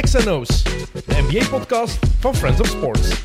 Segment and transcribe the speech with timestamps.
[0.00, 3.22] XNO's, de NBA-podcast van Friends of Sports.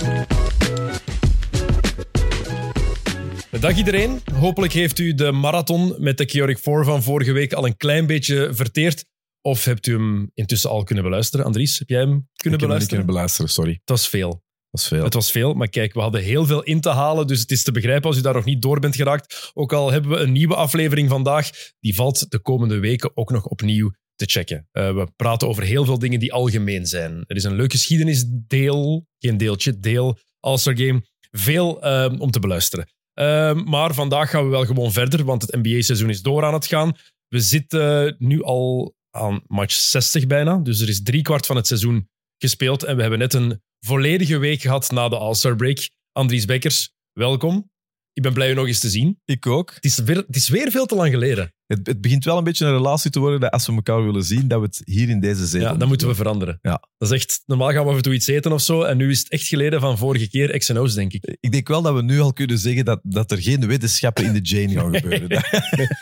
[3.60, 4.21] Dag iedereen.
[4.33, 8.05] Hopelijk heeft u de marathon met de Keurig 4 van vorige week al een klein
[8.05, 9.05] beetje verteerd.
[9.41, 11.46] Of hebt u hem intussen al kunnen beluisteren?
[11.46, 12.97] Andries, heb jij hem kunnen Ik heb hem niet beluisteren?
[12.97, 13.71] kunnen beluisteren, sorry.
[13.71, 14.44] Het was veel.
[14.71, 15.03] Dat is veel.
[15.03, 17.63] Het was veel, maar kijk, we hadden heel veel in te halen, dus het is
[17.63, 19.52] te begrijpen als u daar nog niet door bent geraakt.
[19.53, 21.49] Ook al hebben we een nieuwe aflevering vandaag,
[21.80, 24.67] die valt de komende weken ook nog opnieuw te checken.
[24.71, 27.23] Eh, we praten over heel veel dingen die algemeen zijn.
[27.27, 31.05] Er is een leuk geschiedenisdeel, geen deeltje, deel, All-Star Game.
[31.31, 32.88] Veel eh, om te beluisteren.
[33.13, 36.66] Eh, maar vandaag gaan we wel gewoon verder, want het NBA-seizoen is door aan het
[36.66, 36.98] gaan.
[37.27, 42.09] We zitten nu al aan match 60 bijna, dus er is driekwart van het seizoen
[42.38, 45.90] gespeeld en we hebben net een volledige week gehad na de All-Star break.
[46.12, 47.71] Andries Bekkers, welkom.
[48.13, 49.21] Ik ben blij je nog eens te zien.
[49.26, 49.73] Ik ook.
[49.73, 51.54] Het is weer, het is weer veel te lang geleden.
[51.73, 54.23] Het, het begint wel een beetje een relatie te worden dat als we elkaar willen
[54.23, 56.59] zien, dat we het hier in deze zetel Ja, dat moeten we veranderen.
[56.62, 56.82] Ja.
[56.98, 58.82] Dat is echt, normaal gaan we af en toe iets eten of zo.
[58.82, 61.38] En nu is het echt geleden van vorige keer X&O's, denk ik.
[61.40, 64.33] Ik denk wel dat we nu al kunnen zeggen dat, dat er geen wetenschappen in
[64.33, 65.44] de Jane gaan gebeuren.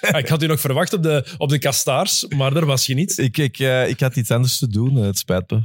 [0.02, 2.94] Ah, ik had u nog verwacht op de, op de kastaars, maar daar was je
[2.94, 3.18] niet.
[3.18, 5.62] ik, ik, eh, ik had iets anders te doen, eh, het spijt me.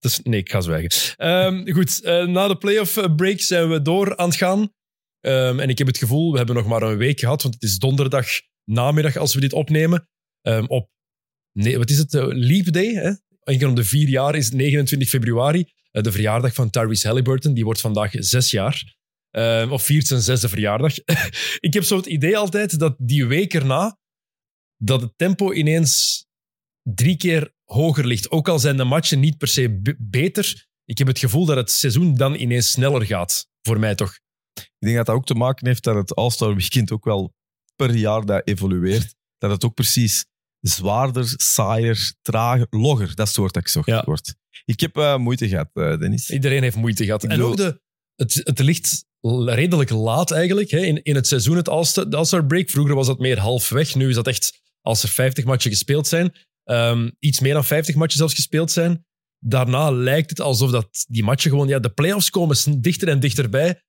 [0.00, 1.16] Dus, nee, ik ga zwijgen.
[1.16, 4.72] Ehm, goed, eh, na de playoff break zijn we door aan het gaan.
[5.20, 7.62] Ehm, en ik heb het gevoel, we hebben nog maar een week gehad, want het
[7.62, 8.26] is donderdag
[8.68, 10.08] namiddag als we dit opnemen.
[10.40, 10.90] Ehm, op,
[11.52, 12.14] nee, wat is het?
[12.14, 13.12] Eh, Leap Day, hè?
[13.66, 15.76] Om de vier jaar is het 29 februari.
[15.90, 17.54] eh, de verjaardag van Tyrese Halliburton.
[17.54, 18.96] Die wordt vandaag zes jaar.
[19.30, 20.94] Ehm, of viert zijn zesde verjaardag.
[21.68, 23.98] ik heb zo het idee altijd dat die week erna,
[24.76, 26.26] dat het tempo ineens
[26.82, 28.30] drie keer hoger ligt.
[28.30, 30.66] Ook al zijn de matchen niet per se beter.
[30.84, 33.46] Ik heb het gevoel dat het seizoen dan ineens sneller gaat.
[33.62, 34.18] Voor mij toch.
[34.54, 37.34] Ik denk dat dat ook te maken heeft dat het All-Star Weekend ook wel
[37.78, 39.14] per jaar dat evolueert.
[39.38, 40.24] Dat het ook precies
[40.60, 43.86] zwaarder, saaier, trager, logger, dat woord dat ik zocht.
[43.86, 44.02] Ja.
[44.04, 44.34] wordt.
[44.64, 46.30] Ik heb eh, moeite gehad, eh, Dennis.
[46.30, 47.24] Iedereen heeft moeite gehad.
[47.24, 47.80] Ik En bedoel- ook de,
[48.16, 49.04] het, het ligt
[49.44, 52.70] redelijk laat eigenlijk hè, in, in het seizoen, het All-Star de All-Star break.
[52.70, 53.94] Vroeger was dat meer halfweg.
[53.94, 56.32] Nu is dat echt als er 50 matchen gespeeld zijn.
[56.64, 59.06] ehm, iets meer dan 50 matchen zelfs gespeeld zijn.
[59.38, 61.68] Daarna lijkt het alsof dat die matchen gewoon...
[61.68, 63.82] Ja, de playoffs komen dichter en dichterbij.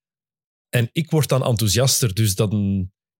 [0.69, 2.13] En ik word dan enthousiaster.
[2.13, 2.51] Dus dan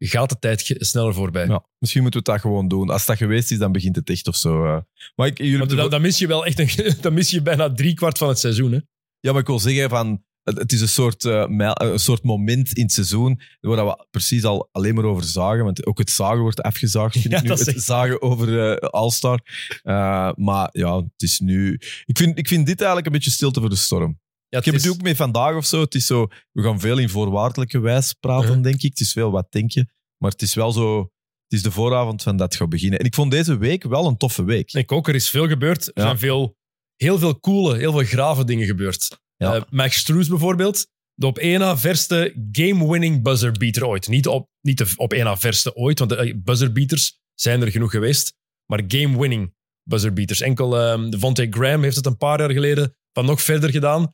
[0.07, 1.45] gaat de tijd sneller voorbij.
[1.47, 2.89] Ja, misschien moeten we dat gewoon doen.
[2.89, 4.65] Als dat geweest is, dan begint het echt of zo.
[4.65, 4.77] eh.
[5.15, 7.41] Maar ik, jullie Maar hebben dan, dan mis je wel echt een, dan mis je
[7.41, 8.71] bijna drie kwart van het seizoen.
[8.71, 8.79] Hè?
[9.19, 10.23] Ja, maar ik wil zeggen van.
[10.43, 14.43] Het is een soort, eh, mijl- een soort moment in het seizoen waar we precies
[14.43, 15.63] al alleen maar over zagen.
[15.63, 17.11] Want ook het zagen wordt afgezaagd.
[17.19, 17.49] Vind Ja, ik nu.
[17.49, 19.39] Het echt- zagen over eh All-Star.
[19.83, 21.73] Eh, maar ja, het is nu.
[22.05, 24.19] Ik vind, ik vind dit eigenlijk een beetje stilte voor de storm.
[24.49, 25.81] Ja, Ik heb het ook mee vandaag of zo.
[25.81, 26.27] Het is zo.
[26.51, 28.89] We gaan veel in voorwaardelijke wijs praten, denk ik.
[28.89, 29.85] Het is veel wat denk je.
[30.17, 30.99] Maar het is wel zo.
[30.99, 32.99] Het is de vooravond van dat gaat beginnen.
[32.99, 34.73] En ik vond deze week wel een toffe week.
[34.73, 35.85] Ik ook, er is veel gebeurd.
[35.87, 36.01] Er Ja.
[36.01, 36.55] zijn veel,
[36.95, 39.19] heel veel coole, heel veel grave dingen gebeurd.
[39.35, 39.55] Ja.
[39.55, 44.07] Eh, Max Struess bijvoorbeeld, de op één na verste game-winning buzzerbeater ooit.
[44.07, 47.91] Niet, op, niet de op één na verste ooit, want de buzzerbeaters zijn er genoeg
[47.91, 48.33] geweest.
[48.65, 50.41] Maar game-winning buzzerbeaters.
[50.41, 54.13] Enkel ehm Devontae Graham heeft het een paar jaar geleden van nog verder gedaan.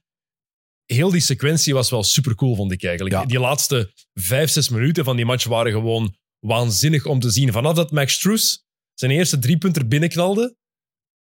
[0.86, 3.16] Heel die sequentie was wel super cool, vond ik eigenlijk.
[3.16, 3.26] Ja.
[3.26, 7.52] Die laatste vijf, zes minuten van die match waren gewoon waanzinnig om te zien.
[7.52, 8.64] Vanaf dat Max Struess
[8.94, 10.58] zijn eerste driepunter binnenknalde,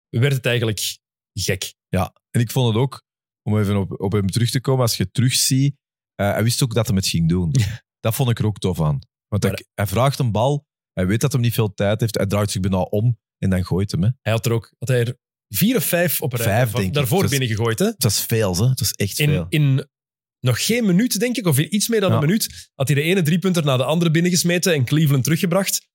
[0.10, 0.98] werd het eigenlijk
[1.34, 1.74] gek.
[1.88, 3.04] Ja, en ik vond het ook,
[3.42, 5.76] om even op, op hem terug te komen, als je terugziet,
[6.16, 7.52] eh, hij wist ook dat hij het ging doen.
[8.00, 9.00] Dat vond ik er ook tof aan.
[9.28, 12.52] Want hij vraagt een bal, hij weet dat hij niet veel tijd heeft, hij draait
[12.52, 14.04] zich bijna om en dan gooit hem.
[14.04, 14.10] Hè.
[14.22, 15.18] Hij had er ook had hij er
[15.54, 16.94] vier of vijf op een rij Vijf, van- denk ik.
[16.96, 17.80] daarvoor Dat is- binnengegooid.
[17.80, 17.86] Hè?
[17.86, 18.68] Het was veel, hè?
[18.70, 19.46] het was echt In, veel.
[19.50, 19.90] in
[20.40, 22.16] nog geen minuut, denk ik, of in iets meer dan Ja.
[22.16, 25.90] een minuut, had hij de ene driepunter na de andere binnengesmeten en Cleveland teruggebracht.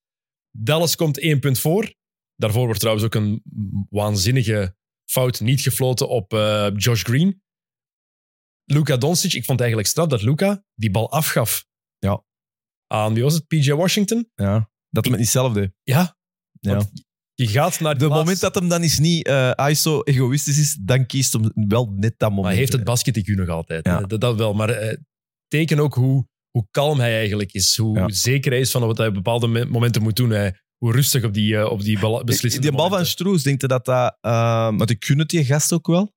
[0.50, 1.94] Dallas komt één punt voor.
[2.36, 3.42] Daarvoor wordt trouwens ook een
[3.90, 4.76] waanzinnige
[5.10, 7.42] fout niet gefloten op eh, Josh Green.
[8.64, 11.66] Luka Doncic, ik vond eigenlijk straf dat Luka die bal afgaf.
[11.98, 12.24] Ja.
[12.86, 13.46] Aan, wie was het?
[13.46, 14.30] PJ Washington?
[14.34, 15.72] Ja, dat hem het niet zelf deed.
[15.82, 16.16] Ja.
[16.60, 16.82] Ja.
[17.38, 20.78] Je gaat naar Het de moment dat hem dan eens niet eh ISO egoïstisch is,
[20.80, 22.36] dan kiest hem wel net dat moment.
[22.42, 23.86] Maar hij heeft het basket nog altijd.
[23.86, 24.00] Ja.
[24.00, 24.54] Dat, dat wel.
[24.54, 24.96] Maar eh,
[25.48, 27.76] teken ook hoe, hoe kalm hij eigenlijk is.
[27.76, 28.08] Hoe Ja.
[28.08, 30.30] zeker hij is van wat hij op bepaalde me- momenten moet doen.
[30.30, 33.06] Hij, hoe rustig op die, eh, op die bal- beslissende Die bal van.
[33.06, 34.16] Stroes, denk je dat dat...
[34.76, 36.14] want ik gun het die gast ook wel.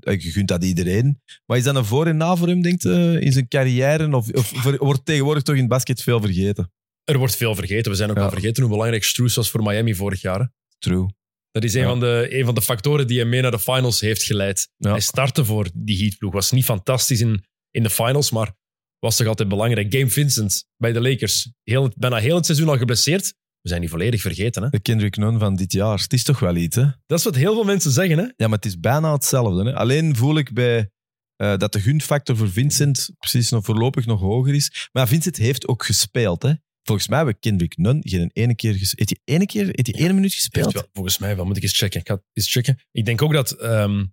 [0.00, 1.20] Je gunt dat iedereen.
[1.46, 4.16] Maar is dat een voor- en na voor hem, denkt je, in zijn carrière?
[4.16, 6.72] Of, of wordt tegenwoordig toch in het basket veel vergeten?
[7.08, 7.90] Er wordt veel vergeten.
[7.90, 8.22] We zijn ook Ja.
[8.22, 10.50] al vergeten hoe belangrijk Stroes was voor Miami vorig jaar.
[10.78, 11.06] True.
[11.50, 11.86] Dat is een, Ja.
[11.88, 14.68] van de, een van de factoren die hem mee naar de finals heeft geleid.
[14.76, 14.90] Ja.
[14.90, 16.32] Hij startte voor die Heat-ploeg.
[16.32, 18.52] Was niet fantastisch in, in de finals, maar
[18.98, 19.94] was toch altijd belangrijk.
[19.94, 21.52] Game Vincent bij de Lakers.
[21.62, 23.34] Heel, bijna heel het seizoen al geblesseerd.
[23.60, 24.62] we zijn die volledig vergeten.
[24.62, 24.68] Hè?
[24.68, 25.98] De Kendrick Nunn van dit jaar.
[25.98, 26.84] Het is toch wel iets, hè?
[27.06, 28.18] Dat is wat heel veel mensen zeggen.
[28.18, 28.24] Hè?
[28.24, 29.64] Ja, maar het is bijna hetzelfde.
[29.64, 29.74] Hè?
[29.74, 30.90] Alleen voel ik bij
[31.36, 34.88] eh, dat de gunfactor voor Vincent precies nog voorlopig nog hoger is.
[34.92, 36.42] Maar Vincent heeft ook gespeeld.
[36.42, 36.52] Hè?
[36.88, 39.08] Volgens mij hebben Kendrick Nunn geen ene keer gespeeld.
[39.08, 40.72] Heeft hij ene keer, heeft hij ene minuut gespeeld?
[40.72, 41.44] wel- volgens mij wel.
[41.44, 42.00] Moet ik eens checken.
[42.00, 42.78] Ik ga eens checken.
[42.92, 44.04] Ik denk ook dat ehm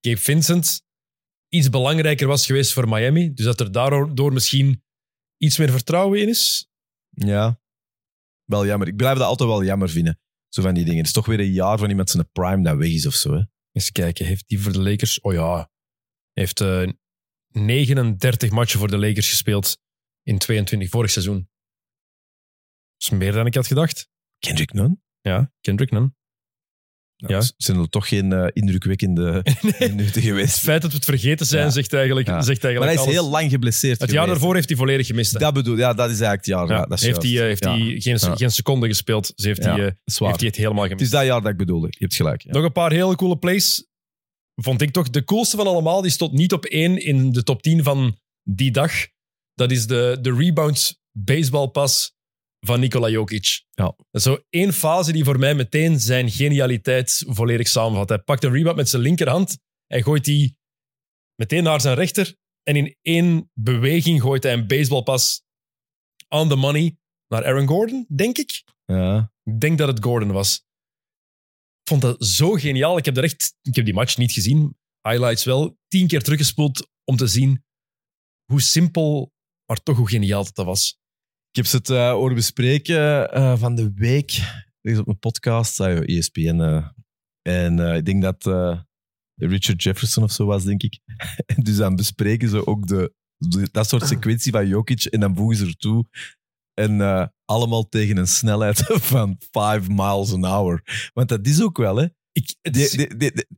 [0.00, 0.82] Gabe Vincent
[1.48, 3.32] iets belangrijker was geweest voor Miami.
[3.34, 4.84] Dus dat er daardoor misschien
[5.36, 6.68] iets meer vertrouwen in is.
[7.10, 7.60] Ja.
[8.44, 8.88] Wel jammer.
[8.88, 10.20] Ik blijf dat altijd wel jammer vinden.
[10.48, 10.98] Zo van die dingen.
[10.98, 13.34] Het is toch weer een jaar van iemand zijn prime dat weg is of zo.
[13.34, 13.42] Hè?
[13.72, 14.26] Eens kijken.
[14.26, 15.20] Heeft die voor de Lakers...
[15.20, 15.70] Oh ja.
[16.32, 16.88] Heeft eh
[17.48, 19.78] 39 matchen voor de Lakers gespeeld
[20.22, 21.48] in 22 vorig seizoen.
[22.98, 24.08] Dat is meer dan ik had gedacht.
[24.38, 25.02] Kendrick Nunn?
[25.20, 26.16] Ja, Kendrick Nunn.
[27.16, 27.28] Ja.
[27.28, 27.42] Ja.
[27.56, 29.44] Zijn er toch geen eh, indrukwekkende
[29.78, 30.58] minuten Het geweest.
[30.58, 31.70] feit dat we het vergeten zijn, Ja.
[31.70, 32.42] zegt eigenlijk, Ja.
[32.42, 33.20] zegt Maar hij eigenlijk is alles.
[33.30, 35.32] heel lang geblesseerd Het jaar daarvoor heeft hij volledig gemist.
[35.32, 35.38] hè.
[35.38, 36.68] Dat bedoel ja, dat is eigenlijk het jaar.
[36.68, 39.32] Ja, Ja, dat is heeft hij, eh, heeft hij geen, geen seconde gespeeld.
[39.36, 41.00] Dus heeft, hij, eh, heeft hij het helemaal Het gemist.
[41.12, 41.86] is dat jaar dat ik bedoelde.
[41.90, 42.44] Je hebt gelijk.
[42.44, 43.86] Nog een paar hele coole plays.
[44.54, 46.02] Vond ik toch de coolste van allemaal.
[46.02, 48.92] Die stond niet op één in de top 10 van die dag.
[49.54, 52.12] Dat is de, de rebound baseballpas
[52.66, 53.64] van Nikola Jokic.
[53.70, 53.84] Ja.
[53.84, 58.08] Dat is zo één fase die voor mij meteen zijn genialiteit volledig samenvat.
[58.08, 60.56] Hij pakt een rebound met zijn linkerhand en gooit die
[61.34, 62.36] meteen naar zijn rechter.
[62.62, 65.42] En in één beweging gooit hij een baseballpas
[66.28, 66.96] on the money
[67.28, 68.64] naar Aaron Gordon, denk ik.
[68.84, 69.32] Ja.
[69.42, 70.56] Ik denk dat het Gordon was.
[71.80, 72.96] Ik vond dat zo geniaal.
[72.96, 74.76] Ik heb, er echt, ik heb die match niet gezien.
[75.02, 75.78] Highlights wel.
[75.88, 77.64] Tien keer teruggespoeld om te zien
[78.44, 79.32] hoe simpel,
[79.64, 80.98] maar toch hoe geniaal dat, dat was.
[81.54, 84.40] Ik heb ze het eh horen bespreken eh, van de week.
[84.82, 86.60] Op mijn podcast, uh, ESPN.
[86.60, 86.86] eh.
[87.42, 88.44] en eh, ik denk dat
[89.34, 90.98] Richard Jefferson of zo was, denk ik.
[91.46, 95.04] En dus dan bespreken ze ook de, de- dat soort sequentie van Jokic.
[95.04, 96.06] En dan voegen ze ertoe.
[96.74, 98.78] En allemaal tegen een snelheid
[99.12, 101.10] van 5 miles an hour.
[101.12, 102.06] Want dat is ook wel, hè.
[102.32, 103.06] Ik, het, is,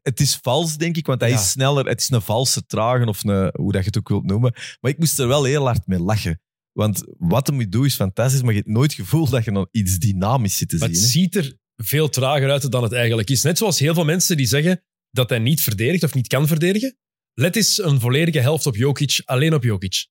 [0.03, 1.37] het is vals, denk ik, want hij Ja.
[1.37, 1.87] is sneller.
[1.87, 4.53] Het is een valse trage, of een, hoe dat je het ook wilt noemen.
[4.81, 6.41] Maar ik moest er wel heel hard mee lachen.
[6.77, 9.69] Want wat hem doet is fantastisch, maar je hebt nooit het gevoel dat je dan
[9.71, 11.07] iets dynamisch zit te maar het zien.
[11.07, 11.11] hè.
[11.11, 13.43] ziet er veel trager uit dan het eigenlijk is.
[13.43, 16.97] Net zoals heel veel mensen die zeggen dat hij niet verdedigt of niet kan verdedigen.
[17.33, 20.07] Let eens een volledige helft op Jokic, alleen op Jokic.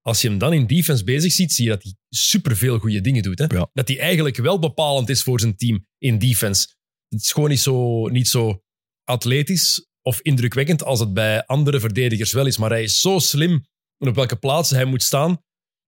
[0.00, 3.22] Als je hem dan in defense bezig ziet, zie je dat hij superveel goede dingen
[3.22, 3.38] doet.
[3.38, 3.44] Hè?
[3.44, 3.70] Ja.
[3.72, 6.68] Dat hij eigenlijk wel bepalend is voor zijn team in defense.
[7.08, 8.62] Het is gewoon niet zo, niet zo
[9.04, 12.56] atletisch of indrukwekkend als het bij andere verdedigers wel is.
[12.56, 13.66] Maar hij is zo slim
[13.98, 15.44] en op welke plaatsen hij moet staan.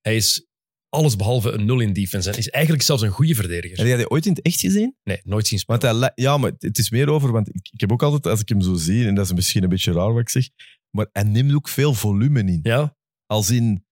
[0.09, 0.47] Hij is
[0.89, 2.31] alles behalve een nul in defense.
[2.31, 3.77] En is eigenlijk zelfs een goede verdediger.
[3.79, 4.97] Heb jij die ooit in het echt gezien?
[5.03, 5.81] Nee, nooit zien spelen.
[5.81, 8.27] Want hij, li- ja, maar het is meer over, want ik, ik heb ook altijd,
[8.27, 10.49] als ik hem zo zie, en dat is misschien een beetje raar wat ik zeg,
[10.97, 12.61] maar hij neemt ook veel volume in.
[12.63, 12.97] Ja,
[13.27, 13.85] Als in,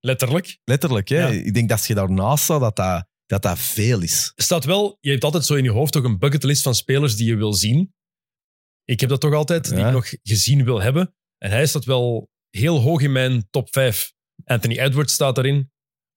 [0.00, 0.58] letterlijk.
[0.64, 1.18] letterlijk, hè.
[1.18, 1.28] Ja.
[1.28, 4.32] ik denk dat als je daarnaast staat, dat dat, dat, dat veel is.
[4.34, 7.16] Er staat wel, je hebt altijd zo in je hoofd toch een bucketlist van spelers
[7.16, 7.92] die je wil zien.
[8.84, 11.14] Ik heb dat toch altijd, die ik nog gezien wil hebben.
[11.38, 14.12] En hij staat wel heel hoog in mijn top 5.
[14.50, 15.70] Anthony Edwards staat daarin.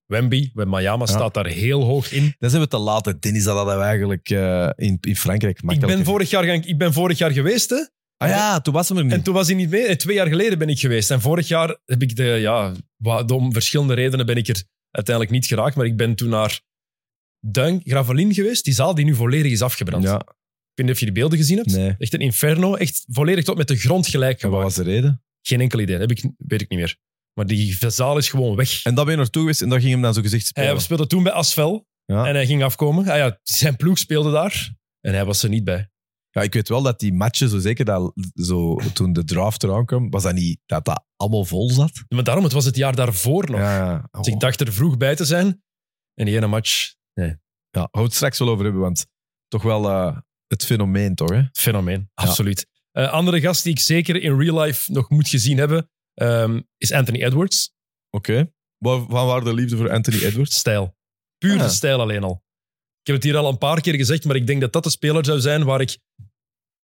[0.06, 2.36] Wemby, Miami staat daar heel hoog in.
[2.40, 3.06] Dan zijn we te laat.
[3.06, 3.20] hè.
[3.20, 6.78] Dennis, dat hadden we eigenlijk eh, in, in Frankrijk Ik ben, vorig jaar gaan, ik
[6.78, 7.86] ben vorig jaar geweest, hè.
[8.18, 9.14] Ah ja, toen was hem er niet.
[9.14, 9.96] En toen was hij niet mee.
[9.96, 11.12] Twee jaar geleden ben ik geweest.
[11.12, 12.74] En vorig jaar heb ik de, ja,
[13.28, 15.76] om verschillende redenen ben ik er uiteindelijk niet geraakt.
[15.76, 16.62] Maar ik ben toen naar
[17.40, 18.64] Duin Gravelin geweest.
[18.66, 20.04] Die zaal die nu volledig is afgebrand.
[20.04, 20.26] ja, Ik
[20.74, 21.72] weet niet of je de beelden gezien hebt.
[21.76, 21.96] nee.
[21.98, 22.76] Echt een inferno.
[22.76, 24.76] Echt volledig tot met de grond gelijk En wat gemaakt.
[24.78, 25.24] was de reden?
[25.42, 25.98] Geen enkel idee.
[25.98, 26.98] Dat heb ik, weet ik niet meer.
[27.34, 28.84] Maar die zaal is gewoon weg.
[28.84, 30.70] En daar ben je naartoe geweest en daar ging hem dan zo gezegd spelen.
[30.70, 31.88] Hij speelde toen bij Asvel.
[32.06, 32.26] Ja.
[32.26, 33.08] En hij ging afkomen.
[33.08, 34.74] Ah ja, zijn ploeg speelde daar.
[35.02, 35.92] En hij was er niet bij.
[36.30, 39.86] Ja, ik weet wel dat die matchen, zo zeker dat, zo, toen de draft eraan
[39.86, 42.04] kwam, was dat niet dat dat allemaal vol zat?
[42.08, 43.60] Maar daarom, het was het jaar daarvoor nog.
[43.60, 44.08] Ja, ja.
[44.12, 45.64] Dus ik dacht er vroeg bij te zijn.
[46.14, 47.38] En die ene match, ja,
[47.72, 49.06] gaan we het straks wel over hebben, want
[49.48, 51.30] toch wel eh, het fenomeen, toch?
[51.30, 51.42] Hè?
[51.52, 52.10] fenomeen.
[52.14, 52.68] Absoluut.
[52.92, 56.92] Eh, andere gast die ik zeker in real life nog moet gezien hebben, ehm, is
[56.92, 57.74] Anthony Edwards.
[58.10, 58.54] Oké.
[58.78, 60.56] Waar, van waar de liefde voor Anthony Edwards?
[60.58, 60.96] Stijl.
[61.38, 61.70] Puur de Ah.
[61.70, 62.44] stijl alleen al.
[63.00, 64.90] Ik heb het hier al een paar keer gezegd, maar ik denk dat dat de
[64.90, 65.98] speler zou zijn waar ik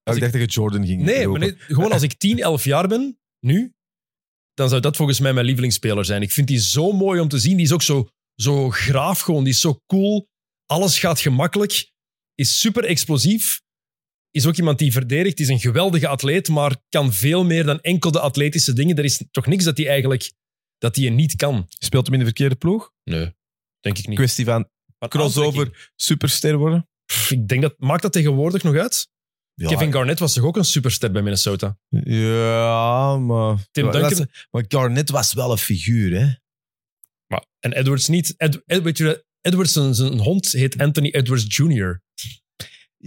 [0.03, 2.63] Ja, ik dacht dat je Jordan ging Nee, maar nee, gewoon als ik 10, 11
[2.63, 3.74] jaar ben, nu,
[4.53, 6.22] dan zou dat volgens mij mijn lievelingsspeler zijn.
[6.22, 7.55] Ik vind die zo mooi om te zien.
[7.55, 9.44] Die is ook zo, zo graaf gewoon.
[9.44, 10.27] Die is zo cool.
[10.65, 11.91] Alles gaat gemakkelijk.
[12.36, 13.62] Is super explosief.
[14.36, 15.39] Is ook iemand die verdedigt.
[15.39, 18.96] Is een geweldige atleet, maar kan veel meer dan enkel de atletische dingen.
[18.98, 20.32] Er is toch niks dat hij eigenlijk
[20.77, 21.65] dat hij niet kan.
[21.70, 22.92] Speelt hem in de verkeerde ploeg?
[23.04, 23.34] Nee,
[23.80, 24.18] denk ik niet.
[24.18, 24.68] Kwestie van Van
[25.00, 25.34] aantrekking.
[25.34, 26.89] crossover, superster worden?
[27.06, 29.10] Pff, Ik denk dat, maakt dat tegenwoordig nog uit?
[29.54, 31.77] Ja, Kevin Garnett was toch ook een superster bij Minnesota?
[32.04, 33.68] ja maar...
[33.72, 36.34] Tim Duncan- maar Garnett was wel een figuur, hè?
[37.27, 38.34] Maar, en Edwards niet.
[38.38, 42.01] Ed, Ed- weet je, Edwards, zijn, zijn hond, heet Anthony Edwards Jr.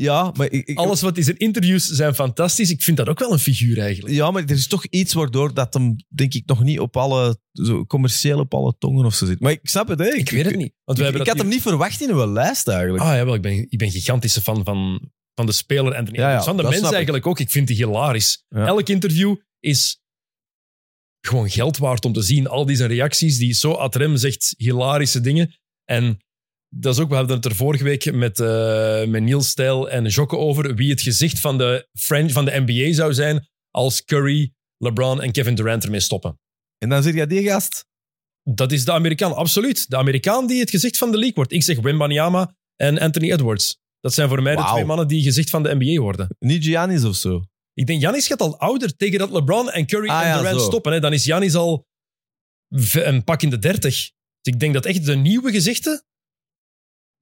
[0.01, 2.71] Ja, maar, ik, ik- Alles wat in zijn interviews zijn fantastisch.
[2.71, 4.15] Ik vind dat ook wel een figuur eigenlijk.
[4.15, 7.39] ja, maar er is toch iets waardoor dat hem, denk ik, nog niet op alle
[7.53, 9.41] zo commercieel op alle tongen of zo zit.
[9.41, 10.09] Maar ik snap het, hè.
[10.15, 10.73] Ik weet het niet.
[10.85, 13.05] Want Ik, ik had hem niet verwacht in uw lijst eigenlijk.
[13.05, 16.31] Ah ja, wel, ik ben, ik ben gigantische fan van, van de speler Anthony Ja,
[16.31, 16.43] ja.
[16.43, 17.41] Van de mens eigenlijk ook.
[17.41, 18.45] Ik vind die hilarisch.
[18.49, 18.67] Ja.
[18.67, 20.01] Elk interview is
[21.21, 22.47] gewoon geld waard om te zien.
[22.49, 25.55] Al die zijn reacties, die zo ad rem zegt hilarische dingen.
[25.85, 26.19] En
[26.69, 30.05] dat is ook, we hadden het er vorige week met, eh met Niels Stijl en
[30.07, 34.53] Jokke over wie het gezicht van de, French, van de NBA zou zijn als Curry,
[34.77, 36.39] LeBron en Kevin Durant ermee stoppen.
[36.79, 37.87] En dan zeg jij die gast.
[38.43, 39.91] Dat is de Amerikaan, absoluut.
[39.91, 41.53] De Amerikaan die het gezicht van de league wordt.
[41.53, 43.79] Ik zeg Wembanyama en Anthony Edwards.
[44.01, 46.29] Dat zijn voor mij de twee mannen die gezicht van de NBA worden.
[46.39, 47.43] Niet Giannis of zo.
[47.75, 50.61] Ik denk, Janis gaat al ouder tegen dat LeBron en Curry Ah, en ja, Durant
[50.61, 50.67] zo.
[50.67, 50.93] stoppen.
[50.93, 51.01] Hè.
[51.01, 51.87] Dan is Janis al
[52.93, 53.95] een pak in de dertig.
[54.41, 56.05] Dus ik denk dat echt de nieuwe gezichten,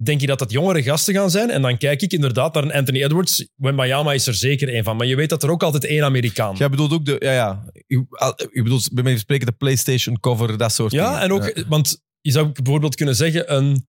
[0.03, 1.51] denk je dat dat jongere gasten gaan zijn.
[1.51, 3.49] En dan kijk ik inderdaad naar een Anthony Edwards.
[3.55, 4.97] Wembanyama is er zeker één van.
[4.97, 6.57] Maar je weet dat er ook altijd één Amerikaan.
[6.57, 7.65] Jij bedoelt ook de, ja, ja.
[7.87, 11.21] Ik, al- ik bedoel, bij mij spreken de PlayStation cover, dat soort Ja, dingen.
[11.23, 13.87] en ook, want je zou bijvoorbeeld kunnen zeggen, een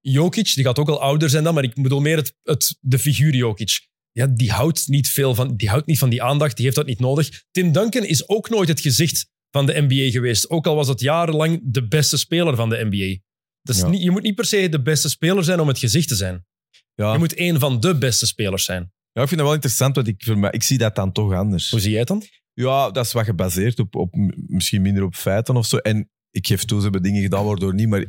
[0.00, 2.98] Jokic, die gaat ook al ouder zijn dan, maar ik bedoel meer het, het, de
[2.98, 3.88] figuur Jokic.
[4.12, 6.86] Ja, die houdt, niet veel van, die houdt niet van die aandacht, die heeft dat
[6.86, 7.42] niet nodig.
[7.50, 11.00] Tim Duncan is ook nooit het gezicht van de NBA geweest, ook al was het
[11.00, 13.20] jarenlang de beste speler van de NBA.
[13.62, 13.88] Dus Ja.
[13.88, 16.46] niet, je moet niet per se de beste speler zijn om het gezicht te zijn.
[16.94, 17.12] Ja.
[17.12, 18.92] Je moet één van de beste spelers zijn.
[19.12, 21.70] ja, ik vind dat wel interessant, want ik, ik zie dat dan toch anders.
[21.70, 22.22] Hoe zie jij het dan?
[22.52, 24.14] Ja, dat is wat gebaseerd op, op
[24.46, 25.76] misschien minder op feiten of zo.
[25.76, 28.04] En ik geef toe, ze hebben dingen gedaan waardoor niet, maar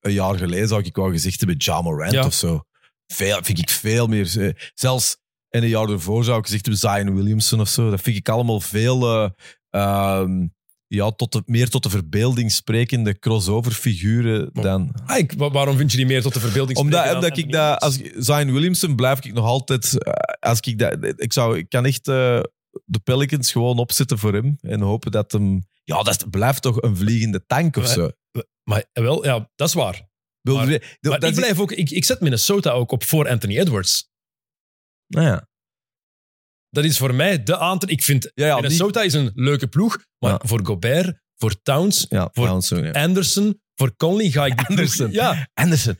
[0.00, 2.26] een jaar geleden zou ik wel gezegd hebben Ja Morant Ja.
[2.26, 2.64] of zo.
[3.06, 4.40] Veel, vind ik veel meer.
[4.40, 5.16] eh, Zelfs
[5.48, 7.90] in een jaar ervoor zou ik gezegd hebben Zion Williamson of zo.
[7.90, 9.30] Dat vind ik allemaal veel eh,
[9.70, 10.46] ehm,
[10.94, 14.94] ja, tot de, meer tot de verbeelding sprekende crossover figuren Maar- dan...
[15.06, 17.80] Ah, ik, waarom vind je die meer tot de verbeelding Omdat, omdat dan ik dat,
[17.80, 20.12] als Zion Williamson blijf ik nog altijd, eh,
[20.50, 22.40] als ik dat, ik zou, ik kan echt eh,
[22.84, 26.96] de Pelicans gewoon opzetten voor hem en hopen dat hem, ja, dat blijft toch een
[26.96, 28.10] vliegende tank of Maar- zo.
[28.64, 30.08] Maar wel, ja, dat is waar.
[30.42, 34.08] Maar- ik, blijf ook, ik, ik zet Minnesota ook op voor Anthony Edwards.
[35.06, 35.48] nou ja.
[36.70, 37.88] Dat is voor mij de aantal.
[37.88, 40.40] Ik vind Ja, ja, die- Minnesota is een leuke ploeg, maar Ja.
[40.42, 42.72] voor Gobert, voor Towns, ja, voor- Towns.
[42.92, 45.10] Anderson, voor Conley ga ik die ploeg- Anderson.
[45.12, 45.96] Ja, Anderson.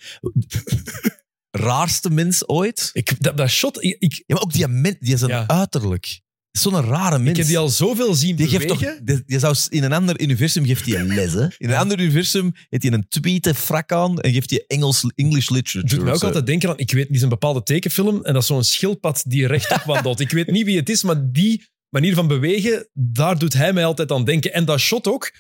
[1.51, 2.91] Raarste mens ooit.
[2.93, 6.21] ik, dat, dat shot, ik, ik, Ja, maar ook die, die is een uiterlijk.
[6.51, 7.31] Zo'n rare mens.
[7.31, 10.21] ik heb die al zoveel zien Die geeft toch, die, die zou, in een ander
[10.21, 11.33] universum geeft hij een les.
[11.33, 11.43] Hè?
[11.43, 11.79] In een Ja.
[11.79, 15.95] ander universum heeft hij een tweete frak aan en geeft hij Engels, English literature.
[15.95, 18.43] doet mij ook altijd denken aan, ik weet, die is een bepaalde tekenfilm en dat
[18.43, 20.21] is zo'n schildpad die rechtop wandelt.
[20.21, 23.85] ik weet niet wie het is, maar die manier van bewegen, daar doet hij mij
[23.85, 24.53] altijd aan denken.
[24.53, 25.33] En dat shot ook,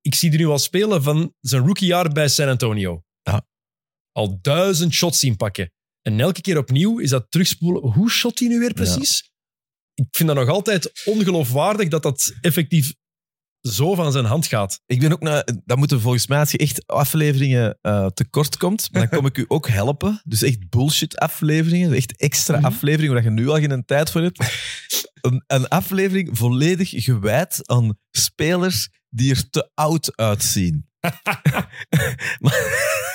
[0.00, 3.04] ik zie die nu al spelen van zijn rookiejaar bij San Antonio.
[3.22, 3.46] Ja.
[4.12, 5.72] Al duizend shots zien pakken.
[6.02, 7.90] En elke keer opnieuw is dat terugspoelen.
[7.92, 9.30] Hoe shot hij nu weer precies?
[9.94, 12.94] Ik vind dat nog altijd ongeloofwaardig dat dat effectief
[13.62, 14.80] zo van zijn hand gaat.
[14.86, 18.88] Ik ben ook naar, dat moeten volgens mij, als je echt afleveringen eh, tekort komt,
[18.92, 20.20] maar dan kom ik u ook helpen.
[20.24, 22.64] Dus echt bullshit afleveringen, echt extra Mhm.
[22.66, 24.44] afleveringen waar je nu al geen tijd voor hebt.
[25.20, 30.86] Een, een aflevering volledig gewijd aan spelers die er te oud uitzien.
[32.38, 33.11] Maar-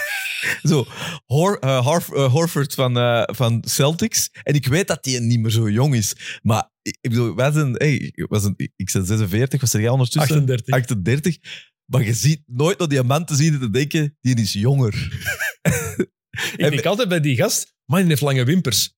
[0.70, 0.86] Zo,
[1.26, 4.30] Hor, eh, eh, Horford van, eh, van Celtics.
[4.44, 6.40] En ik weet dat hij niet meer zo jong is.
[6.42, 9.90] Maar ik, ik bedoel, wij zijn, hey, was een, ik ben 46, was er jij
[9.90, 10.36] ondertussen?
[10.36, 10.74] 38.
[10.74, 11.38] 38.
[11.86, 14.94] Maar je ziet nooit naar die man te zien en te denken, die is jonger.
[16.58, 18.96] Ik denk altijd bij die gast, man, die heeft lange wimpers.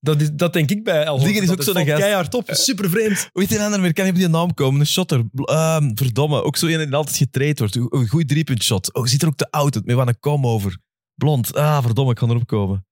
[0.00, 1.98] Dat, is, dat denk ik bij El Dingen is ook zo'n gast.
[1.98, 3.28] keihard op, super vreemd.
[3.32, 4.80] Weet je een ander Amerikaan op die naam komen?
[4.80, 5.24] Een shotter.
[5.34, 6.42] Ehm, verdomme.
[6.42, 7.76] Ook zo een die altijd getraind wordt.
[7.76, 8.94] Een goed driepunt shot.
[8.94, 9.84] Oh, ziet er ook te oud uit.
[9.84, 10.78] Met wat een kom over.
[11.16, 11.54] Blond.
[11.54, 12.86] Ah, verdomme, ik kan erop komen.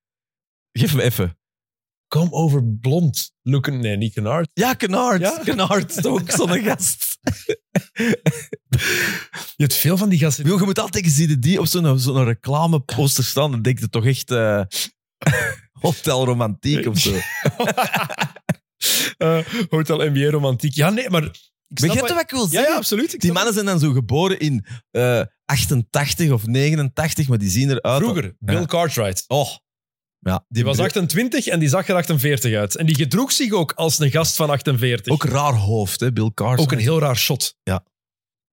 [0.72, 1.38] Geef me even.
[2.08, 3.32] Kom over blond.
[3.42, 4.50] Looken, nee, niet Kennard.
[4.52, 5.20] Ja, Kennard.
[5.20, 5.40] Ja?
[5.44, 7.18] Kennard ook zo'n gast.
[9.56, 10.44] Je hebt veel van die gasten.
[10.44, 13.50] Wil, je moet altijd zien die op zo'n zo'n reclameposter staan.
[13.50, 14.30] Dan denk je toch echt...
[14.30, 14.62] eh
[15.84, 17.12] Hotel Romantiek of zo.
[19.16, 19.38] Eh,
[19.68, 20.74] Hotel NBA romantiek.
[20.74, 21.30] Ja, nee, maar...
[21.80, 22.70] Begrijp je wat ik wil zeggen?
[22.70, 23.14] ja, absoluut.
[23.14, 27.68] Ik Die mannen zijn dan zo geboren in eh 88 of 89, maar die zien
[27.68, 27.78] het.
[27.84, 28.02] eruit...
[28.02, 28.64] Vroeger, Bill Ja.
[28.66, 29.24] Cartwright.
[29.26, 29.48] Oh.
[30.18, 32.76] Ja, Die was 28 en die zag er 48 uit.
[32.76, 35.12] En die gedroeg zich ook als een gast van 48.
[35.12, 36.64] Ook raar hoofd, hè, Bill Carson.
[36.64, 37.56] Ook een heel raar shot.
[37.62, 37.84] Ja.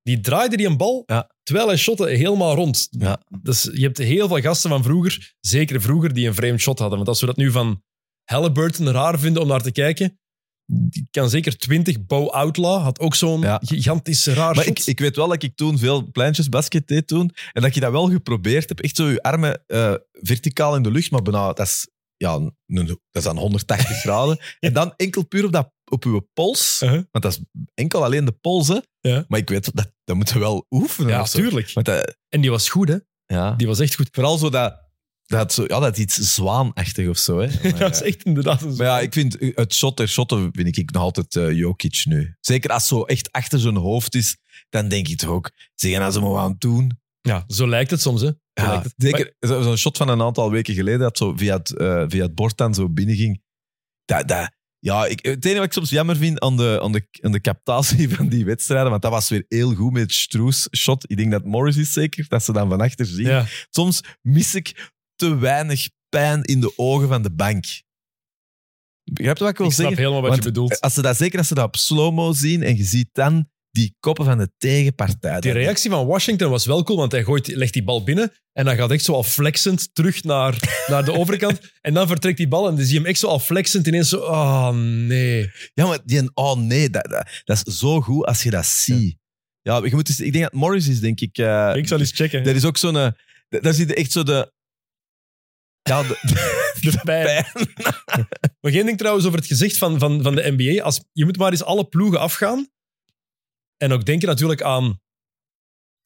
[0.03, 1.31] Die draaide die een bal, Ja.
[1.43, 2.87] terwijl hij shotte helemaal rond.
[2.89, 3.21] Ja.
[3.41, 6.97] Dus je hebt heel veel gasten van vroeger, zeker vroeger, die een vreemd shot hadden.
[6.97, 7.83] Want als we dat nu van
[8.23, 10.19] Halliburton raar vinden om naar te kijken,
[10.65, 12.05] die kan zeker 20.
[12.05, 13.59] Bo Outlaw had ook zo'n Ja.
[13.65, 14.77] gigantisch raar Maar shot.
[14.79, 17.31] ik, ik weet wel dat ik toen veel pleintjes basket deed toen.
[17.51, 18.81] En dat je dat wel geprobeerd hebt.
[18.81, 21.11] Echt zo je armen eh, verticaal in de lucht.
[21.11, 21.87] Maar bijna, dat is,
[22.17, 24.39] ja, een, dat is aan 180 graden.
[24.59, 26.81] En dan enkel puur op, dat, op je pols.
[26.83, 27.03] Uh-huh.
[27.11, 27.39] Want dat is
[27.73, 28.67] enkel alleen de pols.
[28.67, 28.77] Hè.
[28.99, 29.25] Ja.
[29.27, 31.11] Maar ik weet, dat, dat moeten we wel oefenen.
[31.11, 31.37] ja, of zo.
[31.37, 31.71] tuurlijk.
[31.73, 32.97] Want dat, En die was goed, hè?
[33.25, 33.51] ja.
[33.51, 34.07] Die was echt goed.
[34.11, 34.89] Vooral zo dat,
[35.31, 37.39] dat, zo, ja, dat is iets zwaanachtig of zo.
[37.39, 37.47] Hè.
[37.69, 40.77] Maar, dat is echt inderdaad een Maar ja, ik vind het shot der shotten vind
[40.77, 42.35] ik nog altijd eh, Jokic nu.
[42.39, 44.37] Zeker als zo echt achter zijn hoofd is,
[44.69, 46.99] dan denk ik toch ook, zeg als ze maar aan het doen.
[47.21, 48.27] Ja, zo lijkt het soms, hè?
[48.27, 48.93] Zo Ja, het.
[48.97, 52.23] zeker zo- zo'n shot van een aantal weken geleden dat zo via het, eh, via
[52.23, 53.41] het bord dan zo binnenging.
[54.05, 57.07] Dat, dat, ja, ik, het enige wat ik soms jammer vind aan de, aan, de,
[57.21, 61.03] aan de captatie van die wedstrijden, want dat was weer heel goed met Stroes shot.
[61.11, 63.25] Ik denk dat Morris is zeker, dat ze dan van achter zien.
[63.25, 64.91] Ja, Soms mis ik
[65.29, 67.65] te weinig pijn in de ogen van de bank.
[69.11, 70.03] Begrijp je wat ik wil ik snap zeggen?
[70.03, 70.81] helemaal wat Want je bedoelt.
[70.81, 73.95] Als ze dat, zeker als ze dat op slow-mo zien en je ziet dan die
[73.99, 75.39] koppen van de tegenpartij.
[75.39, 78.65] Die reactie van Washington was wel cool, want hij gooit, legt die bal binnen en
[78.65, 81.59] dan gaat echt zo al flexend terug naar, naar de overkant.
[81.81, 84.09] En dan vertrekt die bal en dan zie je hem echt zo al flexend ineens
[84.09, 84.17] zo...
[84.17, 84.69] Oh,
[85.07, 85.51] nee.
[85.73, 89.17] Ja, maar die, oh nee, dat, dat, dat is zo goed als je dat ziet.
[89.61, 91.37] Ja, je moet eens, ik denk dat Morris is, denk ik.
[91.37, 92.43] eh, Ik zal eens checken.
[92.43, 92.97] dat is ook zo'n.
[92.97, 93.07] eh,
[93.49, 94.51] Daar zie je echt zo de.
[95.81, 96.19] Ja, de,
[96.81, 97.25] De pijn.
[97.25, 97.67] pijn.
[98.61, 100.83] Maar geen ding trouwens over het gezicht van, van, van de NBA.
[100.83, 102.69] Als, je moet maar eens alle ploegen afgaan.
[103.77, 104.99] En ook denken natuurlijk aan,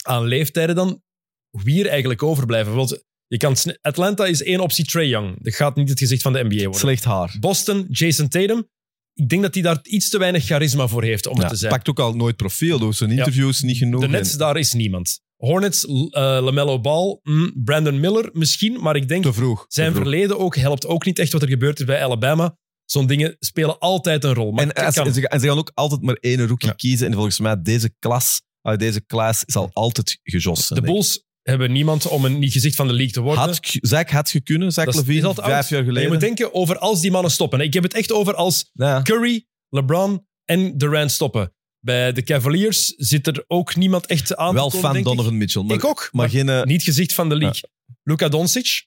[0.03, 1.03] aan leeftijden dan.
[1.49, 2.73] Wie er eigenlijk overblijven.
[2.75, 5.43] Want je kan, Atlanta is één optie Trey Young.
[5.43, 6.79] Dat gaat niet het gezicht van de NBA worden.
[6.79, 7.35] Slecht haar.
[7.39, 8.67] Boston, Jason Tatum.
[9.13, 11.55] Ik denk dat hij daar iets te weinig charisma voor heeft om Ja, het te
[11.57, 11.71] zijn.
[11.71, 14.01] pakt ook al nooit profiel, door zijn interviews niet genoeg.
[14.01, 15.21] De Nets, en daar is niemand.
[15.37, 16.01] Hornets, eh,
[16.41, 18.81] LaMelo Ball, mm, Brandon Miller misschien.
[18.81, 19.65] Maar ik denk te vroeg.
[19.67, 20.07] zijn te vroeg.
[20.09, 22.57] verleden ook helpt ook niet echt wat er gebeurd is bij Alabama.
[22.85, 24.51] Zo'n dingen spelen altijd een rol.
[24.51, 26.73] Maar En, kan- ze, en ze gaan ook altijd maar één rookie Ja.
[26.73, 27.07] kiezen.
[27.07, 30.79] En volgens mij, deze klas, ah, deze klas zal altijd gejost zijn.
[30.81, 30.85] de.
[30.85, 33.43] Bulls hebben niemand om een niet gezicht van de league te worden.
[33.43, 35.69] Had, Zach had gekunnen, Zach Levine, vijf oud.
[35.69, 36.01] jaar geleden.
[36.01, 37.59] je moet denken over als die mannen stoppen.
[37.59, 39.01] Ik heb het echt over als Ja.
[39.01, 41.53] Curry, LeBron en Durant stoppen.
[41.85, 45.03] Bij de Cavaliers zit er ook niemand echt aan Wel fan denk ik.
[45.03, 45.63] Donovan Mitchell.
[45.63, 47.69] Maar, Ik ook, maar maar geen, eh, niet gezicht van de league.
[48.03, 48.85] Luka Doncic,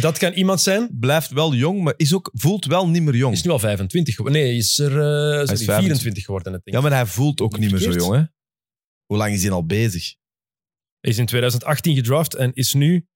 [0.00, 0.88] dat kan iemand zijn.
[1.00, 3.34] blijft wel jong, maar is ook, voelt wel niet meer jong.
[3.34, 4.42] Is nu al 25 geworden.
[4.42, 5.76] Nee, is er eh, sorry, 25.
[5.76, 6.52] 24 geworden.
[6.52, 6.82] Denk Ja, ik.
[6.82, 8.14] maar hij voelt ook niet meer zo jong.
[8.14, 8.22] Hè?
[9.06, 10.14] Hoe lang is hij al bezig?
[11.00, 13.06] Hij is in 2018 gedraft en is nu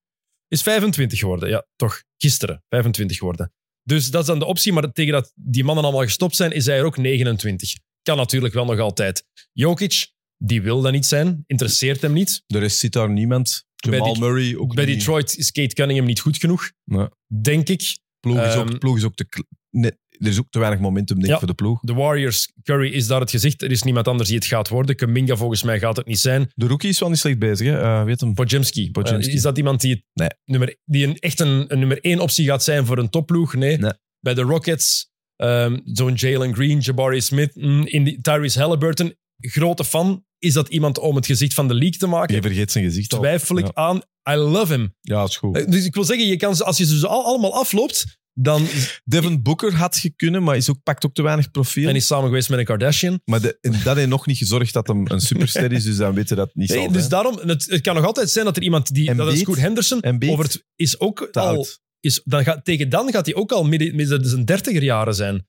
[0.48, 1.48] is 25 geworden.
[1.48, 2.02] Ja, toch.
[2.16, 3.52] Gisteren 25 geworden.
[3.82, 4.72] Dus dat is dan de optie.
[4.72, 7.74] Maar tegen dat die mannen allemaal gestopt zijn, is hij er ook 29.
[8.06, 9.24] Kan natuurlijk wel nog altijd.
[9.52, 11.44] Jokic, die wil dat niet zijn.
[11.46, 12.42] Interesseert hem niet.
[12.46, 13.64] De rest zit daar niemand.
[13.88, 14.98] Bij Jamal Murray ook Bij niet.
[14.98, 16.70] Detroit is Kate Cunningham niet goed genoeg.
[16.84, 17.06] Nee.
[17.42, 17.98] Denk ik.
[18.20, 19.26] Ploeg is, ook, Ehm, ploeg is ook te...
[19.70, 21.38] Nee, er is ook te weinig momentum denk ik, Ja.
[21.38, 21.80] voor de ploeg.
[21.80, 23.62] De Warriors, Curry is daar het gezicht.
[23.62, 24.96] Er is niemand anders die het gaat worden.
[24.96, 26.50] Kuminga volgens mij gaat het niet zijn.
[26.54, 27.66] De rookie is wel niet slecht bezig.
[27.66, 27.80] Hè?
[27.80, 28.34] Eh, weet hem.
[28.34, 30.28] Eh, is dat iemand die, het Nee.
[30.44, 33.54] nummer, die een, echt een, een nummer één optie gaat zijn voor een topploeg?
[33.54, 33.78] Nee.
[33.78, 33.92] Nee.
[34.20, 39.14] Bij de Rockets, ehm, zo'n Jalen Green, Jabari Smith, mm, in die, Tyrese Halliburton.
[39.38, 40.24] Grote fan.
[40.38, 42.34] Is dat iemand om het gezicht van de league te maken?
[42.34, 43.18] Je vergeet zijn gezicht al.
[43.18, 43.70] Twijfel ik Ja.
[43.74, 43.96] aan.
[44.30, 44.94] I love him.
[45.00, 45.56] Ja, dat is goed.
[45.56, 48.66] Eh, Dus ik wil zeggen, je kan, als je ze al- allemaal afloopt, dan
[49.04, 51.88] Devin Booker had gekunnen, maar is ook, pakt ook te weinig profiel.
[51.88, 53.20] en is samen geweest met een Kardashian.
[53.24, 56.36] Maar de, dat heeft nog niet gezorgd dat hem een superster is, dus dan weten
[56.36, 57.10] dat niet Nee, zal dus zijn.
[57.10, 59.40] daarom, het, het kan nog altijd zijn dat er iemand die, dat is?
[59.40, 61.66] Scoot Henderson, over het is ook al.
[62.06, 65.46] Is, dan gaat, tegen dan gaat hij ook al midden, midden zijn dertiger jaren zijn.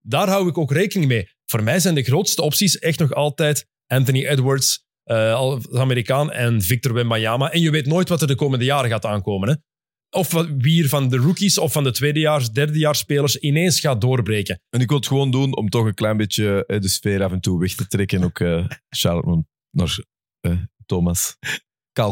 [0.00, 1.28] Daar hou ik ook rekening mee.
[1.44, 6.62] Voor mij zijn de grootste opties echt nog altijd Anthony Edwards, eh, als Amerikaan, en
[6.62, 7.52] Victor Wembanyama.
[7.52, 9.48] En je weet nooit wat er de komende jaren gaat aankomen.
[9.48, 9.54] Hè?
[10.18, 14.60] Of wie er van de rookies of van de tweedejaars, derdejaarsspelers ineens gaat doorbreken.
[14.70, 17.32] En ik wil het gewoon doen om toch een klein beetje eh, de sfeer af
[17.32, 18.18] en toe weg te trekken.
[18.18, 19.98] En ook uh, Charlotte naar
[20.40, 21.36] eh, Thomas.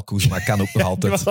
[0.04, 1.24] Kuzma kan ook nog altijd.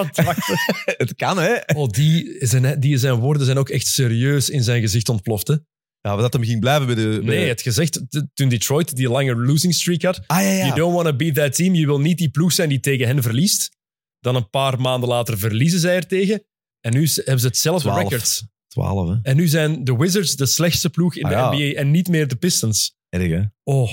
[0.98, 1.56] het kan, hè?
[1.76, 5.48] Oh, die, zijn, die zijn woorden zijn ook echt serieus in zijn gezicht ontploft.
[5.48, 5.54] Hè?
[5.54, 7.22] Ja, maar dat hem ging blijven bij de...
[7.26, 8.02] bij- Nee, het gezegd
[8.34, 10.22] toen Detroit die lange losing streak had.
[10.28, 10.66] Ah, ja, ja.
[10.66, 11.74] You don't want to beat that team.
[11.76, 13.70] Je wil niet die ploeg zijn die tegen hen verliest.
[14.20, 16.44] Dan een paar maanden later verliezen zij er tegen.
[16.80, 18.10] En nu hebben ze hetzelfde Twaalf.
[18.10, 18.44] record.
[18.68, 19.16] 12, hè?
[19.24, 21.70] En nu zijn de Wizards de slechtste ploeg in Ah, de ja.
[21.70, 22.96] NBA en niet meer de Pistons.
[23.10, 23.42] Erg, hè?
[23.64, 23.92] Oh,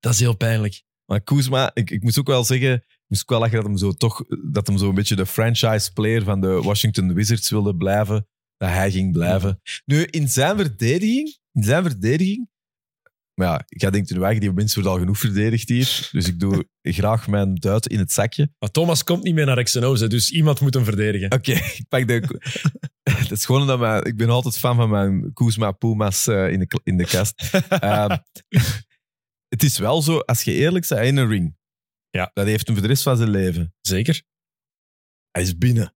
[0.00, 0.82] dat is heel pijnlijk.
[1.06, 2.84] Maar Kuzma, ik, ik moest ook wel zeggen...
[3.12, 4.24] Ik moest ook wel lachen dat hem zo toch...
[4.52, 8.28] Dat hem zo een beetje de franchise player van de Washington Wizards wilde blijven.
[8.56, 9.60] Dat hij ging blijven.
[9.84, 11.38] Nu, in zijn verdediging...
[11.52, 12.50] In zijn verdediging...
[13.34, 16.08] Maar ja, jij denkt in je eigen, die mensen worden al genoeg verdedigd hier.
[16.12, 18.50] Dus ik doe graag mijn duit in het zakje.
[18.58, 21.32] Maar Thomas komt niet meer naar XNO's, dus iemand moet hem verdedigen.
[21.32, 22.40] Oké, ik pak de...
[23.20, 26.58] Het is gewoon omdat mijn, ik ben altijd fan van mijn Kuzma Puma's eh, in,
[26.58, 27.50] de, in de kast.
[27.68, 28.16] Ehm,
[29.48, 31.60] het is wel zo, als je eerlijk bent, in een ring.
[32.12, 32.30] Ja.
[32.34, 33.74] Dat heeft hem voor de rest van zijn leven.
[33.80, 34.22] Zeker.
[35.30, 35.94] Hij is binnen.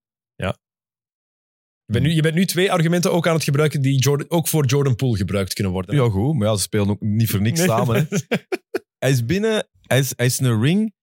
[1.85, 4.49] Je bent, nu, je bent nu twee argumenten ook aan het gebruiken die Jordan, ook
[4.49, 5.95] voor Jordan Poole gebruikt kunnen worden.
[5.97, 7.69] Ja, goed, maar ja, ze spelen ook niet voor niks Nee.
[7.69, 8.07] samen.
[8.11, 8.17] Hè.
[8.99, 10.95] Hij is binnen, hij is, hij is een ring.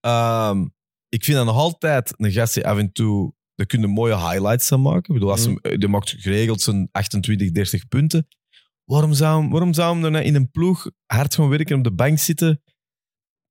[0.00, 0.66] Ehm,
[1.08, 3.34] ik vind dat nog altijd een gast die af en toe...
[3.54, 5.14] Daar kun je mooie highlights aan maken.
[5.14, 5.58] Ik bedoel, als Mm.
[5.62, 8.28] hem, die maakt geregeld zijn 28, 30 punten.
[8.84, 11.84] Waarom zou, hem, waarom zou hem dan in een ploeg hard gaan werken en op
[11.84, 12.62] de bank zitten?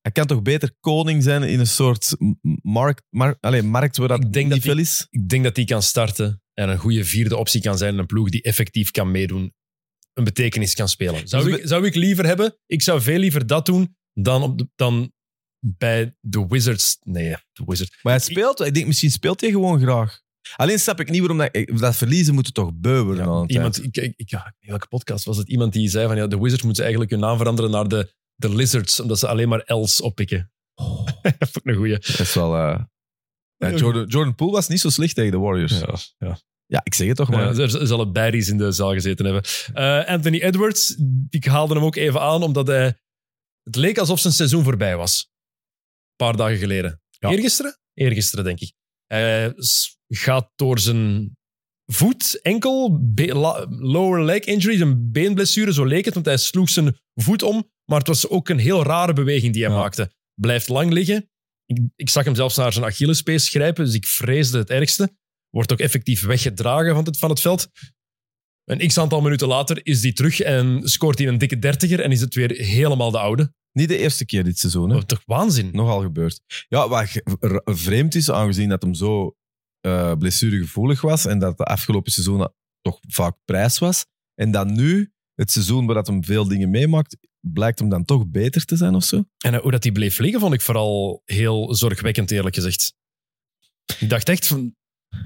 [0.01, 2.15] Hij kan toch beter koning zijn in een soort
[2.61, 5.07] markt, mar, allez, markt waar dat Ik denk niet dat veel is?
[5.09, 8.29] Ik denk dat die kan starten en een goede vierde optie kan zijn een ploeg
[8.29, 9.53] die effectief kan meedoen,
[10.13, 11.27] een betekenis kan spelen.
[11.27, 12.57] Zou, Dus ik, zou ik liever hebben?
[12.65, 15.11] Ik zou veel liever dat doen dan, op de, dan
[15.59, 16.97] bij de Wizards.
[17.03, 17.99] Nee, de Wizards.
[18.01, 20.21] Maar hij speelt, ik denk misschien speelt hij gewoon graag.
[20.55, 22.71] Alleen snap ik niet waarom dat, dat verliezen moeten toch
[23.27, 25.49] al een Iemand, ik, ik, ik- ik welke podcast was het?
[25.49, 28.55] Iemand die zei van ja, de Wizards moeten eigenlijk hun naam veranderen naar de, de
[28.55, 30.51] Lizards, omdat ze alleen maar L's oppikken.
[31.21, 31.91] dat vond ik een goeie.
[31.93, 32.55] Dat is wel.
[32.55, 32.83] eh,
[33.57, 35.79] ja, Jordan, Jordan Poole was niet zo slecht tegen de Warriors.
[35.79, 36.81] Ja, Ja, ja.
[36.83, 37.55] ik zeg het toch maar.
[37.55, 39.43] Ja, er zal een Barry's in de zaal gezeten hebben.
[39.73, 40.95] Eh, Anthony Edwards,
[41.29, 42.99] ik haalde hem ook even aan, omdat hij...
[43.63, 45.29] Het leek alsof zijn seizoen voorbij was.
[46.09, 47.01] Een paar dagen geleden.
[47.09, 47.29] Ja.
[47.29, 47.79] Eergisteren?
[47.93, 48.73] Eergisteren, denk ik.
[49.05, 49.53] Hij
[50.07, 51.35] gaat door zijn
[51.93, 52.99] voet, enkel,
[53.69, 57.69] lower leg injury, een beenblessure, zo leek het, want hij sloeg zijn voet om.
[57.85, 59.79] Maar het was ook een heel rare beweging die hij Ja.
[59.79, 60.11] maakte.
[60.33, 61.29] Blijft lang liggen.
[61.65, 65.15] Ik, ik zag hem zelfs naar zijn Achillespees grijpen, dus ik vreesde het ergste.
[65.49, 67.67] Wordt ook effectief weggedragen van het, van het veld.
[68.65, 72.11] Een x aantal minuten later is hij terug en scoort hij een dikke dertiger en
[72.11, 73.53] is het weer helemaal de oude.
[73.71, 74.89] Niet de eerste keer dit seizoen.
[74.89, 74.95] Hè?
[74.95, 75.69] Oh, toch waanzin.
[75.71, 76.41] Nogal gebeurd.
[76.67, 77.21] Ja, wat
[77.63, 79.35] vreemd is, aangezien dat hem zo
[79.81, 82.49] eh blessuregevoelig was en dat de afgelopen seizoen
[82.81, 84.05] toch vaak prijs was.
[84.33, 88.27] En dan nu, het seizoen waar dat hem veel dingen meemaakt, blijkt hem dan toch
[88.27, 89.23] beter te zijn of zo.
[89.37, 92.93] En eh, hoe dat hij bleef liggen, vond ik vooral heel zorgwekkend, eerlijk gezegd.
[93.99, 94.75] Ik dacht echt van,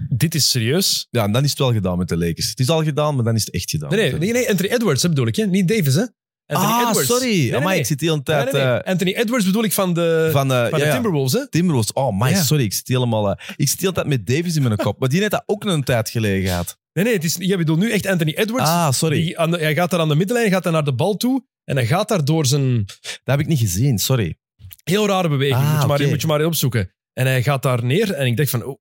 [0.09, 1.07] dit is serieus.
[1.09, 2.49] Ja, en dan is het wel gedaan met de Lakers.
[2.49, 3.89] Het is al gedaan, maar dan is het echt gedaan.
[3.89, 5.45] Nee, nee, nee, nee Anthony Edwards hè, bedoel ik, hè?
[5.45, 5.95] niet Davis.
[5.95, 6.05] Hè?
[6.45, 7.08] Anthony ah, Edwards.
[7.10, 7.25] sorry.
[7.27, 7.79] Nee, nee, Amai, nee.
[7.79, 8.53] ik zit de hele Nee, tijd...
[8.53, 10.91] eh, Anthony Edwards bedoel ik van de, van, van, eh, de ja, ja.
[10.93, 11.34] Timberwolves.
[11.34, 11.49] Hè?
[11.49, 11.93] Timberwolves.
[11.93, 12.63] Oh, my, sorry.
[12.63, 13.29] Ik zit helemaal...
[13.29, 14.99] eh, ik zit de hele tijd met Davis in mijn kop.
[14.99, 16.77] Maar die heeft dat ook een tijd geleden gehad.
[16.93, 18.69] Nee, nee, het is, jij bedoelt nu echt Anthony Edwards.
[18.69, 19.21] Ah, sorry.
[19.21, 21.45] Die aan de, hij gaat daar aan de middenlijn, gaat daar naar de bal toe
[21.63, 24.38] en hij gaat daar door zijn Dat heb ik niet gezien, sorry.
[24.84, 25.58] heel rare beweging.
[25.58, 26.91] Ah, moet, je maar, moet je maar opzoeken.
[27.13, 28.77] En hij gaat daar neer en ik denk van, oh,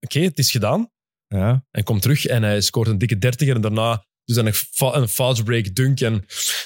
[0.00, 0.90] oké, het is gedaan.
[1.26, 1.64] Ja.
[1.70, 4.94] Hij komt terug en hij scoort een dikke dertiger en daarna dus dan een, fa-
[4.94, 6.24] een fast break dunk en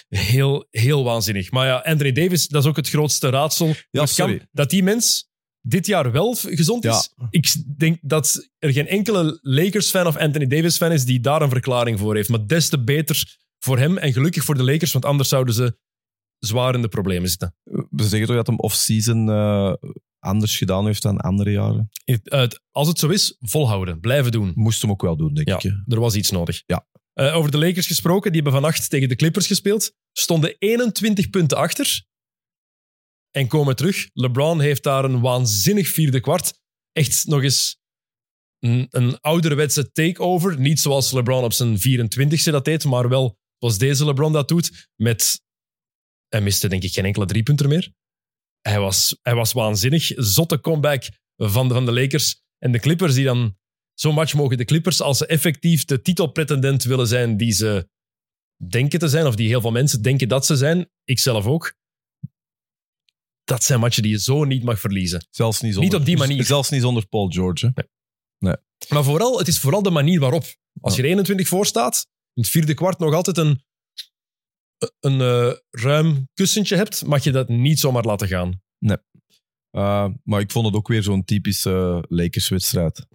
[0.09, 1.51] heel, heel waanzinnig.
[1.51, 3.75] Maar ja, Anthony Davis, dat is ook het grootste raadsel.
[3.91, 4.37] Sorry.
[4.39, 5.29] kan dat die mens
[5.61, 7.15] dit jaar wel gezond is.
[7.31, 11.99] Ik denk dat er geen enkele Lakers-fan of Anthony Davis-fan is die daar een verklaring
[11.99, 12.29] voor heeft.
[12.29, 15.79] Maar des te beter voor hem en gelukkig voor de Lakers, want anders zouden ze
[16.39, 17.55] zwaar in de problemen zitten.
[17.91, 19.73] We zeggen toch dat hem off-season eh,
[20.19, 21.89] anders gedaan heeft dan andere jaren.
[22.05, 24.53] Het- als het zo is, volhouden, blijven doen.
[24.55, 25.65] Moest hem ook wel doen, denk Ja, ik.
[25.87, 26.63] er was iets nodig.
[26.67, 26.87] Ja.
[27.17, 29.95] Eh, over de Lakers gesproken, die hebben vannacht tegen de Clippers gespeeld.
[30.13, 32.05] Stonden 21 punten achter.
[33.31, 34.09] En komen terug.
[34.13, 36.61] LeBron heeft daar een waanzinnig vierde kwart.
[36.93, 37.79] Echt nog eens
[38.59, 40.61] een, een ouderwetse takeover.
[40.61, 44.91] Niet zoals LeBron op zijn 24ste dat deed, maar wel zoals deze LeBron dat doet.
[44.97, 45.41] Met,
[46.29, 47.93] hij miste denk ik geen enkele driepunter meer.
[48.61, 50.13] Hij was, hij was waanzinnig.
[50.17, 52.43] Zotte comeback van de, van de Lakers.
[52.59, 53.57] En de Clippers die dan
[53.99, 57.89] zo match mogen de Clippers, als ze effectief de titelpretendent willen zijn die ze
[58.69, 61.75] denken te zijn, of die heel veel mensen denken dat ze zijn, ik zelf ook,
[63.45, 65.27] dat zijn matchen die je zo niet mag verliezen.
[65.31, 66.45] Zelfs niet, zonder, Niet op die manier.
[66.45, 67.73] Zelfs niet zonder Paul George.
[67.75, 67.83] hè.
[68.89, 70.45] Maar vooral, het is vooral de manier waarop.
[70.81, 73.65] Als je er 21 voor staat, in het vierde kwart nog altijd een,
[75.01, 78.63] een eh, ruim kussentje hebt, mag je dat niet zomaar laten gaan.
[79.77, 83.07] Uh, maar ik vond het ook weer zo'n typische uh, Lakers-wedstrijd.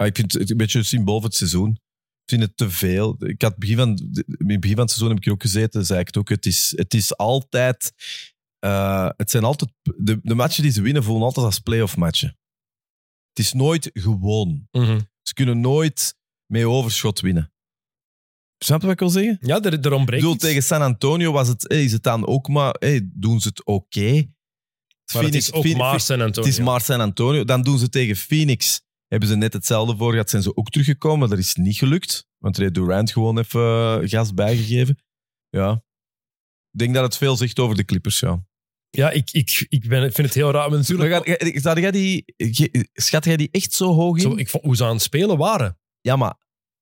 [0.00, 1.70] Uh, ik vind het een beetje een symbool het seizoen.
[1.70, 3.16] Ik vind het te veel.
[3.26, 5.86] Ik had begin van, in het begin van het seizoen heb ik hier ook gezeten,
[5.86, 6.28] zei ik het ook.
[6.28, 7.92] Het is, het is altijd...
[8.64, 9.70] Uh, het zijn altijd...
[9.82, 12.38] De, de matchen die ze winnen voelen altijd als playoff matchen.
[13.28, 14.68] Het is nooit gewoon.
[14.70, 15.00] Mhm.
[15.22, 17.52] Ze kunnen nooit met overschot winnen.
[18.64, 19.38] Snap je wat ik wil zeggen?
[19.40, 20.44] Ja, er, er Ik ontbreekt bedoel, iets.
[20.44, 22.74] tegen San Antonio was het, hey, is het dan ook maar...
[22.78, 24.26] Hey, doen ze het oké?
[25.12, 26.48] Maar het is ook Phoenix- maar San Antonio.
[26.48, 27.44] Het is maar San Antonio.
[27.44, 28.80] Dan doen ze tegen Phoenix.
[29.08, 31.28] Hebben ze net hetzelfde voor gehad, zijn ze ook teruggekomen.
[31.28, 32.26] Dat is niet gelukt.
[32.38, 34.98] Want heeft Durant gewoon even eh, gas bijgegeven.
[35.48, 35.72] Ja.
[36.70, 38.46] Ik denk dat het veel zegt over de Clippers, ja.
[38.90, 40.68] Ja, ik, ik, ik, ben, ik vind het heel raar.
[40.70, 42.24] Maar natuurlijk, ga- die,
[42.92, 44.22] schat jij die echt zo hoog in?
[44.22, 45.78] zo, ik vond hoe ze aan het spelen waren.
[46.00, 46.36] Ja, maar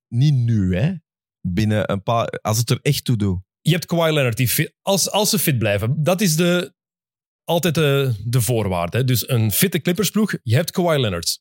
[0.08, 0.92] niet nu, hè.
[1.40, 2.26] Binnen een paar...
[2.28, 3.40] Als het er echt toe doet.
[3.60, 6.02] Je hebt Kawhi Leonard, die fit- als, als ze fit blijven.
[6.02, 6.74] Dat is de,
[7.44, 8.96] altijd de, de voorwaarde.
[8.96, 9.04] Hè.
[9.04, 11.40] Dus een fitte Clippersploeg, je hebt Kawhi Leonard.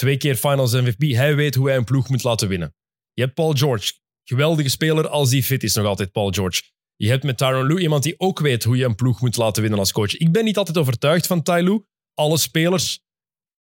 [0.00, 1.14] Twee keer Finals MVP.
[1.14, 2.74] Hij weet hoe hij een ploeg moet laten winnen.
[3.12, 3.92] Je hebt Paul George.
[4.24, 6.62] Geweldige speler als die fit is, nog altijd Paul George.
[6.96, 9.62] Je hebt met Tyron Lue iemand die ook weet hoe je een ploeg moet laten
[9.62, 10.16] winnen als coach.
[10.16, 11.84] Ik ben niet altijd overtuigd van Ty Lue.
[12.14, 13.04] Alle spelers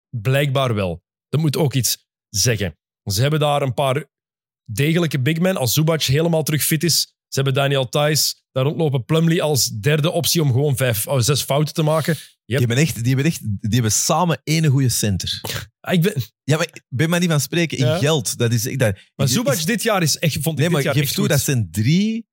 [0.08, 1.02] blijkbaar wel.
[1.28, 2.78] Dat moet ook iets zeggen.
[3.04, 4.04] Ze hebben daar een paar
[4.64, 5.56] degelijke big men.
[5.56, 7.00] Als Zubac helemaal terug fit is.
[7.00, 8.44] Ze hebben Daniel Thijs.
[8.52, 12.16] Daar rondlopen Plumlee als derde optie om gewoon vijf, oh, zes fouten te maken.
[12.48, 12.58] Yep.
[12.58, 15.40] Die, hebben echt, die, hebben echt, die hebben samen één goede center.
[15.80, 17.98] Ah, Ik ben, Ja, maar ben maar niet van spreken in Ja.
[17.98, 18.38] geld.
[18.38, 20.70] Dat is, ik- dat, maar is- Zubac dit jaar is echt, vond ik Nee, dit
[20.70, 21.32] maar jaar geef echt toe, goed.
[21.32, 22.26] dat zijn drie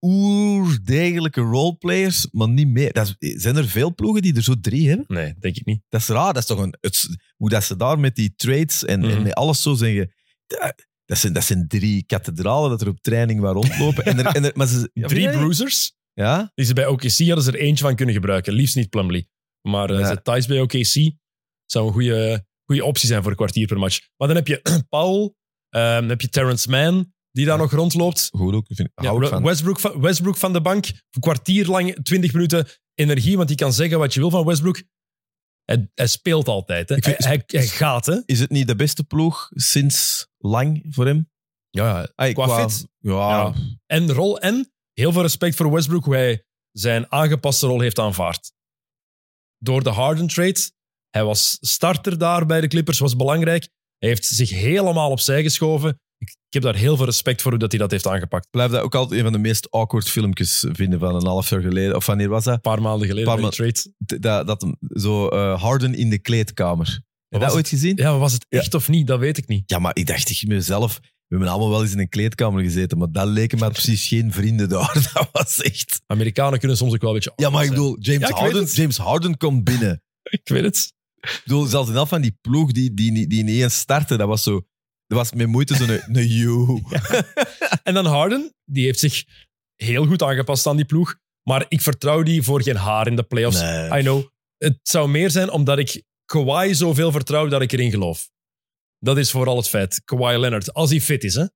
[0.00, 2.92] oerdegelijke roleplayers, maar niet meer.
[2.92, 5.04] Dat is- zijn er veel ploegen die er zo drie hebben?
[5.08, 5.82] Nee, denk ik niet.
[5.88, 6.32] Dat is raar.
[6.32, 9.22] Dat is toch een, het, hoe dat ze daar met die trades en, en Mhm.
[9.22, 10.12] met alles zo zeggen.
[10.46, 14.04] Dat, dat zijn, dat zijn drie kathedralen dat er op training waar rondlopen.
[14.04, 15.94] En er, en er, maar ze, Drie bruisers.
[16.14, 16.50] Ja?
[16.54, 18.52] Die ze bij OKC hadden ze er eentje van kunnen gebruiken.
[18.52, 19.28] Liefst niet Plumlee.
[19.68, 20.06] Maar eh Ja.
[20.06, 21.12] zet Thijs bij OKC
[21.66, 24.00] zou een goede, goede optie zijn voor een kwartier per match.
[24.16, 25.36] Maar dan heb je Paul,
[25.68, 28.28] ehm, dan heb je Terrence Mann, die daar nog rondloopt.
[28.32, 28.66] Goed ook.
[28.68, 29.42] Vind, Ja, van.
[29.42, 33.72] Westbrook, van, Westbrook van de bank, een kwartier lang, 20 minuten energie, want die kan
[33.72, 34.82] zeggen wat je wil van Westbrook.
[35.64, 36.88] Hij, hij speelt altijd.
[36.88, 36.96] Hè.
[37.00, 38.06] Vind- hij, gaat.
[38.06, 38.20] Hè.
[38.26, 41.30] Is het niet de beste ploeg sinds lang voor hem?
[41.70, 42.08] Ja, ja.
[42.14, 42.86] Ay, Qua fit?
[42.98, 43.54] Ja, Ja.
[43.86, 48.52] En rol en heel veel respect voor Westbrook, hoe hij zijn aangepaste rol heeft aanvaard.
[49.58, 50.70] Door de Harden trade.
[51.10, 53.68] Hij was starter daar bij de Clippers, was belangrijk.
[53.98, 55.88] Hij heeft zich helemaal opzij geschoven.
[56.18, 58.44] Ik, ik heb daar heel veel respect voor hoe dat hij dat heeft aangepakt.
[58.44, 61.50] Ik blijf dat ook altijd een van de meest awkward filmpjes vinden van een half
[61.50, 61.96] jaar geleden.
[61.96, 62.54] Of wanneer was dat?
[62.54, 63.72] Een paar maanden geleden Paar trade.
[64.06, 64.66] D- Dat, dat
[65.00, 66.86] zo eh, Harden in de kleedkamer.
[67.28, 67.96] Heb je dat ooit gezien?
[67.96, 68.58] Ja, was het Ja.
[68.58, 69.06] echt of niet?
[69.06, 69.70] Dat weet ik niet.
[69.70, 71.00] Ja, maar ik dacht tegen mezelf,
[71.32, 74.32] we hebben allemaal wel eens in een kleedkamer gezeten, maar dat leken me precies geen
[74.32, 74.94] vrienden daar.
[75.14, 76.00] Dat was echt...
[76.06, 77.32] Amerikanen kunnen soms ook wel een beetje...
[77.36, 78.64] Ja, maar ik bedoel, James, Ja, Harden.
[78.64, 80.02] James Harden komt binnen.
[80.30, 80.92] Ik weet het.
[81.20, 84.16] Ik bedoel, zelfs in elk van die ploeg die, die, die, die niet eens startte,
[84.16, 84.66] dat was zo...
[85.06, 86.82] Dat was met moeite zo'n een, een you.
[87.82, 89.24] En dan Harden, die heeft zich
[89.76, 91.14] heel goed aangepast aan die ploeg.
[91.42, 93.60] Maar ik vertrouw die voor geen haar in de playoffs.
[93.60, 93.98] Nee.
[93.98, 94.26] I know.
[94.56, 98.30] Het zou meer zijn omdat ik Kawhi zoveel vertrouw dat ik erin geloof.
[99.02, 100.02] Dat is vooral het feit.
[100.04, 101.46] Kawhi Leonard, als hij fit is, hè,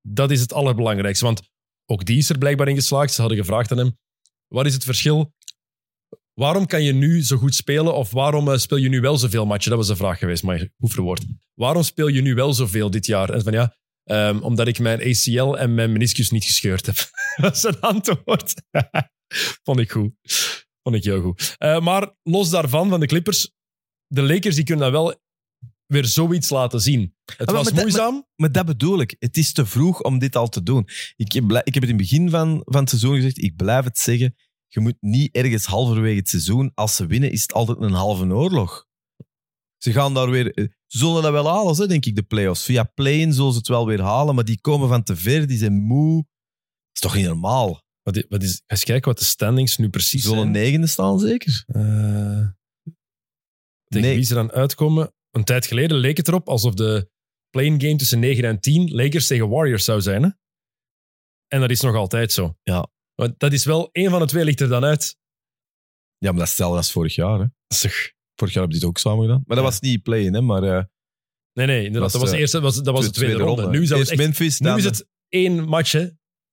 [0.00, 1.24] dat is het allerbelangrijkste.
[1.24, 1.42] Want
[1.86, 3.12] ook die is er blijkbaar in geslaagd.
[3.12, 3.98] Ze hadden gevraagd aan hem,
[4.46, 5.32] wat is het verschil?
[6.32, 9.46] Waarom kan je nu zo goed spelen of waarom eh, speel je nu wel zoveel
[9.46, 9.70] matchen?
[9.70, 11.24] Dat was de vraag geweest, maar goed verwoord.
[11.54, 13.30] Waarom speel je nu wel zoveel dit jaar?
[13.30, 16.96] En van ja, ehm, omdat ik mijn ACL en mijn meniscus niet gescheurd heb.
[17.42, 18.54] dat is een antwoord.
[19.64, 20.12] Vond ik goed.
[20.82, 21.54] Vond ik heel goed.
[21.58, 23.52] Eh, maar los daarvan, van de Clippers,
[24.06, 25.22] de Lakers die kunnen dan wel
[25.86, 27.14] weer zoiets laten zien.
[27.24, 28.26] Het maar was dat- moeizaam.
[28.36, 29.16] Maar dat bedoel ik.
[29.18, 30.88] Het is te vroeg om dit al te doen.
[31.16, 33.84] Ik heb, ik heb het in het begin van, van het seizoen gezegd, ik blijf
[33.84, 34.34] het zeggen.
[34.68, 38.24] Je moet niet ergens halverwege het seizoen, als ze winnen, is het altijd een halve
[38.26, 38.86] oorlog.
[39.78, 40.54] Ze gaan daar weer...
[40.54, 42.64] eh, Ze zullen dat wel halen, hè, denk ik, de playoffs.
[42.64, 45.58] Via play-in zullen ze het wel weer halen, maar die komen van te ver, die
[45.58, 46.14] zijn moe.
[46.16, 46.24] Dat
[46.92, 47.82] is toch niet normaal?
[48.02, 50.50] Wat, i- wat is, ga eens kijken wat de standings nu precies zullen zijn.
[50.50, 51.64] negende staan, zeker?
[51.66, 52.46] Eh,
[53.84, 54.14] tegen Nee.
[54.14, 55.12] wie ze dan uitkomen.
[55.34, 57.10] Een tijd geleden leek het erop alsof de
[57.50, 60.22] playing game tussen 9 en 10 Lakers tegen Warriors zou zijn.
[60.22, 60.28] Hè?
[61.48, 62.56] En dat is nog altijd zo.
[62.62, 62.90] Ja.
[63.14, 65.16] Want dat is wel, één van de twee ligt er dan uit.
[66.18, 67.38] Ja, maar dat is hetzelfde als vorig jaar.
[67.38, 67.46] Hè.
[68.36, 69.42] Vorig jaar hebben die het ook samen gedaan.
[69.46, 69.70] Maar dat Ja.
[69.70, 70.62] was niet play-in, hè, maar...
[70.62, 70.84] eh,
[71.52, 72.02] Nee, nee, inderdaad.
[72.02, 73.68] Was, Dat was, de eh, eerste, was, dat was de tweede, ronde.
[73.68, 76.08] Nu, zou het Eerst echt, Memphis, nu is het één match, hè.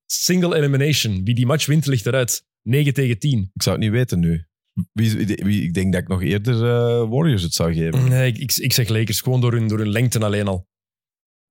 [0.06, 1.24] Single elimination.
[1.24, 2.46] Wie die match wint, ligt eruit.
[2.62, 3.52] 9 tegen 10.
[3.54, 4.46] Ik zou het niet weten nu.
[4.92, 8.10] Wie, wie, ik denk dat ik nog eerder eh, Warriors het zou geven.
[8.10, 10.70] Nee, ik, ik, ik zeg Lakers gewoon door hun, door hun lengte alleen al.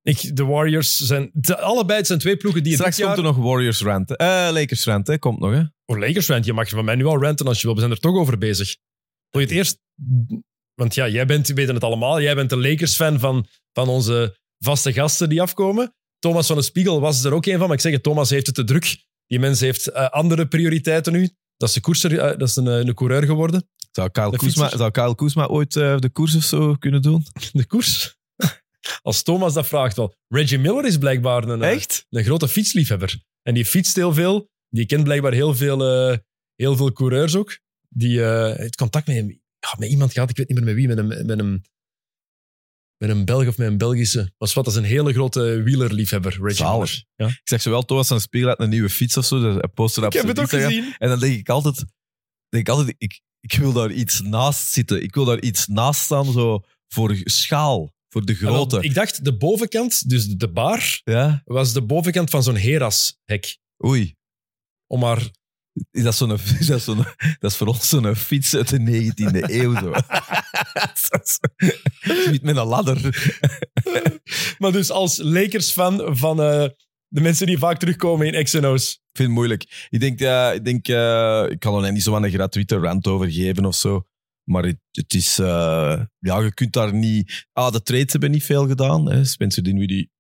[0.03, 1.31] Ik, de Warriors zijn...
[1.33, 3.15] de- allebei het zijn twee ploegen die Straks jaar...
[3.15, 4.09] komt er nog Warriors rant.
[4.09, 4.15] hè.
[4.17, 5.19] Eh, Lakers rant, hè.
[5.19, 5.53] komt nog.
[5.53, 5.63] Hè.
[5.87, 6.45] Oh, Lakers rant.
[6.45, 7.75] Je mag van mij nu al ranten als je wil.
[7.75, 8.77] We zijn er toch over bezig.
[9.31, 9.79] Wil je het eerst...
[10.75, 14.37] Want ja, jij bent, we weten het allemaal, jij bent de Lakers-fan van, van onze
[14.59, 15.95] vaste gasten die afkomen.
[16.19, 18.47] Thomas van de Spiegel was er ook een van, maar ik zeg het, Thomas heeft
[18.47, 19.05] het te druk.
[19.27, 21.31] Die mens heeft eh, andere prioriteiten nu.
[21.61, 23.69] Dat is, de koerser, eh, dat is een, eh, een coureur geworden.
[23.91, 24.51] Zou Kyle,
[24.91, 27.25] zou Kuzma ooit eh, de koers of zo kunnen doen?
[27.53, 28.19] De koers.
[29.03, 30.15] Als Thomas dat vraagt wel.
[30.29, 32.07] Reggie Miller is blijkbaar een, Echt?
[32.11, 33.23] een grote fietsliefhebber.
[33.43, 34.49] En die fietst heel veel.
[34.69, 35.81] Die kent blijkbaar heel veel,
[36.55, 37.59] heel veel coureurs ook.
[37.89, 39.17] Die heeft contact met,
[39.59, 41.65] ja, met iemand gehad, ik weet niet meer met wie, met een, met een
[43.03, 44.33] Met een Belg of met een Belgische.
[44.39, 46.65] Was wat, dat is een hele grote wielerliefhebber, Reggie.
[46.67, 47.05] Miller.
[47.17, 47.27] Ja.
[47.27, 49.41] Ik zeg zo wel, Thomas aan de spiegel uit een nieuwe fiets of zo.
[49.41, 50.83] Dus hij postte dat Ik heb op het zijn ook Instagram.
[50.85, 50.99] gezien.
[50.99, 51.77] En dan denk ik altijd,
[52.49, 55.03] denk ik, altijd ik, ik wil daar iets naast zitten.
[55.03, 58.81] Ik wil daar iets naast staan, zo voor schaal, voor de grote.
[58.81, 61.43] Ik dacht, de bovenkant, dus de bar, Ja?
[61.45, 63.59] was de bovenkant van zo'n Heras-hek.
[63.87, 64.15] Oei.
[64.87, 65.31] Om maar...
[65.91, 67.05] Is dat, zo'n, is dat, zo'n,
[67.39, 69.75] dat is voor ons zo'n fiets uit de 19e eeuw.
[69.75, 69.93] Zo.
[72.31, 72.99] Niet met een ladder.
[74.59, 76.69] Maar dus als Lakers-fan van eh,
[77.09, 78.93] de mensen die vaak terugkomen in XNO's.
[78.93, 79.87] Ik vind het moeilijk.
[79.89, 83.07] Ik denk, ja, ik, denk eh, ik kan er niet zo aan een gratuite rant
[83.07, 84.03] over geven of zo.
[84.45, 87.47] Maar het, het is, eh, ja, je kunt daar niet.
[87.53, 89.11] Ah, de trades hebben niet veel gedaan.
[89.11, 89.25] Hè.
[89.25, 90.11] Spencer Dinwiddie,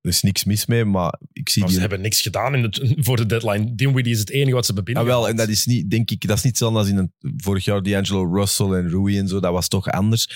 [0.00, 1.80] er is niks mis mee, maar ik zie Maar die.
[1.80, 3.74] ze hebben niks gedaan in het, voor de deadline.
[3.74, 5.24] Dinwiddie is het enige wat ze hebben Ah, binnengehaald.
[5.24, 7.64] wel, en dat is niet, denk ik, dat is niet hetzelfde als in een, vorig
[7.64, 9.40] jaar D'Angelo Russell en Rui en zo.
[9.40, 10.28] Dat was toch anders.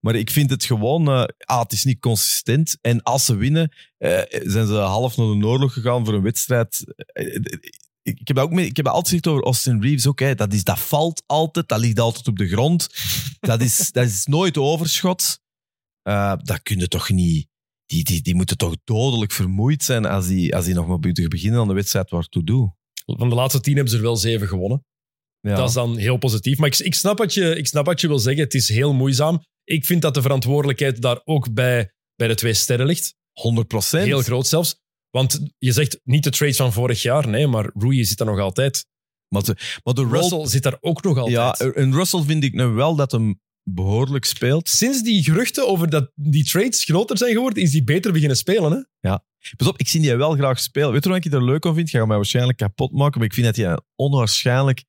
[0.00, 1.08] Maar ik vind het gewoon,
[1.38, 2.78] ah, het is niet consistent.
[2.80, 6.84] En als ze winnen, eh, zijn ze half naar de oorlog gegaan voor een wedstrijd.
[6.96, 7.34] Eh,
[8.02, 10.06] ik, ik heb ook mee, ik heb altijd gezegd over Austin Reeves.
[10.06, 12.88] Oké, dat, is, dat valt altijd, dat ligt altijd op de grond.
[13.40, 15.40] Dat is, dat is nooit overschot.
[16.42, 17.50] Dat kun je toch niet.
[17.92, 21.28] Die, die, die moeten toch dodelijk vermoeid zijn als die, als die nog maar moeten
[21.28, 22.74] beginnen aan de wedstrijd waartoe doe.
[23.04, 24.84] Van de laatste tien hebben ze er wel zeven gewonnen.
[25.40, 25.54] Ja.
[25.56, 26.58] Dat is dan heel positief.
[26.58, 28.42] Maar ik, ik, snap wat je, ik snap wat je wil zeggen.
[28.42, 29.42] Het is heel moeizaam.
[29.64, 33.14] Ik vind dat de verantwoordelijkheid daar ook bij, bij de twee sterren ligt.
[33.32, 34.04] 100 procent.
[34.04, 34.80] Heel groot zelfs.
[35.10, 38.38] Want je zegt niet de trades van vorig jaar, nee, maar Rui zit daar nog
[38.38, 38.86] altijd.
[39.28, 41.58] Maar de, maar de rol- Russell zit daar ook nog altijd.
[41.58, 44.68] Ja, en Russell vind ik nu wel dat hem behoorlijk speelt.
[44.68, 48.72] Sinds die geruchten over dat die trades groter zijn geworden, is die beter beginnen spelen.
[48.72, 49.10] Hè?
[49.56, 50.92] Pas op, ik zie die wel graag spelen.
[50.92, 51.90] Weet je wat ik er leuk aan vind?
[51.90, 54.84] Ga mij waarschijnlijk kapot maken, maar ik vind dat hij een onwaarschijnlijk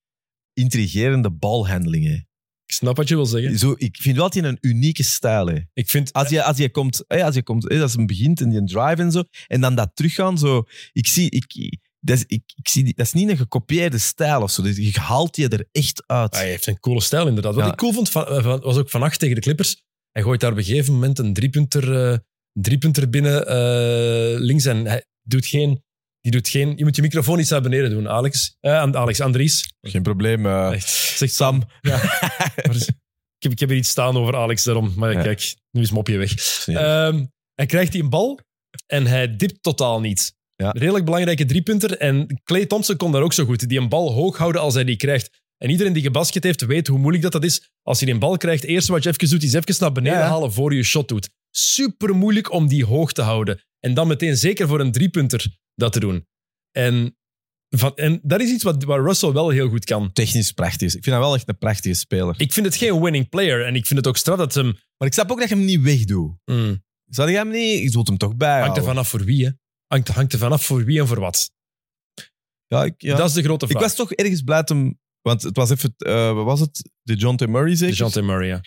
[0.54, 2.26] intrigerende balhandeling heeft.
[2.66, 3.58] Ik snap wat je wil zeggen.
[3.58, 5.66] Zo, ik vind wel dat hij een unieke stijl heeft.
[5.74, 8.64] Ik vind, Als je, als je komt, als je komt als hij begint in die
[8.64, 12.68] drive en zo, en dan dat teruggaan, zo, ik zie, ik, dat, is, ik, ik
[12.68, 14.62] zie, die- dat is niet een gekopieerde stijl of zo.
[14.62, 16.36] Dus je haalt je er echt uit.
[16.36, 17.56] hij heeft een coole stijl inderdaad.
[17.56, 17.72] Wat Ja.
[17.72, 19.82] ik cool vond, van, van- was ook vannacht tegen de Clippers.
[20.12, 22.12] Hij gooit daar op een gegeven moment een driepunter, eh,
[22.54, 25.84] een driepunter binnen eh, links en hij doet geen...
[26.22, 26.74] Die doet geen...
[26.78, 28.58] Je moet je microfoon iets naar beneden doen, Alex.
[28.60, 29.74] Eh, Alex, Andries.
[29.82, 30.46] Geen probleem.
[30.46, 31.64] eh, Echt, zeg Sam.
[31.82, 32.90] Maar ik,
[33.40, 34.94] heb, ik heb hier iets staan over Alex, daarom.
[34.96, 35.22] Maar Ja.
[35.22, 36.66] kijk, nu is mopje weg.
[36.68, 38.40] Ehm, hij krijgt die een bal
[38.88, 40.34] en hij dipt totaal niet.
[40.56, 40.72] Ja.
[40.72, 41.98] Redelijk belangrijke driepunter.
[41.98, 43.70] En Clay Thompson kon daar ook zo goed.
[43.70, 45.42] Die een bal hoog houden als hij die krijgt.
[45.58, 47.72] En iedereen die gebasket heeft, weet hoe moeilijk dat, dat is.
[47.82, 50.28] Als je een bal krijgt, eerst wat je even doet, is even naar beneden Ja.
[50.28, 51.30] halen voor je shot doet.
[51.52, 53.62] Super moeilijk om die hoog te houden.
[53.80, 56.28] En dan meteen, zeker voor een driepunter, dat te doen.
[56.72, 57.18] En,
[57.70, 60.14] van, en dat is iets wat, waar Russell wel heel goed kan.
[60.14, 60.88] Technisch prachtig.
[60.88, 60.96] is.
[60.96, 62.36] Ik vind hem wel echt een prachtige speler.
[62.38, 63.66] Ik vind het geen winning player.
[63.66, 64.66] En ik vind het ook straf dat hem...
[64.98, 66.32] Maar ik snap ook dat je hem niet wegdoet.
[66.46, 67.80] Mm, Zou je hem niet...
[67.82, 69.52] Je zult hem toch bij hangt er vanaf voor wie, hè?
[69.94, 71.52] Hangt, hangt er vanaf voor wie en voor wat.
[72.68, 73.16] Ja, ik, ja.
[73.16, 73.84] Dat is de grote ik vraag.
[73.84, 75.00] was toch ergens blij hem...
[75.22, 75.94] Want het was even...
[75.98, 76.90] eh, wat was het?
[77.02, 77.48] De John T.
[77.48, 77.94] Murray zeker?
[77.96, 78.62] DeJounte Murray, ja.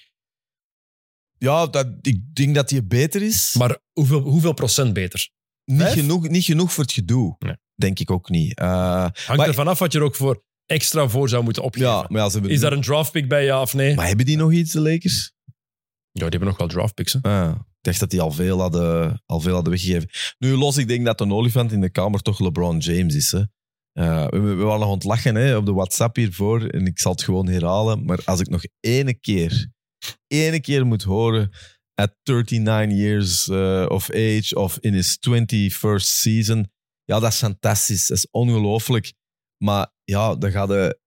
[1.38, 3.54] Ja, dat, ik denk dat hij beter is.
[3.54, 5.28] Maar hoeveel, hoeveel procent beter?
[5.64, 5.92] niet, vijf?
[5.94, 7.36] genoeg, niet genoeg voor het gedoe.
[7.38, 7.56] Nee.
[7.74, 8.58] Denk ik ook niet.
[8.58, 8.66] Eh,
[9.00, 11.88] Hangt Maar- er vanaf wat je er ook voor extra voor zou moeten opgeven.
[11.90, 13.94] ja, maar ja, ze hebben Is daar een draftpick bij, ja of nee?
[13.94, 15.32] Maar hebben die nog iets, de Lakers?
[16.12, 17.12] Ja, die hebben nog wel draftpicks.
[17.12, 17.18] Hè?
[17.22, 20.08] Ah, ik dacht dat die al veel, hadden, al veel hadden weggegeven.
[20.38, 23.32] Nu los, ik denk dat een olifant in de kamer toch LeBron James is.
[23.32, 23.42] Hè.
[23.92, 26.66] Eh, we, we waren nog ontlachen hè, op de WhatsApp hiervoor.
[26.66, 28.04] En ik zal het gewoon herhalen.
[28.04, 29.68] Maar als ik nog ene keer,
[30.26, 31.50] ene keer moet horen...
[31.98, 36.70] At 39 years eh, of age of in his 21st season.
[37.04, 38.06] Ja, dat is fantastisch.
[38.06, 39.12] Dat is ongelooflijk.
[39.64, 41.00] Maar ja, dan gaat de,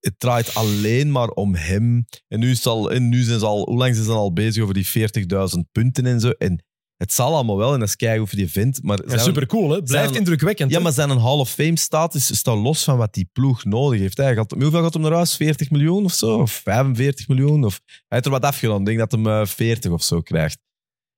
[0.00, 2.04] het draait alleen maar om hem.
[2.28, 4.62] En nu, is al, en nu zijn ze al, hoe lang zijn ze al bezig
[4.62, 6.30] over die 40.000 punten en zo.
[6.30, 6.64] En
[6.96, 8.82] het zal allemaal wel, en dat is keigoed voor die vent.
[8.82, 9.82] Maar Ja, zijn- super cool, hè?
[9.82, 10.70] Blijft zijn- indrukwekkend.
[10.70, 10.82] ja, hè?
[10.82, 14.16] maar zijn een Hall of Fame status staat los van wat die ploeg nodig heeft.
[14.16, 15.36] Hij gaat, hoeveel gaat hem naar huis?
[15.36, 16.38] 40 miljoen of zo?
[16.38, 17.64] Of 45 miljoen?
[17.64, 18.78] Of, hij heeft er wat afgedaan.
[18.80, 20.58] Ik denk dat hem eh, 40 of zo krijgt.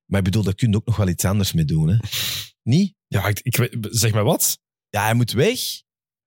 [0.05, 1.87] Maar ik bedoel, daar kun je ook nog wel iets anders mee doen.
[1.89, 1.95] Hè?
[2.63, 2.93] Niet?
[3.07, 4.59] Ja, ik, ik zeg maar wat?
[4.89, 5.59] Ja, hij moet weg.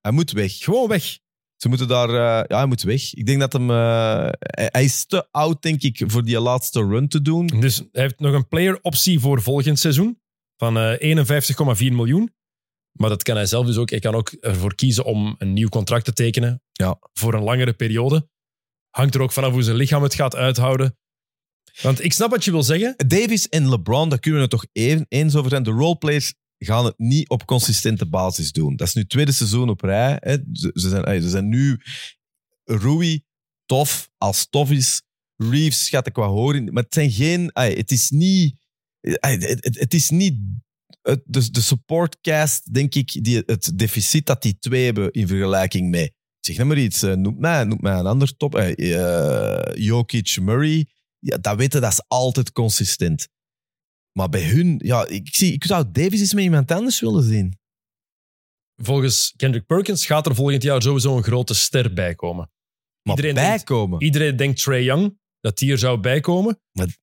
[0.01, 0.59] Hij moet weg.
[0.59, 1.19] Gewoon weg.
[1.57, 2.09] Ze moeten daar...
[2.09, 3.15] eh, ja, hij moet weg.
[3.15, 3.71] Ik denk dat hem...
[3.71, 7.47] eh, hij, hij is te oud, denk ik, voor die laatste run te doen.
[7.47, 10.21] Dus hij heeft nog een player optie voor volgend seizoen
[10.57, 11.17] van eh
[11.81, 12.35] 51,4 miljoen.
[12.93, 13.91] Maar dat kan hij zelf dus ook.
[13.91, 16.99] Hij kan ook ervoor kiezen om een nieuw contract te tekenen Ja.
[17.13, 18.29] voor een langere periode.
[18.91, 20.99] Hangt er ook vanaf hoe zijn lichaam het gaat uithouden.
[21.83, 22.95] Want ik snap wat je wil zeggen.
[23.07, 25.63] Davis en LeBron, daar kunnen we het toch even eens over zijn.
[25.63, 28.77] De roleplayers gaan het niet op consistente basis doen.
[28.77, 30.17] Dat is nu het tweede seizoen op rij.
[30.21, 30.37] Hè.
[30.53, 31.81] Ze, zijn, ze zijn nu
[32.65, 33.25] Rui,
[33.67, 35.03] tof, als tof is.
[35.37, 36.73] Reeves gaat ik wat horen.
[36.73, 37.51] Maar het zijn geen...
[37.51, 38.59] ey, het is niet...
[39.01, 40.39] eh, het, het, is niet
[41.03, 45.91] het, de, de supportcast, denk ik, die, het deficit dat die twee hebben in vergelijking
[45.91, 46.13] met.
[46.41, 48.55] Zeg nou maar iets, eh, noem mij, noem mij een ander top.
[48.55, 50.87] eh, eh, Jokic, Murray.
[51.19, 53.29] Ja, dat weten, dat is altijd consistent.
[54.17, 57.59] Maar bij hun, ja, ik, zie, ik zou Davis eens met iemand anders willen zien.
[58.83, 62.51] Volgens Kendrick Perkins gaat er volgend jaar sowieso een grote ster bij komen.
[63.03, 64.03] Maar Iedereen denkt- bijkomen.
[64.03, 66.61] Iedereen denkt Trey Young, dat die er zou bijkomen.
[66.73, 66.99] Maar.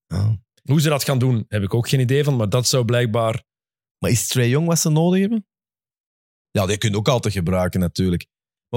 [0.62, 2.36] Hoe ze dat gaan doen, heb ik ook geen idee van.
[2.36, 3.44] Maar dat zou blijkbaar...
[3.98, 5.46] maar is Trae Young wat ze nodig hebben?
[6.50, 8.26] Ja, die kun je ook altijd gebruiken natuurlijk.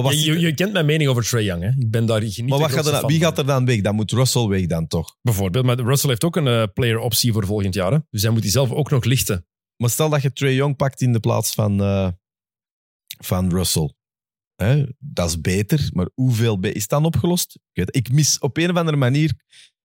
[0.04, 1.64] Maar, je, je kent mijn mening over Trey Young.
[1.64, 1.70] Hè?
[1.70, 3.82] Ik ben daar niet maar wat gaat er dan, wie gaat er dan weg?
[3.82, 5.16] Dan moet Russell weg dan toch?
[5.22, 5.66] Bijvoorbeeld.
[5.66, 7.92] Maar Russell heeft ook een eh, player optie voor volgend jaar.
[7.92, 7.98] Hè?
[8.10, 9.46] Dus hij moet die zelf ook nog lichten.
[9.78, 12.08] Maar stel dat je Trae Young pakt in de plaats van, eh,
[13.24, 13.92] van Russell.
[14.56, 14.84] Hè?
[15.00, 17.56] Dat is beter, maar hoeveel be- is dan opgelost?
[17.56, 19.34] Ik, weet, ik mis op een of andere manier...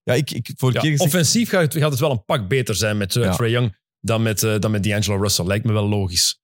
[0.03, 2.49] Ja, ik, ik voor Ja, keer gezegd, offensief gaat het, gaat het wel een pak
[2.49, 3.37] beter zijn met uh, Ja.
[3.37, 5.47] Trey Young dan met, eh, dan met D'Angelo Russell.
[5.47, 6.41] Lijkt me wel logisch.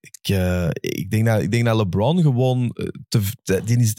[0.00, 2.70] Ik, eh, ik, denk dat, ik denk dat LeBron gewoon...
[2.70, 3.94] eh, Te, te- die is,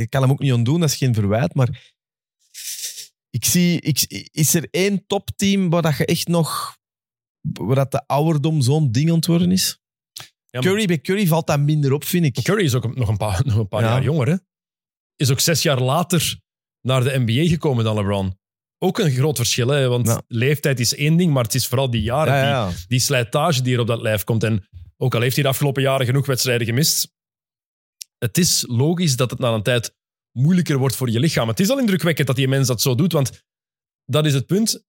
[0.00, 1.90] ik kan hem ook niet ontdoen, dat is geen verwijt, maar...
[3.30, 6.76] Ik zie, ik, is er één topteam waar dat je echt nog...
[7.52, 9.78] Waar dat de ouderdom zo'n ding ontworpen is?
[10.14, 12.44] Ja, maar Curry, bij Curry valt dat minder op, vind ik.
[12.44, 13.88] Curry is ook nog een paar, nog een paar Ja.
[13.88, 14.28] jaar jonger.
[14.28, 14.36] Hè?
[15.16, 16.40] Is ook zes jaar later
[16.80, 18.38] naar de NBA gekomen dan LeBron.
[18.78, 19.88] Ook een groot verschil, hè?
[19.88, 20.22] want Ja.
[20.28, 22.68] leeftijd is één ding, maar het is vooral die jaren, Ja, ja.
[22.68, 24.42] Die, die slijtage die er op dat lijf komt.
[24.44, 24.68] En
[25.02, 27.12] ook al heeft hij de afgelopen jaren genoeg wedstrijden gemist,
[28.18, 29.94] het is logisch dat het na een tijd
[30.38, 31.48] moeilijker wordt voor je lichaam.
[31.48, 33.42] Het is al indrukwekkend dat die mens dat zo doet, want
[34.04, 34.84] dat is het punt.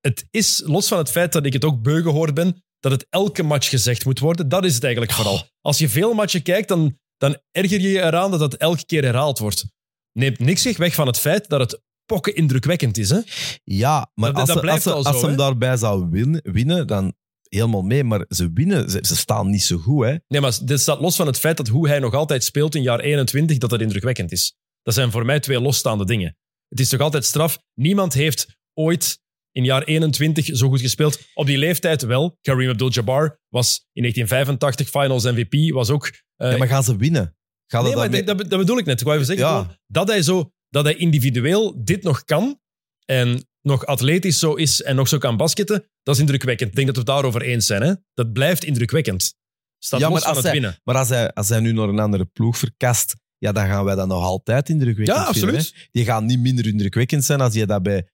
[0.00, 3.06] Het is, los van het feit dat ik het ook beu gehoord ben, dat het
[3.10, 4.48] elke match gezegd moet worden.
[4.48, 5.48] Dat is het eigenlijk vooral.
[5.60, 9.04] Als je veel matchen kijkt, dan, dan erger je je eraan dat het elke keer
[9.04, 9.64] herhaald wordt.
[10.12, 13.10] Neemt niks zich weg van het feit dat het pokken indrukwekkend is.
[13.10, 13.20] Hè?
[13.64, 17.14] Ja, maar Dat- als, dat als, als hem daarbij zou winnen, winnen, dan
[17.48, 18.04] helemaal mee.
[18.04, 20.04] Maar ze winnen, ze, ze staan niet zo goed.
[20.04, 20.14] Hè?
[20.28, 22.82] Nee, maar dit staat los van het feit dat hoe hij nog altijd speelt in
[22.82, 24.54] jaar 21, dat dat indrukwekkend is.
[24.82, 26.36] Dat zijn voor mij twee losstaande dingen.
[26.68, 27.58] Het is toch altijd straf.
[27.74, 29.18] Niemand heeft ooit
[29.52, 31.20] in jaar 21 zo goed gespeeld.
[31.34, 32.38] Op die leeftijd wel.
[32.40, 36.06] Kareem Abdul-Jabbar was in 1985 Finals MVP, was ook...
[36.36, 37.36] eh, Ja, maar gaan ze winnen?
[37.66, 39.00] Gaan nee, maar dat, dat bedoel ik net.
[39.00, 39.78] Ik wou even zeggen, Ja.
[39.86, 42.60] dat, hij zo, dat hij individueel dit nog kan
[43.04, 46.70] en nog atletisch zo is en nog zo kan basketten, dat is indrukwekkend.
[46.70, 47.82] Ik denk dat we het daarover eens zijn.
[47.82, 47.94] Hè?
[48.14, 49.34] Dat blijft indrukwekkend.
[49.78, 50.80] Staat Ja, maar als het hij- winnen.
[50.84, 53.94] Maar als hij, als hij nu naar een andere ploeg verkast, ja, dan gaan wij
[53.94, 55.80] dat nog altijd indrukwekkend Ja, vinden, absoluut.
[55.82, 55.88] hè.
[55.90, 58.08] Die gaan niet minder indrukwekkend zijn als je dat bij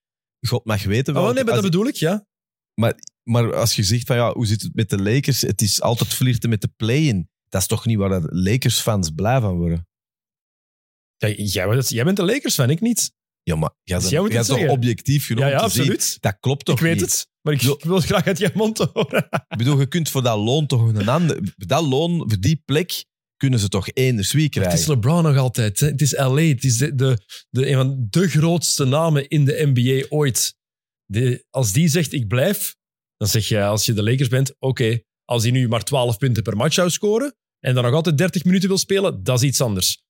[0.47, 1.17] God mag weten.
[1.17, 2.25] Oh, nee, maar dat bedoel ik, ja.
[3.23, 5.41] maar als je zegt van ja, hoe zit het met de Lakers?
[5.41, 7.29] Het is altijd flirten met de play-in.
[7.49, 9.87] Dat is toch niet waar de Lakers-fans blij van worden?
[11.17, 13.13] ja jij, bent- jij bent de Lakers-fan, ik niet.
[13.43, 14.75] Ja, maar jij Dus bent, jij jij het bent toch zeggen.
[14.77, 15.65] objectief genoeg Ja, ja, zien?
[15.65, 16.17] absoluut.
[16.19, 17.01] Dat klopt toch ik weet niet?
[17.01, 19.27] het, maar ik, Zo- wil het graag uit je mond horen.
[19.47, 21.53] Ik bedoel, je kunt voor dat loon toch een ander...
[21.55, 23.05] Dat loon, voor die plek,
[23.37, 24.79] kunnen ze toch één Het krijgen?
[24.79, 25.79] is LeBron nog altijd.
[25.79, 25.87] Hè.
[25.87, 26.41] Het is LA.
[26.41, 27.17] Het is de, de,
[27.49, 30.55] de, een van de grootste namen in de NBA ooit.
[31.05, 32.75] De, als die zegt, ik blijf,
[33.17, 34.99] dan zeg je, als je de Lakers bent, oké.
[35.25, 38.43] Als hij nu maar 12 punten per match zou scoren en dan nog altijd 30
[38.43, 40.02] minuten wil spelen, dat is iets anders.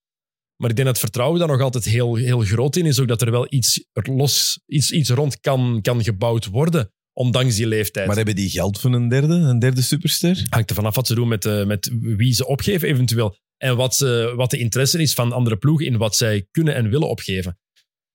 [0.56, 3.00] Maar ik denk dat het vertrouwen daar nog altijd heel, heel groot in is.
[3.00, 7.56] Ook dat er wel iets, er los, iets, iets rond kan, kan gebouwd worden, ondanks
[7.56, 8.06] die leeftijd.
[8.06, 10.46] Maar hebben die geld voor een derde, een derde superster?
[10.48, 13.36] hangt er vanaf wat ze doen met, eh, met wie ze opgeven eventueel.
[13.56, 16.90] En wat, ze, wat de interesse is van andere ploegen in wat zij kunnen en
[16.90, 17.58] willen opgeven.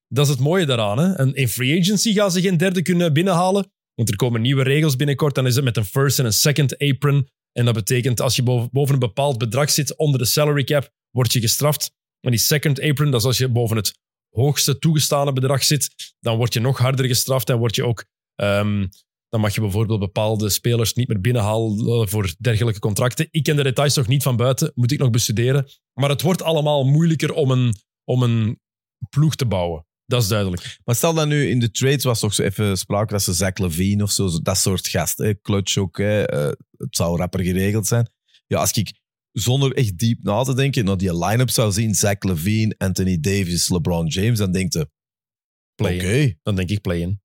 [0.07, 0.99] Dat is het mooie daaraan.
[0.99, 1.13] Hè?
[1.13, 3.71] En in free agency gaan ze geen derde kunnen binnenhalen.
[3.95, 5.35] Want er komen nieuwe regels binnenkort.
[5.35, 7.27] Dan is het met een first en een second apron.
[7.51, 10.89] En dat betekent als je boven, boven een bepaald bedrag zit onder de salary cap,
[11.11, 11.91] word je gestraft.
[12.21, 13.99] En die second apron, dat is als je boven het
[14.29, 18.05] hoogste toegestane bedrag zit, dan word je nog harder gestraft en word je ook
[18.35, 18.85] ehm,
[19.29, 23.27] dan mag je bijvoorbeeld bepaalde spelers niet meer binnenhalen voor dergelijke contracten.
[23.31, 25.67] Ik ken de details nog niet van buiten, moet ik nog bestuderen.
[25.93, 28.59] Maar het wordt allemaal moeilijker om een, om een
[29.09, 29.87] ploeg te bouwen.
[30.05, 30.79] Dat is duidelijk.
[30.83, 33.57] Maar stel dat nu in de trades was toch zo even sprake dat ze Zach
[33.57, 36.23] Levine of zo, dat soort gast, hè, clutch ook, eh,
[36.77, 38.11] het zou rapper geregeld zijn.
[38.47, 38.93] Ja, als ik
[39.31, 43.69] zonder echt diep na te denken naar die line-up zou zien, Zach Levine, Anthony Davis,
[43.69, 44.89] LeBron James, dan denkt je,
[45.75, 46.33] oké.
[46.43, 47.21] Dan denk ik play-in.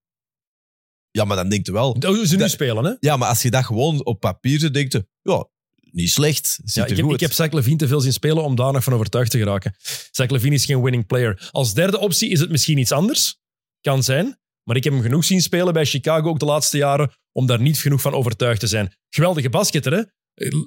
[1.10, 1.96] Ja, maar dan denkt je wel...
[2.06, 2.92] Hoe ze nu Dat- spelen, hè?
[3.00, 5.48] Ja, maar als je dat gewoon op papier zet, denkt je, ja,
[5.90, 8.12] niet slecht, ziet Ja, er ik, heb, goed ik heb Zach Levine te veel zien
[8.12, 9.74] spelen om daar nog van overtuigd te geraken.
[10.10, 11.48] Zach Levine is geen winning player.
[11.50, 13.38] Als derde optie is het misschien iets anders.
[13.80, 14.38] Kan zijn.
[14.62, 17.60] Maar ik heb hem genoeg zien spelen bij Chicago ook de laatste jaren om daar
[17.60, 18.94] niet genoeg van overtuigd te zijn.
[19.08, 20.02] Geweldige basketter, hè?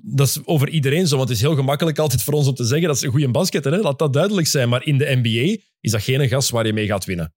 [0.03, 2.65] Dat is over iedereen zo, want het is heel gemakkelijk altijd voor ons om te
[2.65, 3.72] zeggen dat is een goede basketter.
[3.72, 3.80] Hè?
[3.80, 4.70] Laat dat duidelijk zijn.
[4.70, 7.34] Maar in de NBA is dat geen gast waar je mee gaat winnen.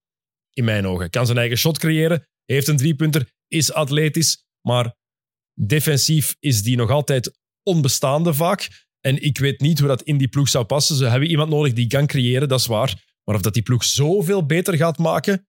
[0.53, 1.11] In mijn ogen.
[1.11, 4.97] Kan zijn eigen shot creëren, heeft een driepunter, is atletisch, maar
[5.55, 8.87] defensief is die nog altijd onbestaande vaak.
[9.01, 10.97] En ik weet niet hoe dat in die ploeg zou passen.
[10.97, 13.09] Ze hebben iemand nodig die kan creëren, dat is waar.
[13.25, 15.49] Maar of dat die ploeg zoveel beter gaat maken,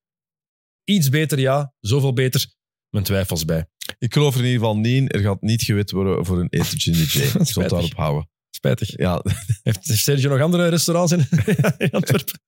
[0.84, 2.46] iets beter ja, zoveel beter,
[2.90, 3.66] mijn twijfels bij.
[4.02, 5.08] Ik geloof er in ieder geval niet in.
[5.08, 7.20] Er gaat niet gewit worden voor een etentje in de J.
[7.40, 8.30] Ik zal het daarop houden.
[8.50, 8.98] Spijtig.
[8.98, 9.24] Ja,
[9.64, 11.20] Heeft Sergio nog andere restaurants in,
[11.78, 12.40] in Antwerpen?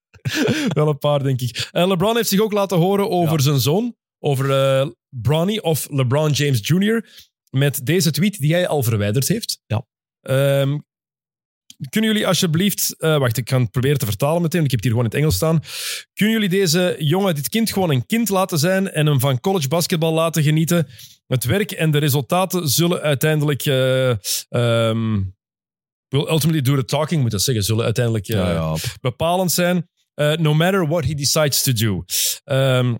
[0.67, 1.69] Wel een paar, denk ik.
[1.71, 6.31] En LeBron heeft zich ook laten horen over zijn zoon, over eh Bronny of LeBron
[6.31, 7.09] James Jr.,
[7.49, 9.61] met deze tweet die hij al verwijderd heeft.
[9.65, 9.87] Ja.
[10.21, 10.79] Ehm,
[11.89, 12.95] kunnen jullie alsjeblieft...
[12.97, 14.63] eh, wacht, ik kan het proberen te vertalen meteen.
[14.63, 15.63] Ik heb het hier gewoon in het Engels staan.
[16.13, 19.67] Kunnen jullie deze jongen, dit kind, gewoon een kind laten zijn en hem van college
[19.67, 20.87] basketbal laten genieten?
[21.27, 23.65] Het werk en de resultaten zullen uiteindelijk...
[23.65, 24.09] eh
[24.49, 25.21] ehm,
[26.13, 27.63] will ultimately do the talking, moet dat zeggen.
[27.63, 28.75] Zullen uiteindelijk eh, ja, ja.
[29.01, 29.89] bepalend zijn.
[30.15, 32.03] Uh, no matter what he decides to do.
[32.45, 32.99] Um,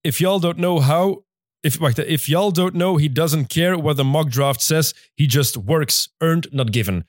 [0.00, 1.28] if y'all don't know how.
[1.62, 4.94] If, wacht, if y'all don't know, he doesn't care what the mock draft says.
[5.14, 7.06] He just works, earned, not given.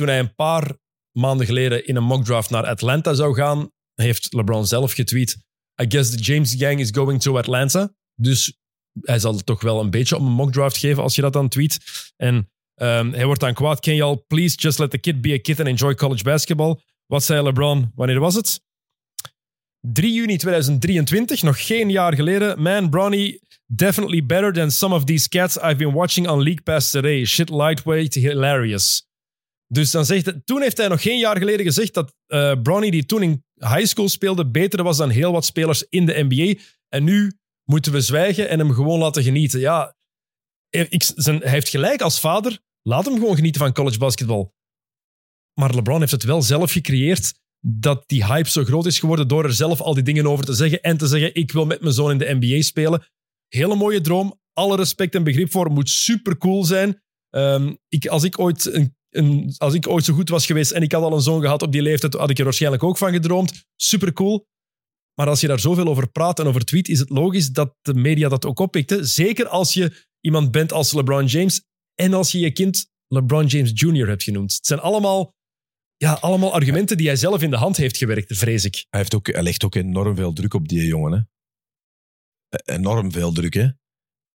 [0.00, 0.76] Toen hij een paar
[1.12, 5.36] maanden geleden in een mock draft naar Atlanta zou gaan, heeft LeBron zelf getweet:
[5.82, 7.92] I guess the James Gang is going to Atlanta.
[8.14, 8.58] Dus
[9.00, 11.48] hij zal toch wel een beetje om een mock draft geven als je dat dan
[11.48, 11.78] tweet.
[12.16, 13.80] En ehm, hij wordt dan kwaad.
[13.80, 16.80] Can y'all please just let the kid be a kid and enjoy college basketball?
[17.06, 17.92] Wat zei LeBron?
[17.94, 18.60] Wanneer was het?
[19.80, 22.62] 3 juni 2023, nog geen jaar geleden.
[22.62, 26.90] Man, Bronny, definitely better than some of these cats I've been watching on League Pass
[26.90, 27.24] today.
[27.24, 29.08] Shit lightweight, hilarious.
[29.72, 33.06] Dus dan zegt toen heeft hij nog geen jaar geleden gezegd dat eh Bronny, die
[33.06, 36.60] toen in high school speelde, beter was dan heel wat spelers in de NBA.
[36.88, 37.32] En nu
[37.64, 39.60] moeten we zwijgen en hem gewoon laten genieten.
[39.60, 39.96] Ja,
[40.70, 42.58] ik, zijn, hij heeft gelijk als vader.
[42.82, 44.54] Laat hem gewoon genieten van college basketbal.
[45.54, 47.34] Maar LeBron heeft het wel zelf gecreëerd
[47.66, 50.54] dat die hype zo groot is geworden door er zelf al die dingen over te
[50.54, 53.06] zeggen en te zeggen ik wil met mijn zoon in de NBA spelen.
[53.48, 54.40] Hele mooie droom.
[54.52, 55.70] Alle respect en begrip voor.
[55.70, 57.02] Moet super cool zijn.
[57.30, 58.96] Ehm, ik, als, ik ooit een,
[59.56, 61.72] als ik ooit zo goed was geweest en ik had al een zoon gehad op
[61.72, 63.64] die leeftijd, had ik er waarschijnlijk ook van gedroomd.
[63.76, 64.48] Super cool.
[65.14, 67.94] Maar als je daar zoveel over praat en over tweet, is het logisch dat de
[67.94, 68.90] media dat ook oppikt.
[68.90, 69.04] Hè?
[69.04, 73.70] Zeker als je iemand bent als LeBron James en als je je kind LeBron James
[73.74, 74.08] Jr.
[74.08, 74.54] hebt genoemd.
[74.54, 75.34] Het zijn allemaal,
[75.96, 78.74] ja, allemaal argumenten die hij zelf in de hand heeft gewerkt, vrees ik.
[78.74, 81.12] Hij, heeft ook, hij legt ook enorm veel druk op die jongen.
[81.12, 81.18] Hè.
[82.58, 83.54] E- Enorm veel druk.
[83.54, 83.68] Hè.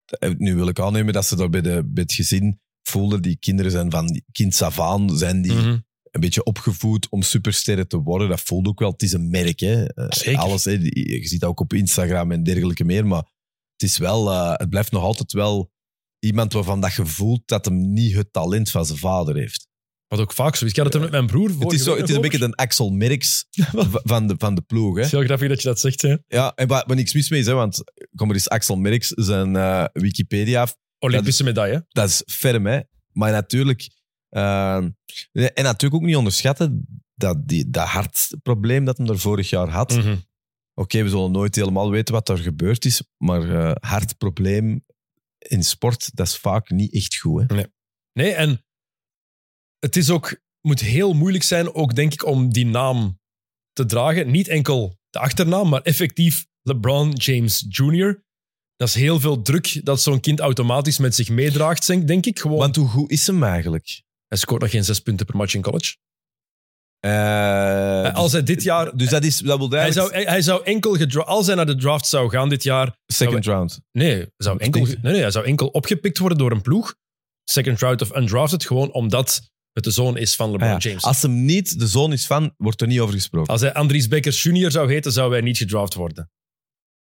[0.05, 2.59] Eh, Nu wil ik aannemen dat ze daar bij, de, bij het gezin
[2.89, 3.21] voelden.
[3.21, 5.77] Die kinderen zijn van kind af aan, zijn die Mhm.
[6.11, 8.29] een beetje opgevoed om supersterren te worden.
[8.29, 8.91] Dat voelt ook wel.
[8.91, 9.59] Het is een merk.
[9.59, 9.85] Hè.
[9.85, 10.39] Eh, Zeker.
[10.41, 10.71] Alles, hè.
[10.71, 13.05] Je ziet dat ook op Instagram en dergelijke meer.
[13.07, 13.23] Maar
[13.77, 15.71] het, is wel, eh, het blijft nog altijd wel
[16.19, 19.67] iemand waarvan dat je voelt dat hem niet het talent van zijn vader heeft.
[20.07, 20.71] Wat ook vaak zo is.
[20.71, 21.61] Ik had het er met mijn broer voor.
[21.63, 23.45] Het is, zo, het is een beetje een Axel Merks
[24.03, 24.93] van de, van de ploeg.
[24.93, 24.95] Hè.
[24.97, 26.01] Het is heel grappig dat je dat zegt.
[26.01, 26.15] Hè?
[26.27, 27.83] Ja, en waar, niks mis mee is, hè, want
[28.15, 30.67] kom er eens Axel Merks, zijn eh, Wikipedia,
[30.99, 31.85] Olympische medaille.
[31.89, 32.79] dat is ferm, hè.
[33.11, 33.89] Maar natuurlijk,
[34.29, 34.75] eh,
[35.31, 39.95] en natuurlijk ook niet onderschatten dat, die, dat hartprobleem dat hij er vorig jaar had.
[39.95, 40.15] Mhm.
[40.73, 44.85] Oké, we zullen nooit helemaal weten wat er gebeurd is, maar eh hartprobleem
[45.37, 47.51] in sport, dat is vaak niet echt goed.
[47.51, 47.63] Hè.
[48.13, 48.65] Nee, en
[49.79, 53.19] het is ook, moet heel moeilijk zijn, ook denk ik, om die naam
[53.73, 54.31] te dragen.
[54.31, 58.24] Niet enkel de achternaam, maar effectief LeBron James Jr.
[58.75, 62.39] Dat is heel veel druk dat zo'n kind automatisch met zich meedraagt, denk ik.
[62.39, 62.57] Gewoon.
[62.57, 64.01] Want hoe goed is hem eigenlijk?
[64.27, 65.95] Hij scoort nog geen zes punten per match in college.
[66.99, 68.97] Eh, Als hij dit jaar...
[68.97, 71.75] dus dat, is, dat wil Hij zou, hij, hij zou enkel als hij naar de
[71.75, 73.79] draft zou gaan dit jaar, second round.
[73.91, 76.95] Nee, hij zou enkel, nee, nee, hij zou enkel opgepikt worden door een ploeg.
[77.43, 81.03] Second round of undrafted, gewoon omdat het de zoon is van LeBron Ah ja, James.
[81.03, 83.51] Als hem niet de zoon is van, wordt er niet over gesproken.
[83.51, 84.71] Als hij Andries Beckers Jr.
[84.71, 86.29] zou heten, zou hij niet gedraft worden.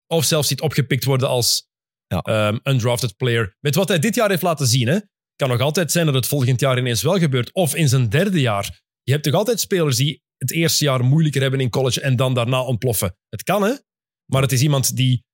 [0.07, 1.69] Of zelfs niet opgepikt worden als
[2.07, 2.21] Ja.
[2.21, 3.57] ehm, undrafted player.
[3.61, 4.99] Met wat hij dit jaar heeft laten zien, hè,
[5.37, 7.53] kan nog altijd zijn dat het volgend jaar ineens wel gebeurt.
[7.53, 8.83] Of in zijn derde jaar.
[9.03, 12.35] Je hebt toch altijd spelers die het eerste jaar moeilijker hebben in college en dan
[12.35, 13.17] daarna ontploffen.
[13.29, 13.75] Het kan, hè?
[14.33, 15.25] Maar het is iemand die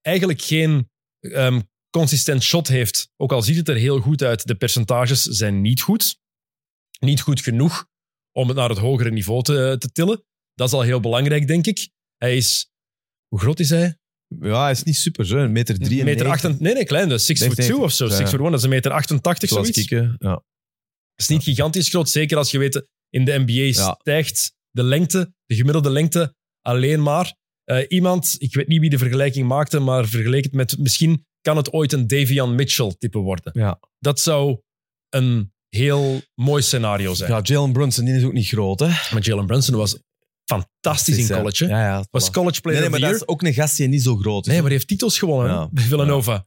[0.00, 1.60] eigenlijk geen ehm,
[1.90, 3.10] consistent shot heeft.
[3.16, 6.18] Ook al ziet het er heel goed uit, de percentages zijn niet goed.
[7.00, 7.86] Niet goed genoeg
[8.32, 10.24] om het naar het hogere niveau te, te tillen.
[10.54, 11.88] Dat is al heel belangrijk, denk ik.
[12.16, 12.70] Hij is...
[13.28, 13.98] Hoe groot is hij?
[14.40, 15.36] Ja, hij is niet super, zo.
[15.36, 17.08] een meter drie meter 88, nee, nee, klein.
[17.08, 18.08] Dus 6 Nee, foot 2 of zo.
[18.08, 19.90] 6 foot 1, dat is een meter 88, Zoals zoiets.
[20.18, 20.28] Ja.
[20.28, 20.42] Dat
[21.16, 22.08] is niet gigantisch groot.
[22.10, 27.34] Zeker als je weet, in de NBA stijgt de lengte, de gemiddelde lengte, alleen maar.
[27.64, 31.56] Eh, iemand, ik weet niet wie de vergelijking maakte, maar vergeleek het met, misschien kan
[31.56, 33.50] het ooit een Davian Mitchell-type worden.
[33.54, 33.80] Ja.
[33.98, 34.60] Dat zou
[35.08, 37.30] een heel mooi scenario zijn.
[37.30, 38.86] ja, Jalen Brunson die is ook niet groot, hè?
[38.86, 39.98] Maar Jalen Brunson was
[40.46, 41.64] fantastisch in college.
[41.64, 41.70] hè.
[41.70, 42.04] Ja, ja.
[42.10, 44.40] Was college player Nee, nee, maar dat is ook een gast die niet zo groot
[44.46, 44.46] is.
[44.46, 45.68] Nee, maar hij heeft titels gewonnen Ja.
[45.72, 46.46] bij Villanova.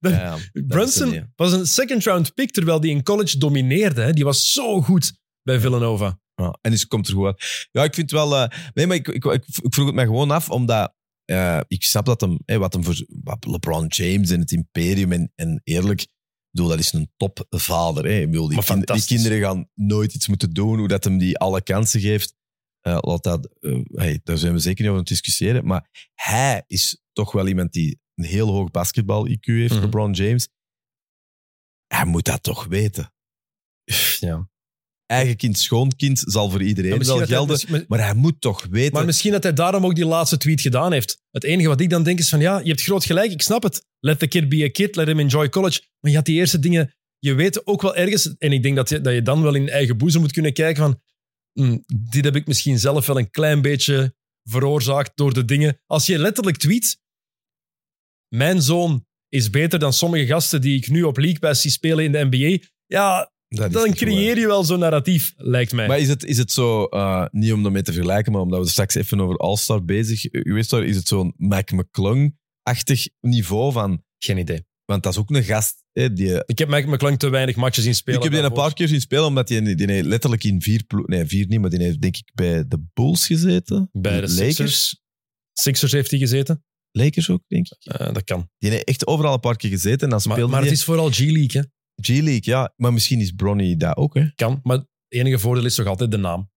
[0.00, 0.36] Ja,
[0.66, 4.02] Brunson was een second round pick, terwijl die in college domineerde.
[4.02, 4.12] Hè.
[4.12, 6.20] Die was zo goed bij Villanova.
[6.34, 7.68] Ja, en dus komt er goed uit.
[7.70, 8.36] Ja, ik vind wel...
[8.36, 10.94] eh, nee, maar ik, ik, ik, ik vroeg het mij gewoon af, omdat
[11.24, 15.32] eh, ik snap dat hem, wat hem voor wat LeBron James en het imperium en,
[15.34, 16.06] en eerlijk,
[16.50, 18.04] bedoel, dat is een topvader.
[18.04, 18.28] Hè.
[18.28, 22.00] Bedoel, die, die kinderen gaan nooit iets moeten doen, hoe dat hem die alle kansen
[22.00, 22.34] geeft.
[22.82, 25.66] Eh, laat dat, eh, hey, daar zijn we zeker niet over aan het discussiëren.
[25.66, 29.80] Maar hij is toch wel iemand die een heel hoog basketbal-IQ heeft, Mhm.
[29.82, 30.48] LeBron James.
[31.86, 33.12] Hij moet dat toch weten.
[34.20, 34.50] Ja.
[35.06, 37.84] Eigen kind, schoonkind zal voor iedereen wel hij- gelden.
[37.88, 38.92] Maar hij moet toch weten.
[38.92, 41.20] maar misschien dat hij daarom ook die laatste tweet gedaan heeft.
[41.30, 43.62] Het enige wat ik dan denk is van ja, je hebt groot gelijk, ik snap
[43.62, 43.86] het.
[44.00, 45.80] Let the kid be a kid, let him enjoy college.
[46.00, 48.88] Maar je had die eerste dingen, je weet ook wel ergens, en ik denk dat
[48.88, 51.00] je, dat je dan wel in eigen boezem moet kunnen kijken van
[52.10, 55.80] dit heb ik misschien zelf wel een klein beetje veroorzaakt door de dingen.
[55.86, 57.00] Als je letterlijk tweet,
[58.28, 62.04] mijn zoon is beter dan sommige gasten die ik nu op League Pass zie spelen
[62.04, 62.66] in de NBA.
[62.86, 65.86] Ja, Dat dan creëer je wel zo'n narratief, lijkt mij.
[65.88, 68.70] Maar is het, is het zo, eh, niet om ermee te vergelijken, maar omdat we
[68.70, 70.22] straks even over All-Star bezig
[70.70, 74.04] waren, is het zo'n Mike McClung-achtig niveau van...
[74.18, 74.66] Geen idee.
[74.92, 76.42] Want dat is ook een gast hè, die...
[76.46, 78.18] Ik heb Mike McClung te weinig matches zien spelen.
[78.18, 80.84] ik heb die een paar keer zien spelen, omdat die, die heeft letterlijk in vier
[80.84, 81.06] ploeg...
[81.06, 83.88] Nee, vier niet, maar die heeft denk ik bij de Bulls gezeten.
[83.92, 84.36] Bij de Lakers.
[84.46, 85.00] Sixers.
[85.52, 86.64] Sixers heeft hij gezeten.
[86.90, 87.92] Lakers ook, denk ik.
[87.92, 88.48] Eh, dat kan.
[88.58, 90.84] Die heeft echt overal een paar keer gezeten en dan Maar, maar het die is
[90.84, 91.62] vooral G-League, hè.
[92.02, 92.72] G-League, ja.
[92.76, 94.34] Maar misschien is Bronny dat ook, hè.
[94.34, 94.60] Kan.
[94.62, 96.50] Maar het enige voordeel is toch altijd de naam.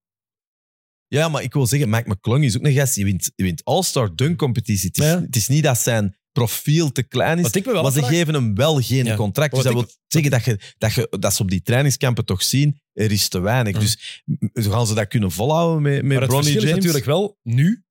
[1.08, 3.64] Ja, maar ik wil zeggen, Mike McClung is ook een gast die wint, die wint
[3.64, 4.88] All-Star Dunk competitie.
[4.88, 5.22] Het is, Ja.
[5.22, 8.04] het is niet dat zijn profiel te klein is, Wat ik me wel maar ze
[8.04, 9.16] geven hem wel geen Ja.
[9.16, 9.54] contract.
[9.56, 12.44] Dus dat ik- wil zeggen dat, je, dat, je, dat ze op die trainingskampen toch
[12.44, 13.74] zien, er is te weinig.
[13.74, 13.80] Mm.
[13.80, 16.64] Dus m- gaan ze dat kunnen volhouden met, met Maar Bronny James?
[16.64, 17.84] is natuurlijk wel, nu,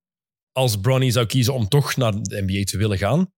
[0.52, 3.32] als Bronny zou kiezen om toch naar de NBA te willen gaan,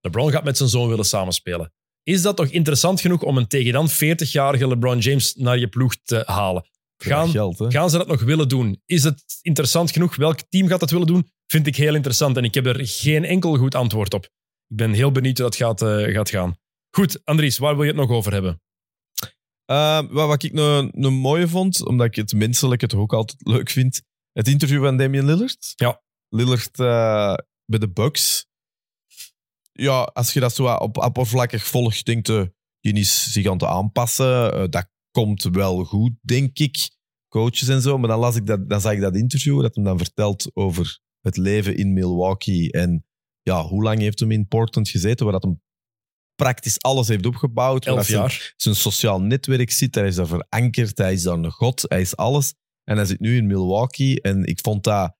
[0.00, 1.72] LeBron gaat met zijn zoon willen samenspelen.
[2.02, 5.96] Is dat toch interessant genoeg om een tegen dan 40-jarige LeBron James naar je ploeg
[6.02, 6.64] te halen?
[7.04, 7.70] Gaan, geld, hè.
[7.70, 8.80] gaan ze dat nog willen doen?
[8.86, 10.16] Is het interessant genoeg?
[10.16, 11.30] Welk team gaat dat willen doen?
[11.46, 14.24] Vind ik heel interessant en ik heb er geen enkel goed antwoord op.
[14.68, 16.56] Ik ben heel benieuwd hoe dat gaat, eh, gaat gaan.
[16.90, 18.62] Goed, Andries, waar wil je het nog over hebben?
[19.64, 23.46] Eh, wat, wat ik een, een mooie vond, omdat ik het menselijke toch ook altijd
[23.46, 25.72] leuk vind, het interview van Damian Lillard.
[25.76, 26.02] Ja.
[26.28, 27.34] Lillard eh,
[27.64, 28.46] bij de Bucks.
[29.72, 33.64] Ja, als je dat zo op oppervlakkig volgt, denkt je, die is zich aan het
[33.64, 34.70] aanpassen.
[34.70, 36.90] Dat komt wel goed, denk ik.
[37.28, 37.98] Coaches en zo.
[37.98, 41.00] Maar dan, las ik dat, dan zag ik dat interview, dat hem dan vertelt over
[41.20, 42.72] het leven in Milwaukee.
[42.72, 43.06] En
[43.42, 45.62] ja, hoe lang heeft hem in Portland gezeten, waar dat hem
[46.34, 47.84] praktisch alles heeft opgebouwd.
[47.84, 48.54] waar Elf dat zijn- jaar.
[48.56, 49.94] zijn sociaal netwerk zit.
[49.94, 52.54] Hij is daar verankerd, hij is daar een god, hij is alles.
[52.84, 54.20] En hij zit nu in Milwaukee.
[54.20, 55.16] En ik vond dat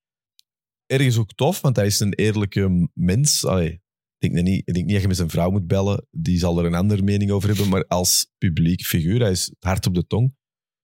[0.86, 3.45] ergens ook tof, want hij is een eerlijke mens.
[3.45, 3.82] Allee,
[4.25, 6.07] ik, denk niet, ik denk niet dat je met zijn vrouw moet bellen.
[6.11, 7.68] Die zal er een andere mening over hebben.
[7.68, 10.35] Maar als publiek figuur, hij is hard op de tong.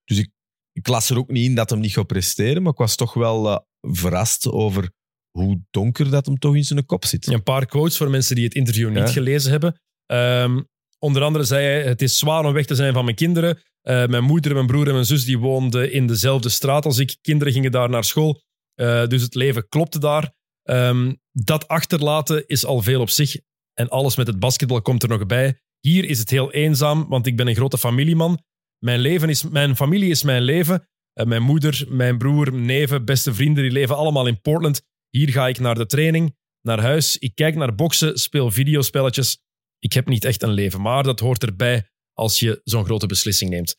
[0.05, 0.31] Dus ik,
[0.73, 2.63] ik las er ook niet in dat hem niet gaat presteren.
[2.63, 4.91] Maar ik was toch wel eh, verrast over
[5.31, 7.27] hoe donker dat hem toch in zijn kop zit.
[7.27, 9.07] Een paar quotes voor mensen die het interview niet Ja.
[9.07, 9.81] gelezen hebben.
[10.07, 10.61] Ehm,
[10.99, 13.59] onder andere zei hij, het is zwaar om weg te zijn van mijn kinderen.
[13.81, 17.17] Eh, mijn moeder, mijn broer en mijn zus die woonden in dezelfde straat als ik.
[17.21, 18.43] Kinderen gingen daar naar school.
[18.75, 20.33] Eh, dus het leven klopte daar.
[20.63, 21.15] Ehm,
[21.45, 23.37] dat achterlaten is al veel op zich.
[23.75, 25.61] En alles met het basketbal komt er nog bij.
[25.81, 28.43] Hier is het heel eenzaam, want ik ben een grote familieman.
[28.79, 30.89] Mijn, leven is, mijn familie is mijn leven.
[31.13, 34.83] Eh, mijn moeder, mijn broer, neven, beste vrienden, die leven allemaal in Portland.
[35.11, 37.19] Hier ga ik naar de training, naar huis.
[37.19, 39.39] Ik kijk naar boksen, speel videospelletjes.
[39.79, 43.51] Ik heb niet echt een leven, maar dat hoort erbij als je zo'n grote beslissing
[43.51, 43.77] neemt.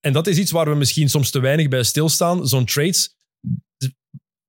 [0.00, 2.46] En dat is iets waar we misschien soms te weinig bij stilstaan.
[2.46, 3.16] Zo'n trades,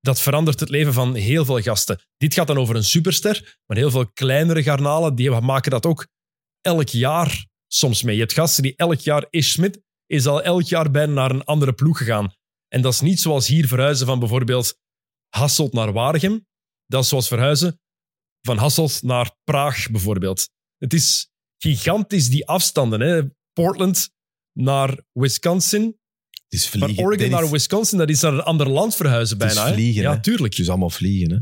[0.08, 2.02] dat verandert het leven van heel veel gasten.
[2.18, 6.08] Dit gaat dan over een superster, maar heel veel kleinere garnalen die maken dat ook
[6.62, 8.16] elk jaar soms mee.
[8.16, 9.26] Je hebt gasten die elk jaar...
[9.30, 12.34] Ish Smith is al elk jaar bijna naar een andere ploeg gegaan.
[12.68, 14.80] En dat is niet zoals hier verhuizen van bijvoorbeeld
[15.30, 16.46] Hasselt naar Waregem.
[16.86, 17.80] Dat is zoals verhuizen
[18.42, 20.50] van Hasselt naar Praag bijvoorbeeld.
[20.78, 23.00] Het is gigantisch, die afstanden.
[23.00, 23.22] Hè?
[23.54, 24.10] Portland
[24.54, 26.00] naar Wisconsin.
[26.50, 27.04] Het is vliegen.
[27.04, 29.70] Oregon naar Wisconsin, dat is naar een ander land verhuizen Het is bijna.
[29.70, 29.76] hè?
[29.76, 30.22] vliegen, Ja, hè?
[30.22, 30.54] tuurlijk.
[30.54, 31.38] Het is allemaal vliegen, hè?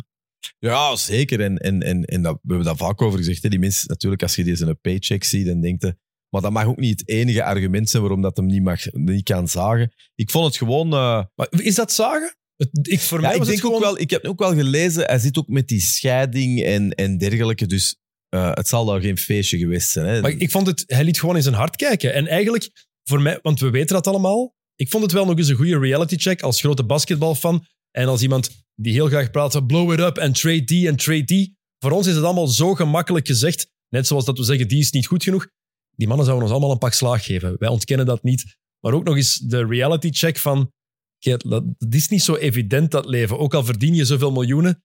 [0.59, 1.41] Ja, zeker.
[1.41, 3.43] En, en, en, en dat, we hebben dat vaak over gezegd.
[3.43, 3.49] Hè.
[3.49, 5.97] Die mensen, natuurlijk, als je deze een paycheck ziet, dan denkt je...
[6.29, 9.23] Maar dat mag ook niet het enige argument zijn waarom dat hem niet, mag, niet
[9.23, 9.93] kan zagen.
[10.15, 10.93] Ik vond het gewoon...
[10.93, 12.35] eh, Maar is dat zagen?
[12.55, 13.83] Het- Ik, voor ja, mij ik, was denk het gewoon...
[13.83, 17.17] ook wel, ik heb ook wel gelezen, hij zit ook met die scheiding en, en
[17.17, 17.65] dergelijke.
[17.65, 17.97] Dus
[18.29, 20.05] eh, het zal daar geen feestje geweest zijn.
[20.05, 20.21] Hè.
[20.21, 22.13] Maar ik vond het, hij liet gewoon in zijn hart kijken.
[22.13, 25.47] En eigenlijk, voor mij, want we weten dat allemaal, ik vond het wel nog eens
[25.47, 27.65] een goede reality check als grote basketbalfan.
[27.91, 30.95] En als iemand die heel graag praat van blow it up en trade die en
[30.95, 31.57] trade die.
[31.79, 33.71] Voor ons is het allemaal zo gemakkelijk gezegd.
[33.89, 35.47] Net zoals dat we zeggen, die is niet goed genoeg.
[35.91, 37.55] Die mannen zouden ons allemaal een pak slaag geven.
[37.59, 38.57] Wij ontkennen dat niet.
[38.79, 40.71] Maar ook nog eens de reality check van...
[41.19, 43.39] kijk, dat, dat is niet zo evident, dat leven.
[43.39, 44.83] Ook al verdien je zoveel miljoenen.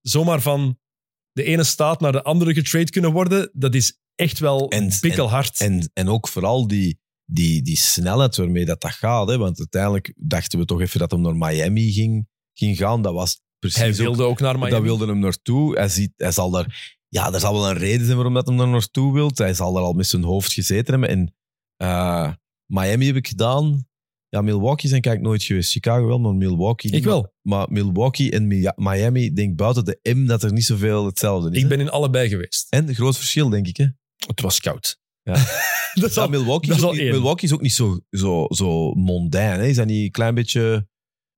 [0.00, 0.78] Zomaar van
[1.32, 3.50] de ene staat naar de andere getrade kunnen worden.
[3.52, 5.60] Dat is echt wel En- pikkelhard.
[5.60, 9.28] En, en ook vooral die, die, die snelheid waarmee dat, dat gaat.
[9.28, 9.38] Hè?
[9.38, 13.02] Want uiteindelijk dachten we toch even dat hij naar Miami ging, ging gaan.
[13.02, 14.70] Dat was precies Hij wilde ook naar Miami.
[14.70, 15.76] Dat wilde hem naartoe.
[15.76, 16.94] Hij, ziet, hij zal daar...
[17.08, 19.30] Ja, er zal wel een reden zijn waarom dat hem daar naartoe wil.
[19.34, 21.08] Hij zal daar al met zijn hoofd gezeten hebben.
[21.08, 21.34] En
[21.76, 22.32] eh,
[22.66, 23.86] Miami heb ik gedaan.
[24.28, 25.70] Ja, Milwaukee zijn kijk nooit geweest.
[25.70, 26.90] Chicago wel, maar Milwaukee.
[26.90, 27.32] Ik wel.
[27.42, 31.62] Maar Milwaukee en Mi- Miami, denk buiten de M dat er niet zoveel hetzelfde is.
[31.62, 32.66] Ik ben in allebei geweest.
[32.70, 33.76] En groot verschil, denk ik.
[33.76, 33.86] Hè?
[34.26, 34.98] Het was koud.
[35.26, 35.34] Ja.
[36.00, 37.10] dat is al- Milwaukee, dat is al niet.
[37.10, 39.60] Milwaukee is ook niet zo, zo, zo mondain.
[39.60, 39.66] Hè?
[39.66, 40.88] Is dat niet een klein beetje...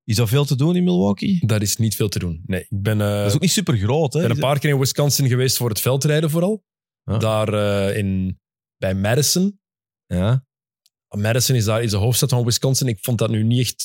[0.05, 1.47] Is er veel te doen in Milwaukee?
[1.47, 2.43] Daar is niet veel te doen.
[2.47, 4.12] Nee, ik ben, eh, dat is ook niet super groot.
[4.12, 4.20] Hè?
[4.20, 6.64] ben een paar keer in Wisconsin geweest voor het veldrijden vooral.
[7.18, 8.41] Daar eh, in,
[8.76, 9.61] bij Madison.
[10.07, 10.47] Ja.
[11.16, 12.86] Madison is daar is de hoofdstad van Wisconsin.
[12.86, 13.84] Ik vond dat nu niet echt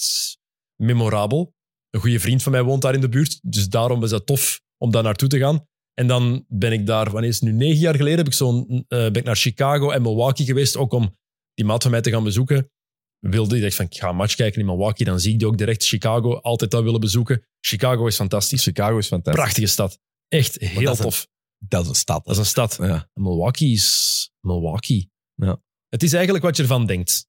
[0.76, 1.54] memorabel.
[1.90, 3.40] Een goede vriend van mij woont daar in de buurt.
[3.44, 5.68] Dus daarom is het tof om daar naartoe te gaan.
[5.94, 7.52] En dan ben ik daar, wanneer is het nu?
[7.58, 10.78] Negen jaar geleden heb ik zo'n, eh, ben ik naar Chicago en Milwaukee geweest.
[10.78, 11.18] Ook om
[11.54, 12.72] die maat van mij te gaan bezoeken.
[13.20, 15.06] Wilde ik dacht van, ik ga een match kijken in Milwaukee.
[15.06, 16.36] Dan zie ik die ook direct Chicago.
[16.36, 17.46] Altijd dat willen bezoeken.
[17.60, 18.64] Chicago is fantastisch.
[18.64, 19.42] Chicago is fantastisch.
[19.44, 20.00] Prachtige stad.
[20.28, 21.28] Echt heel dat is een- tof.
[21.58, 22.24] Dat is een stad.
[22.26, 22.78] Dat is een stad.
[22.82, 23.10] Ja.
[23.14, 25.12] Milwaukee is Milwaukee.
[25.36, 25.62] Ja.
[25.90, 27.28] Het is eigenlijk wat je ervan denkt.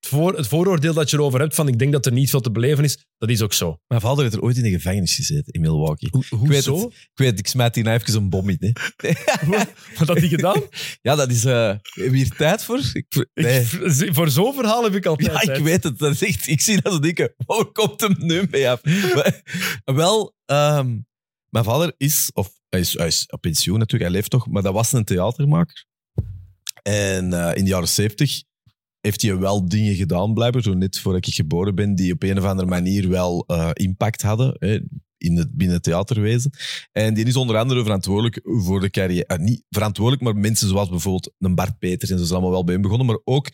[0.00, 2.40] Het, voor, het vooroordeel dat je erover hebt van ik denk dat er niet veel
[2.40, 3.78] te beleven is, dat is ook zo.
[3.86, 6.08] Mijn vader heeft er ooit in de gevangenis gezeten in Milwaukee.
[6.10, 6.76] Hoe, Ik weet zo?
[6.76, 6.92] het.
[6.92, 8.56] Ik weet, ik smijt hier nou even een bom in.
[8.96, 9.12] Hè.
[9.98, 10.62] Wat had hij gedaan?
[11.02, 11.44] Ja, dat is...
[11.44, 12.80] eh heb je hier tijd voor?
[12.92, 13.60] Ik, nee.
[13.60, 15.98] Ik- voor zo'n verhaal heb ik altijd Ja, ik weet het.
[15.98, 18.80] Dat is echt, ik zie dat ze denken, waar komt hem nu mee af?
[19.84, 20.98] Maar, wel, ehm,
[21.48, 24.62] mijn vader is, of hij is, hij is op pensioen natuurlijk, hij leeft toch, maar
[24.62, 25.84] dat was een theatermaker.
[26.82, 28.42] En eh, in de jaren zeventig
[29.00, 32.38] heeft hij wel dingen gedaan, blijkbaar, zo net voordat ik geboren ben, die op een
[32.38, 34.78] of andere manier wel eh, impact hadden hè,
[35.16, 36.50] in het, binnen het theaterwezen.
[36.92, 39.26] En die is onder andere verantwoordelijk voor de carrière.
[39.26, 42.64] eh, niet verantwoordelijk, maar mensen zoals bijvoorbeeld een Bart Peters en zo zijn allemaal wel
[42.64, 43.50] bij hem begonnen, maar ook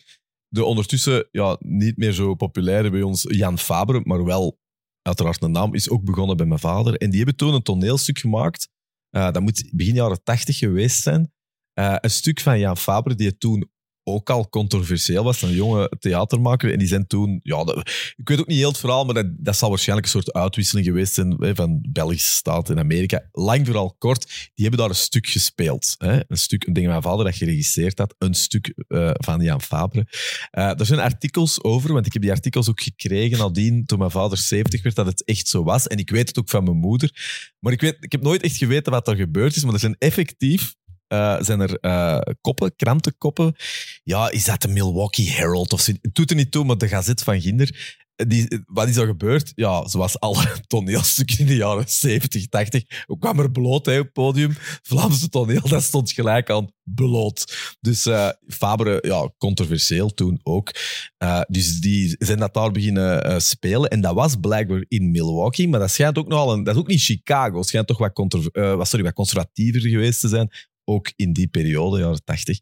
[0.47, 4.59] de ondertussen ja, niet meer zo populaire bij ons Jan Fabre, maar wel
[5.01, 6.95] uiteraard een naam, is ook begonnen bij mijn vader.
[6.95, 8.69] En die hebben toen een toneelstuk gemaakt.
[9.09, 11.31] Eh, dat moet begin jaren tachtig geweest zijn.
[11.73, 13.69] Een stuk van Jan Fabre, die toen
[14.07, 16.71] ook al controversieel was, een jonge theatermaker.
[16.71, 17.83] En die zijn toen, ja,
[18.15, 20.87] ik weet ook niet heel het verhaal, maar dat, dat zal waarschijnlijk een soort uitwisseling
[20.87, 23.29] geweest zijn hè, van Belgische staat en Amerika.
[23.31, 25.95] Lang vooral kort, die hebben daar een stuk gespeeld.
[25.97, 26.19] Hè?
[26.27, 30.07] Een stuk, een ding mijn vader dat geregisseerd had, een stuk eh, van Jan Fabre.
[30.51, 34.11] Eh, er zijn artikels over, want ik heb die artikels ook gekregen nadien, toen mijn
[34.11, 35.87] vader 70 werd, dat het echt zo was.
[35.87, 37.11] En ik weet het ook van mijn moeder.
[37.59, 39.95] Maar ik, weet, ik heb nooit echt geweten wat er gebeurd is, maar er zijn
[39.99, 40.75] effectief
[41.07, 43.55] eh, zijn er eh, koppen, krantenkoppen.
[44.03, 45.85] Ja, is dat de Milwaukee Herald of?
[45.85, 47.97] Het doet er niet toe, maar de Gazet van Ginder.
[48.25, 49.51] Die, wat is er gebeurd?
[49.55, 52.83] Ja, zoals alle toneelstukken in de jaren 70, 80.
[53.05, 54.55] Ook kwam er bloot op het podium.
[54.81, 57.75] Vlaamse toneel, dat stond gelijk aan bloot.
[57.79, 60.71] Dus eh Fabre, ja, controversieel toen ook.
[61.17, 63.89] Eh, dus die zijn dat daar beginnen eh, spelen.
[63.89, 66.63] En dat was blijkbaar in Milwaukee, maar dat schijnt ook nogal een...
[66.63, 67.57] Dat is ook niet Chicago.
[67.57, 70.51] Het schijnt toch wat, eh, wat, sorry, wat conservatiever geweest te zijn.
[70.89, 72.59] Ook in die periode, jaren 80.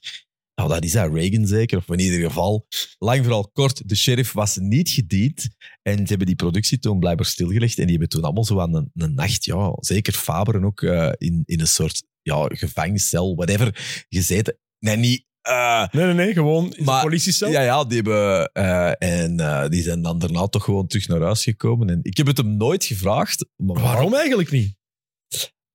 [0.56, 2.68] Nou, dat is dat Reagan zeker, of in ieder geval.
[2.98, 5.48] Lang vooral kort, de sheriff was niet gediend.
[5.82, 7.78] En ze hebben die productie toen blijkbaar stilgelegd.
[7.78, 11.12] En die hebben toen allemaal zo aan een, een nacht, ja, zeker Faber ook, eh,
[11.18, 14.58] in, in een soort ja, gevangeniscel, whatever, gezeten.
[14.80, 15.26] Nee, niet...
[15.42, 17.50] eh, Nee, nee, nee, gewoon in Maar- de politiecel.
[17.52, 18.52] ja, ja, die hebben...
[18.54, 18.92] eh,
[19.26, 21.90] en die zijn dan daarna toch gewoon terug naar huis gekomen.
[21.90, 23.46] En ik heb het hem nooit gevraagd.
[23.56, 24.76] Maar Waarom eigenlijk niet?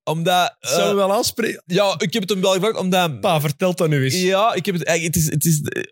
[0.05, 0.57] Omdat...
[0.61, 1.63] eh, Zou je wel aanspreken?
[1.67, 3.21] ja, ik heb het hem wel gevraagd, omdat...
[3.21, 4.21] Pa, vertel dat nu eens.
[4.21, 5.83] Ja, ik heb het, eigenlijk- het is, het is eh,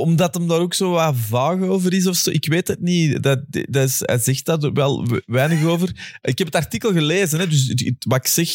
[0.00, 2.30] omdat hem daar ook zo wat vaag over is of zo.
[2.30, 3.22] Ik weet het niet.
[3.22, 6.18] Dat, dat is, hij zegt daar wel we- weinig over.
[6.22, 8.48] Ik heb het artikel gelezen, hè, dus het- het- wat ik zeg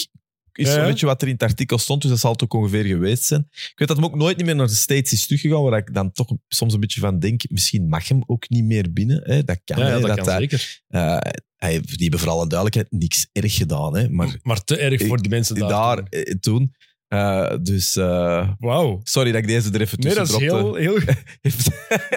[0.54, 0.86] is zo'n ja.
[0.88, 3.47] beetje wat er in het artikel stond, dus dat zal het ook ongeveer geweest zijn.
[3.52, 5.93] Ik weet dat hem ook nooit niet meer naar de States is teruggegaan, waar ik
[5.93, 9.22] dan toch soms een beetje van denk, misschien mag hem ook niet meer binnen.
[9.24, 9.43] Hè.
[9.43, 9.78] Dat kan.
[9.78, 10.82] Ja, hè, dat, kan zeker.
[10.88, 11.18] eh,
[11.56, 15.06] hij heeft, die hebben voor alle duidelijkheid niks erg gedaan, hè, maar Maar te erg
[15.08, 15.70] voor die mensen daar.
[15.70, 16.04] daar
[16.39, 16.76] toen...
[17.08, 18.99] eh, dus eh, Wauw.
[19.04, 20.76] sorry dat ik deze er even Nee, tussen dat is heel...
[20.76, 20.99] heel...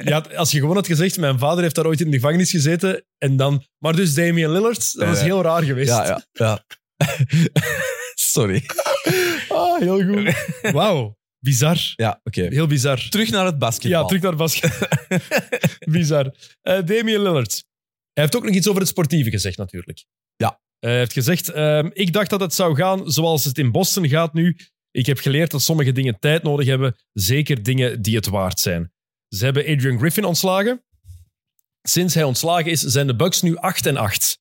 [0.10, 3.04] Ja, als je gewoon had gezegd, mijn vader heeft daar ooit in de gevangenis gezeten,
[3.18, 3.64] en dan...
[3.78, 5.88] Maar dus Damian Lillard, dat was Nee, heel raar geweest.
[5.88, 6.64] Ja, ja, ja.
[8.34, 8.62] Sorry.
[9.48, 10.46] Ah, heel goed.
[10.78, 11.16] Wauw.
[11.38, 11.92] Bizar.
[11.96, 12.42] Ja, oké.
[12.42, 13.08] Heel bizar.
[13.08, 14.00] Terug naar het basketbal.
[14.00, 14.88] Ja, terug naar basket.
[15.96, 16.34] bizar.
[16.62, 17.64] Eh Damian Lillard.
[18.12, 20.04] Hij heeft ook nog iets over het sportieve gezegd, natuurlijk.
[20.36, 20.60] Ja.
[20.78, 24.32] Hij heeft gezegd, ehm, ik dacht dat het zou gaan zoals het in Boston gaat
[24.32, 24.56] nu.
[24.90, 28.92] Ik heb geleerd dat sommige dingen tijd nodig hebben, zeker dingen die het waard zijn.
[29.28, 30.84] Ze hebben Adrian Griffin ontslagen.
[31.82, 34.38] Sinds hij ontslagen is, zijn de Bucks nu 8 en 8.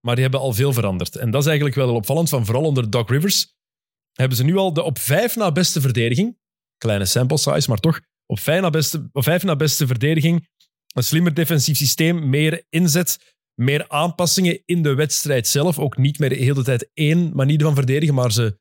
[0.00, 1.16] Maar die hebben al veel veranderd.
[1.16, 3.54] En dat is eigenlijk wel opvallend, van vooral onder Doc Rivers.
[4.12, 6.38] Hebben ze nu al de op vijf na beste verdediging,
[6.78, 10.48] kleine sample size, maar toch, op vijf na beste, op vijf na beste verdediging,
[10.94, 15.78] een slimmer defensief systeem, meer inzet, meer aanpassingen in de wedstrijd zelf.
[15.78, 18.58] Ook niet meer de hele tijd één manier van verdedigen, maar ze,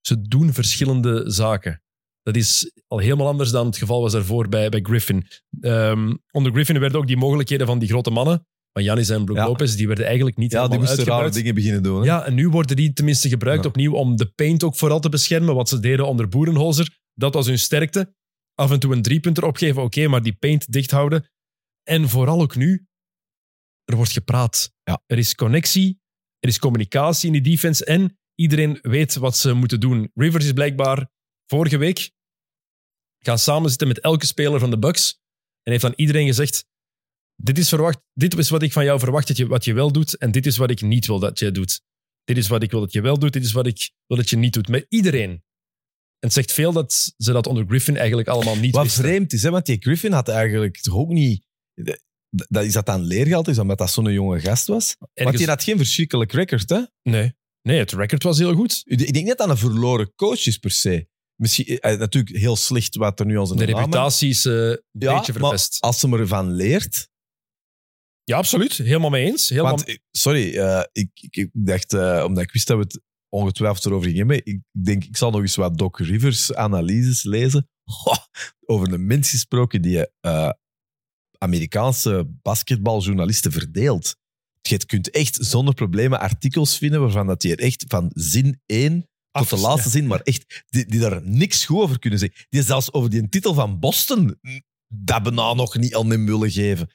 [0.00, 1.82] ze doen verschillende zaken.
[2.22, 5.26] Dat is al helemaal anders dan het geval was daarvoor bij, bij Griffin.
[5.60, 9.36] Ehm, onder Griffin werden ook die mogelijkheden van die grote mannen, van Janis en Brook
[9.36, 9.46] Ja.
[9.46, 11.34] Lopez, die werden eigenlijk niet Ja, die moesten rare uitgebuit.
[11.34, 11.98] dingen beginnen doen.
[12.00, 12.04] Hè?
[12.06, 13.68] Ja, en nu worden die tenminste gebruikt Ja.
[13.68, 15.54] opnieuw om de paint ook vooral te beschermen.
[15.54, 18.14] Wat ze deden onder Boerenholzer, dat was hun sterkte.
[18.54, 21.30] Af en toe een driepunter opgeven, oké, maar die paint dicht houden.
[21.82, 22.86] En vooral ook nu,
[23.84, 24.72] er wordt gepraat.
[24.82, 25.02] Ja.
[25.06, 26.00] Er is connectie,
[26.38, 30.10] er is communicatie in die defense en iedereen weet wat ze moeten doen.
[30.14, 31.08] Rivers is blijkbaar
[31.46, 32.10] vorige week
[33.18, 35.20] gaan samenzitten met elke speler van de Bucks
[35.62, 36.66] en heeft aan iedereen gezegd
[37.36, 39.92] dit is, verwacht, dit is wat ik van jou verwacht dat je, wat je wel
[39.92, 41.80] doet en dit is wat ik niet wil dat je doet.
[42.24, 44.30] Dit is wat ik wil dat je wel doet, dit is wat ik wil dat
[44.30, 44.68] je niet doet.
[44.68, 45.30] Met iedereen.
[45.30, 49.02] En het zegt veel dat ze dat onder Griffin eigenlijk allemaal niet Wat wisten.
[49.04, 51.46] vreemd is, hè, want die Griffin had eigenlijk toch ook niet...
[52.28, 54.96] Dat is dat aan leergeld is, omdat dat zo'n jonge gast was.
[55.14, 56.80] Want die had geen verschrikkelijk record, hè?
[57.02, 57.32] nee.
[57.62, 58.82] nee, het record was heel goed.
[58.84, 61.06] Ik denk niet dat dat een verloren coach is, per se.
[61.36, 64.68] Misschien, eh, natuurlijk heel slecht wat er nu als een De reputatie is eh, een
[64.68, 65.80] Ja, beetje maar verpest.
[65.80, 67.08] als ze ervan leert...
[68.24, 68.72] Ja, absoluut.
[68.76, 69.48] Helemaal mee eens.
[69.48, 69.70] Helemaal...
[69.70, 73.00] Want, eh, sorry, eh, ik, ik, ik dacht, eh, omdat ik wist dat we het
[73.28, 77.68] ongetwijfeld erover gingen hebben, ik denk, ik zal nog eens wat Doc Rivers analyses lezen.
[77.84, 78.16] Goh,
[78.66, 80.50] over een mens gesproken die eh,
[81.38, 84.16] Amerikaanse basketbaljournalisten verdeelt.
[84.60, 89.08] Je kunt echt zonder problemen artikels vinden waarvan dat die er echt van zin 1
[89.30, 92.46] tot de Af- laatste zin, maar echt, die, die daar niks goed over kunnen zeggen.
[92.48, 94.38] Die zelfs over die titel van Boston
[94.88, 96.90] dat bijna nog niet aan hem willen geven.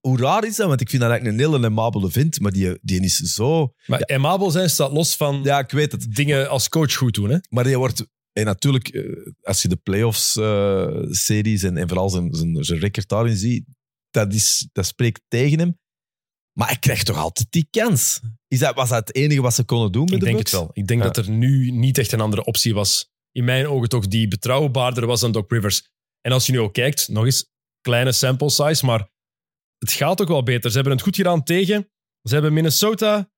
[0.00, 0.68] Hoe raar is dat?
[0.68, 3.72] Want ik vind dat eigenlijk een hele amabele vent, maar die, die is zo...
[3.86, 6.14] Maar Emabel zijn staat los van Ja, ik weet het.
[6.14, 7.30] dingen als coach goed doen.
[7.30, 7.38] Hè?
[7.50, 8.06] Maar die wordt...
[8.32, 13.36] En natuurlijk, eh, als je de playoffs-series en, en vooral zijn, zijn, zijn record daarin
[13.36, 13.64] ziet,
[14.10, 15.78] dat, is, dat spreekt tegen hem.
[16.58, 18.20] Maar hij krijgt toch altijd die kans?
[18.48, 20.50] Is dat, was dat het enige wat ze konden doen met Ik de denk Bucks?
[20.50, 20.70] het wel.
[20.72, 21.06] Ik denk Ja.
[21.10, 23.10] dat er nu niet echt een andere optie was.
[23.32, 25.88] In mijn ogen toch die betrouwbaarder was dan Doc Rivers.
[26.20, 29.08] En als je nu ook kijkt, nog eens kleine sample size, maar
[29.78, 30.68] het gaat ook wel beter.
[30.70, 31.90] Ze hebben het goed gedaan tegen.
[32.22, 33.30] Ze hebben Minnesota,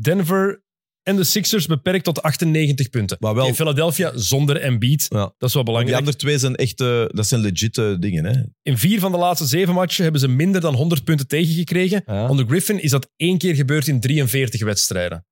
[0.00, 0.64] Denver
[1.02, 3.16] en de Sixers beperkt tot 98 punten.
[3.20, 5.06] Maar wel- In Philadelphia zonder Embiid.
[5.08, 5.18] Ja.
[5.38, 5.98] Dat is wel Die belangrijk.
[5.98, 8.24] andere twee zijn echt eh, dat zijn legitte dingen.
[8.24, 8.42] Hè?
[8.62, 12.02] In vier van de laatste zeven matchen hebben ze minder dan 100 punten tegengekregen.
[12.06, 12.28] Ja.
[12.28, 15.26] Onder Griffin is dat één keer gebeurd in 43 wedstrijden.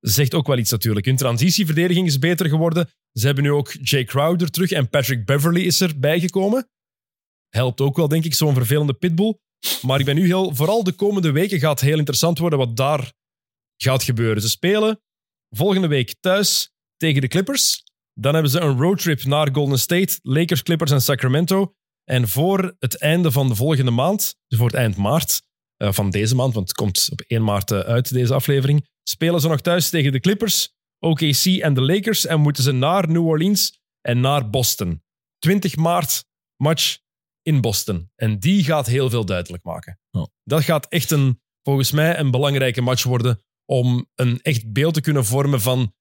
[0.00, 1.06] Zegt ook wel iets natuurlijk.
[1.06, 2.88] Hun transitieverdediging is beter geworden.
[3.12, 6.68] Ze hebben nu ook Jay Crowder terug en Patrick Beverly is er bijgekomen.
[7.50, 9.38] Helpt ook wel, denk ik, zo'n vervelende pitbull.
[9.82, 10.54] Maar ik ben nu heel...
[10.54, 13.12] Vooral de komende weken gaat heel interessant worden wat daar
[13.76, 14.42] gaat gebeuren.
[14.42, 15.00] Ze spelen
[15.56, 17.84] volgende week thuis tegen de Clippers.
[18.12, 21.74] Dan hebben ze een roadtrip naar Golden State, Lakers, Clippers en Sacramento.
[22.04, 25.42] En voor het einde van de volgende maand, dus voor het eind maart
[25.76, 29.40] eh, van deze maand, want het komt op 1 maart eh, uit, deze aflevering, spelen
[29.40, 33.26] ze nog thuis tegen de Clippers, OKC en de Lakers en moeten ze naar New
[33.26, 35.02] Orleans en naar Boston.
[35.38, 36.24] 20 maart
[36.56, 36.98] match
[37.42, 38.10] in Boston.
[38.16, 39.98] En die gaat heel veel duidelijk maken.
[40.10, 40.28] Ja.
[40.44, 45.00] Dat gaat echt een, volgens mij een belangrijke match worden om een echt beeld te
[45.00, 45.94] kunnen vormen van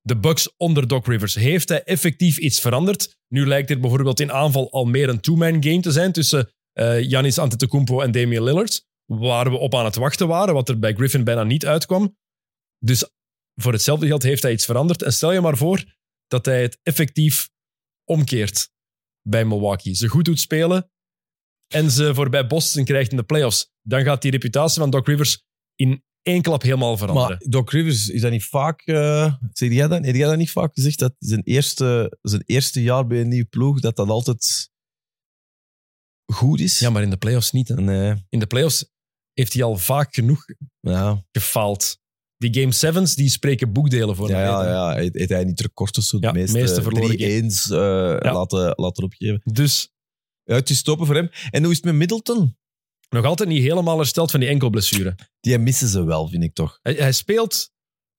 [0.00, 1.34] de Bucks onder Doc Rivers.
[1.34, 3.16] Heeft hij effectief iets veranderd?
[3.28, 6.94] Nu lijkt dit bijvoorbeeld in aanval al meer een two-man game te zijn tussen eh
[6.94, 10.94] Giannis Antetokounmpo en Damian Lillard, waar we op aan het wachten waren, wat er bij
[10.94, 12.16] Griffin bijna niet uitkwam.
[12.78, 13.10] Dus
[13.54, 15.02] voor hetzelfde geld heeft hij iets veranderd.
[15.02, 15.84] En stel je maar voor
[16.26, 17.50] dat hij het effectief
[18.04, 18.71] omkeert
[19.22, 19.94] bij Milwaukee.
[19.94, 20.90] Ze goed doet spelen
[21.68, 23.70] en ze voorbij Boston krijgt in de playoffs.
[23.82, 25.44] Dan gaat die reputatie van Doc Rivers
[25.74, 27.28] in één klap helemaal veranderen.
[27.28, 28.80] Maar Doc Rivers, is dat niet vaak...
[28.80, 30.04] eh zeg jij dat?
[30.04, 30.98] Heb jij dat niet vaak gezegd?
[30.98, 34.70] Dat zijn eerste, zijn eerste jaar bij een nieuwe ploeg, dat dat altijd
[36.32, 36.78] goed is?
[36.78, 37.68] ja, maar in de playoffs niet.
[37.68, 37.74] Hè.
[37.74, 38.90] Nee, In de playoffs
[39.32, 40.44] heeft hij al vaak genoeg
[40.80, 41.24] ja.
[41.32, 42.00] gefaald.
[42.50, 44.68] Die game sevens die spreken boekdelen voor Ja, hem.
[44.68, 45.10] ja, ja.
[45.26, 46.18] Hij niet record zo?
[46.18, 47.78] De Ja, meeste, meeste verloren drie eens eh,
[48.20, 49.40] laten, laten opgeven.
[49.52, 49.92] Dus
[50.44, 51.30] Ja, het is stoppen voor hem.
[51.50, 52.56] En hoe is het met Middleton?
[53.08, 55.14] nog altijd niet helemaal hersteld van die enkelblessure.
[55.40, 56.78] Die missen ze wel, vind ik toch.
[56.82, 57.70] Hij, hij speelt,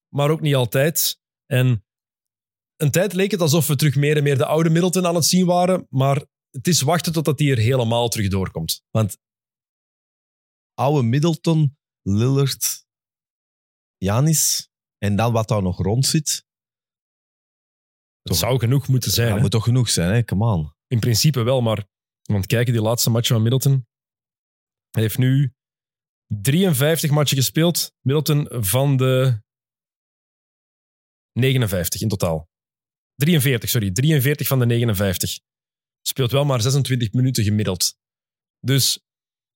[0.09, 1.19] maar ook niet altijd.
[1.45, 1.85] En
[2.77, 5.25] een tijd leek het alsof we terug meer en meer de oude Middleton aan het
[5.25, 8.83] zien waren, maar het is wachten totdat hij er helemaal terug doorkomt.
[8.91, 9.17] Want
[10.73, 12.82] oude Middleton, Lillard,
[14.03, 16.45] Janis en dan wat daar nog rond zit.
[18.21, 19.27] Dat zou genoeg moeten zijn.
[19.27, 19.41] Dat hè?
[19.41, 20.23] moet toch genoeg zijn, hè?
[20.23, 20.73] Come on.
[20.87, 21.87] In principe wel, maar
[22.21, 23.87] want kijken die laatste matchen van Middleton.
[24.89, 25.53] Hij heeft nu
[26.27, 27.93] 53 matchen gespeeld.
[28.01, 29.41] Middleton van de
[31.31, 32.49] 59 in totaal.
[33.15, 33.91] 43, sorry.
[33.91, 35.39] 43 van de 59.
[36.01, 37.97] Speelt wel maar 26 minuten gemiddeld.
[38.59, 39.03] Dus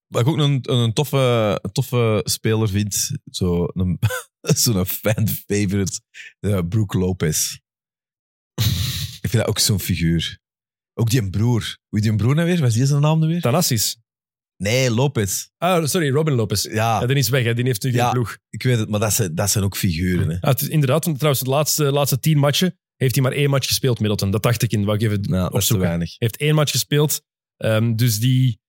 [0.08, 4.00] Wat ik ook een, een toffe, een toffe speler vind, zo'n een,
[4.56, 6.02] zo'n fan favorite,
[6.40, 7.58] uh, Brook Lopez.
[9.22, 10.40] ik vind dat ook zo'n figuur.
[10.94, 11.78] Ook die broer.
[11.88, 12.60] Hoe die broer nou weer?
[12.60, 13.42] Wat is die zijn naam nou weer?
[13.42, 13.98] Thanasis.
[14.64, 15.48] Nee, Lopez.
[15.58, 16.64] Ah, sorry, Robin Lopez.
[16.64, 17.54] Ja, Ja, die is weg, hè.
[17.54, 18.12] die heeft nu geen Ja.
[18.12, 18.38] ploeg.
[18.50, 20.30] ik weet het, maar dat zijn, dat zijn ook figuren.
[20.30, 20.36] Hè.
[20.42, 23.68] Ah, het is inderdaad, trouwens, de laatste, laatste tien matchen heeft hij maar één match
[23.68, 24.32] gespeeld, Middleton.
[24.32, 25.88] Dat dacht ik in, wou ik even Nou, opzoeken.
[25.88, 26.08] weinig.
[26.10, 27.22] Hij heeft één match gespeeld.
[27.58, 28.60] Ehm, dus die,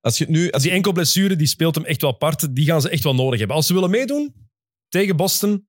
[0.00, 0.50] Als je het nu...
[0.50, 2.54] Als die enkel blessure, die speelt hem echt wel apart.
[2.54, 3.56] Die gaan ze echt wel nodig hebben.
[3.56, 4.34] Als ze willen meedoen
[4.88, 5.68] tegen Boston,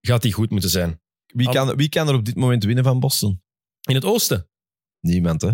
[0.00, 1.00] gaat die goed moeten zijn.
[1.26, 3.42] wie, kan, wie kan er op dit moment winnen van Boston?
[3.88, 4.48] In het oosten,
[5.00, 5.52] Niemand, hè?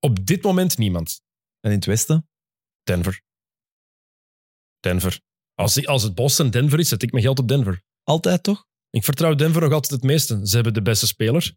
[0.00, 1.22] op dit moment niemand.
[1.60, 2.28] En in het westen?
[2.82, 3.22] Denver.
[4.80, 5.20] Denver.
[5.54, 7.82] Als, als het Boston Denver is, zet ik mijn geld op Denver.
[8.02, 8.66] Altijd toch?
[8.90, 10.46] Ik vertrouw Denver nog altijd het meeste.
[10.46, 11.56] Ze hebben de beste speler,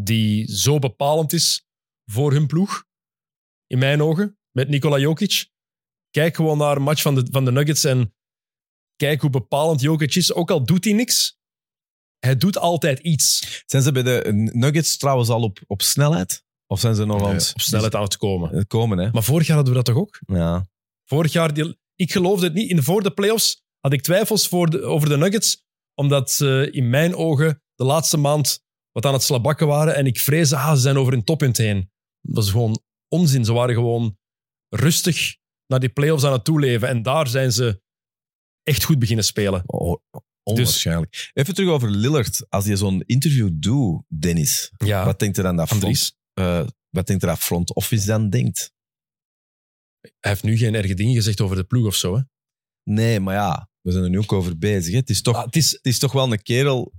[0.00, 1.66] die zo bepalend is
[2.10, 2.84] voor hun ploeg.
[3.72, 5.48] In mijn ogen, met Nikola Jokic.
[6.10, 8.14] Kijk gewoon naar een match van de, van de Nuggets en
[8.96, 10.32] kijk hoe bepalend Jokic is.
[10.32, 11.38] Ook al doet hij niks,
[12.18, 13.62] hij doet altijd iets.
[13.66, 16.44] Zijn ze bij de Nuggets trouwens al op, op snelheid?
[16.66, 18.56] Of zijn ze nog aan het op snelheid aan het komen.
[18.56, 19.10] het komen, hè?
[19.10, 20.20] Maar vorig jaar hadden we dat toch ook?
[20.26, 20.66] Ja.
[21.04, 22.70] Vorig jaar, die, ik geloofde het niet.
[22.70, 25.64] In, voor de playoffs had ik twijfels voor de, over de Nuggets,
[25.94, 29.94] omdat ze in mijn ogen de laatste maand wat aan het slabakken waren.
[29.94, 31.90] En ik vreesde, ah, ze zijn over hun toppunt heen.
[32.20, 32.80] Dat was gewoon
[33.12, 33.44] onzin.
[33.44, 34.18] Ze waren gewoon
[34.68, 35.36] rustig
[35.66, 36.88] naar die playoffs aan het toeleven.
[36.88, 37.80] En daar zijn ze
[38.62, 39.62] echt goed beginnen spelen.
[39.66, 40.02] Oh,
[40.42, 41.30] onwaarschijnlijk.
[41.32, 42.46] Even terug over Lillard.
[42.48, 47.06] Als je zo'n interview doet, Dennis, Ja, wat denkt er aan dat front, eh, wat
[47.06, 48.72] denkt er dat front office dan denkt?
[50.00, 52.16] Hij heeft nu geen erge dingen gezegd over de ploeg of zo.
[52.16, 52.22] Hè?
[52.82, 54.92] Nee, maar ja, we zijn er nu ook over bezig.
[54.92, 54.98] Hè.
[54.98, 56.92] Het, is toch, Ah, het is, het is toch wel een kerel...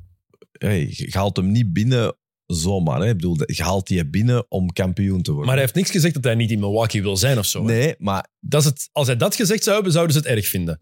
[0.51, 2.99] Hey, je haalt hem niet binnen zomaar.
[3.01, 3.07] Hè.
[3.09, 5.45] Ik bedoel, je haalt die binnen om kampioen te worden.
[5.45, 7.59] maar hij heeft niks gezegd dat hij niet in Milwaukee wil zijn of zo.
[7.59, 7.65] hè.
[7.73, 10.47] Nee, maar Dat is het, als hij dat gezegd zou hebben, zouden ze het erg
[10.47, 10.81] vinden.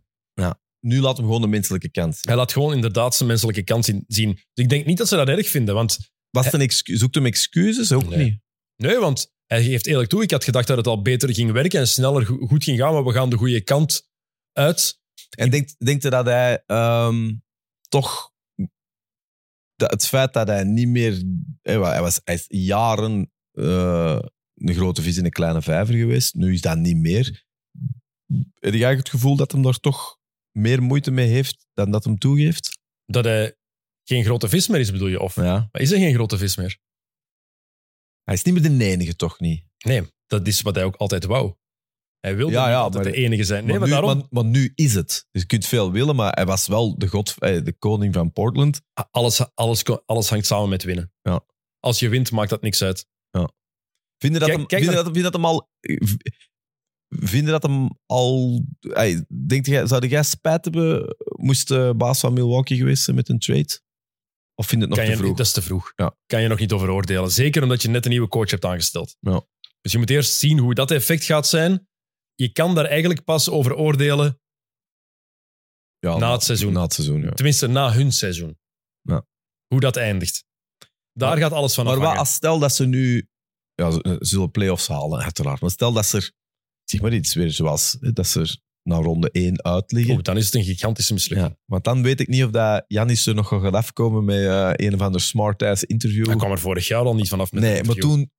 [0.80, 2.24] nu laat hem gewoon de menselijke kant zien.
[2.28, 4.04] Hij laat gewoon inderdaad zijn menselijke kant zien-.
[4.08, 5.98] Dus ik denk niet dat ze dat erg vinden, want
[6.30, 7.92] Was een excu- zoekt hem excuses?
[7.92, 8.24] Ook Nee.
[8.24, 8.40] niet.
[8.76, 10.24] Nee, want hij geeft eerlijk toe.
[10.24, 12.94] Ik had gedacht dat het al beter ging werken en sneller go- goed ging gaan,
[12.94, 14.10] maar we gaan de goede kant
[14.54, 15.00] uit.
[15.38, 17.32] En denkt, denkt hij dat hij ehm,
[17.90, 18.31] toch...
[19.90, 21.24] Het feit dat hij niet meer...
[21.62, 24.20] Hij wa- hij was hij is jaren eh,
[24.56, 26.34] een grote vis in een kleine vijver geweest.
[26.34, 27.44] Nu is dat niet meer.
[28.60, 30.18] Heb jij het gevoel dat hem daar toch
[30.58, 32.80] meer moeite mee heeft dan dat hem toegeeft?
[33.06, 33.56] Dat hij
[34.04, 35.20] geen grote vis meer is, bedoel je?
[35.20, 35.70] Of Ja.
[35.72, 36.78] maar is hij geen grote vis meer?
[38.24, 39.64] Hij is niet meer de enige, toch niet?
[39.86, 41.56] Nee, dat is wat hij ook altijd wou.
[42.22, 43.66] Hij wilde Ja, niet ja, maar- de enige zijn.
[43.66, 44.18] Nee, maar, maar, nu, daarom.
[44.30, 45.28] maar, maar nu is het.
[45.32, 48.32] Dus je kunt veel willen, maar hij was wel de, god, eh, de koning van
[48.32, 48.82] Portland.
[49.12, 51.14] Alles, alles, alles hangt samen met winnen.
[51.22, 51.46] Ja.
[51.80, 53.10] Als je wint, maakt dat niks uit.
[54.18, 55.70] Vinden dat, Kijk- hem, kijk vinden naar- dat, vinden dat hem al...
[57.10, 58.64] Vinden dat hem al...
[58.80, 63.30] Ey, denkt jij, zou jij spijt hebben moest de baas van Milwaukee geweest zijn met
[63.30, 63.80] een trade?
[64.56, 65.38] Of vind je het nog Kan te je, vroeg?
[65.38, 65.94] dat is te vroeg.
[65.96, 66.16] Ja.
[66.26, 67.32] Kan je nog niet over oordelen.
[67.32, 69.16] Zeker omdat je net een nieuwe coach hebt aangesteld.
[69.20, 69.46] Ja.
[69.82, 71.88] Dus je moet eerst zien hoe dat effect gaat zijn.
[72.36, 74.42] Je kan daar eigenlijk pas over oordelen,
[76.00, 76.74] Ja, na het seizoen.
[76.74, 77.32] Na het seizoen, ja.
[77.32, 78.58] tenminste na hun seizoen.
[79.02, 79.26] Ja.
[79.68, 80.44] Hoe dat eindigt.
[81.14, 83.28] Daar gaat alles van Maar wat als stel dat ze nu...
[83.74, 85.62] Ja, ze, zullen play-offs halen, uiteraard.
[85.62, 86.32] Maar stel dat ze er...
[86.84, 87.98] Zeg maar iets weer zoals...
[88.00, 90.14] Dat ze er naar ronde 1 uit liggen.
[90.14, 91.50] Oeh, dan is het een gigantische mislukking.
[91.50, 94.72] Ja, want dan weet ik niet of dat Janis er nog gaat afkomen met eh,
[94.74, 96.26] een of ander smart-ass interview.
[96.26, 98.32] Hij kwam er vorig jaar al niet vanaf met nee, maar toen...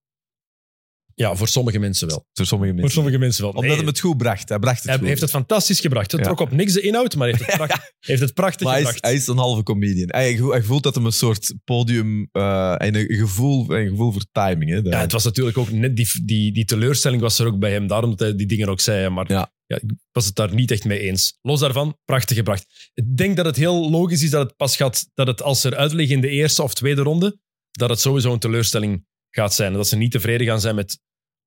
[1.14, 2.26] Ja, voor sommige mensen wel.
[2.32, 2.94] Voor sommige Voor mensen.
[2.94, 3.52] sommige mensen wel.
[3.52, 4.48] Omdat hij het goed bracht.
[4.48, 5.06] Hij bracht het hij goed.
[5.06, 6.10] heeft het fantastisch gebracht.
[6.12, 6.26] Het Ja.
[6.26, 8.86] trok op niks de inhoud, maar heeft het, pracht- heeft het prachtig Maar hij is,
[8.88, 9.06] gebracht.
[9.12, 10.08] hij is een halve comedian.
[10.10, 14.24] Hij, hij voelt dat hem een soort podium eh, en een gevoel, een gevoel voor
[14.32, 14.70] timing.
[14.70, 17.72] Hè, Ja, het was natuurlijk ook net die, die, die teleurstelling was er ook bij
[17.72, 17.86] hem.
[17.86, 19.08] Daarom dat hij die dingen ook zei.
[19.08, 19.50] Maar Ja.
[19.66, 19.82] ik
[20.12, 21.38] was het daar niet echt mee eens.
[21.42, 22.90] Los daarvan, prachtig gebracht.
[22.94, 25.68] Ik denk dat het heel logisch is dat het pas gaat, dat het als ze
[25.72, 27.38] eruit liggen in de eerste of tweede ronde,
[27.70, 29.72] dat het sowieso een teleurstelling gaat zijn.
[29.72, 31.00] Dat ze niet tevreden gaan zijn met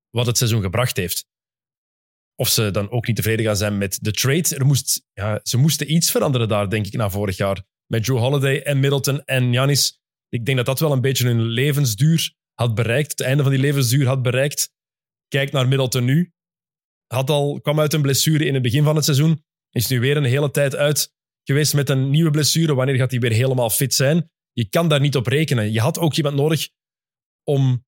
[0.10, 1.26] wat het seizoen gebracht heeft.
[2.36, 4.56] Of ze dan ook niet tevreden gaan zijn met de trade.
[4.56, 7.64] Er moest, ja, ze moesten iets veranderen daar, denk ik, na vorig jaar.
[7.86, 10.00] Met Joe Holiday en Middleton en Giannis.
[10.30, 13.12] Ik denk dat dat wel een beetje hun levensduur had bereikt.
[13.12, 14.74] Het einde van die levensduur had bereikt.
[15.28, 16.34] Kijk naar Middleton nu.
[17.08, 19.44] had al, kwam uit een blessure in het begin van het seizoen.
[19.70, 21.14] Is nu weer een hele tijd uit
[21.44, 22.76] geweest met een nieuwe blessure.
[22.76, 24.30] Wanneer gaat hij weer helemaal fit zijn?
[24.52, 25.72] Je kan daar niet op rekenen.
[25.72, 26.70] Je had ook iemand nodig
[27.50, 27.86] om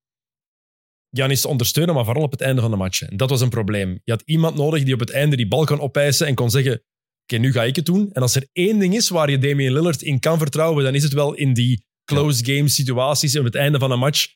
[1.09, 3.01] Janis te ondersteunen, maar vooral op het einde van de match.
[3.01, 3.99] En dat was een probleem.
[4.03, 6.83] Je had iemand nodig die op het einde die bal kon opeisen en kon zeggen
[7.23, 8.11] oké, nu ga ik het doen.
[8.11, 11.03] En als er één ding is waar je Damian Lillard in kan vertrouwen, dan is
[11.03, 14.27] het wel in die close game situaties op het einde van een match.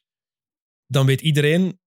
[0.86, 1.80] Dan weet iedereen,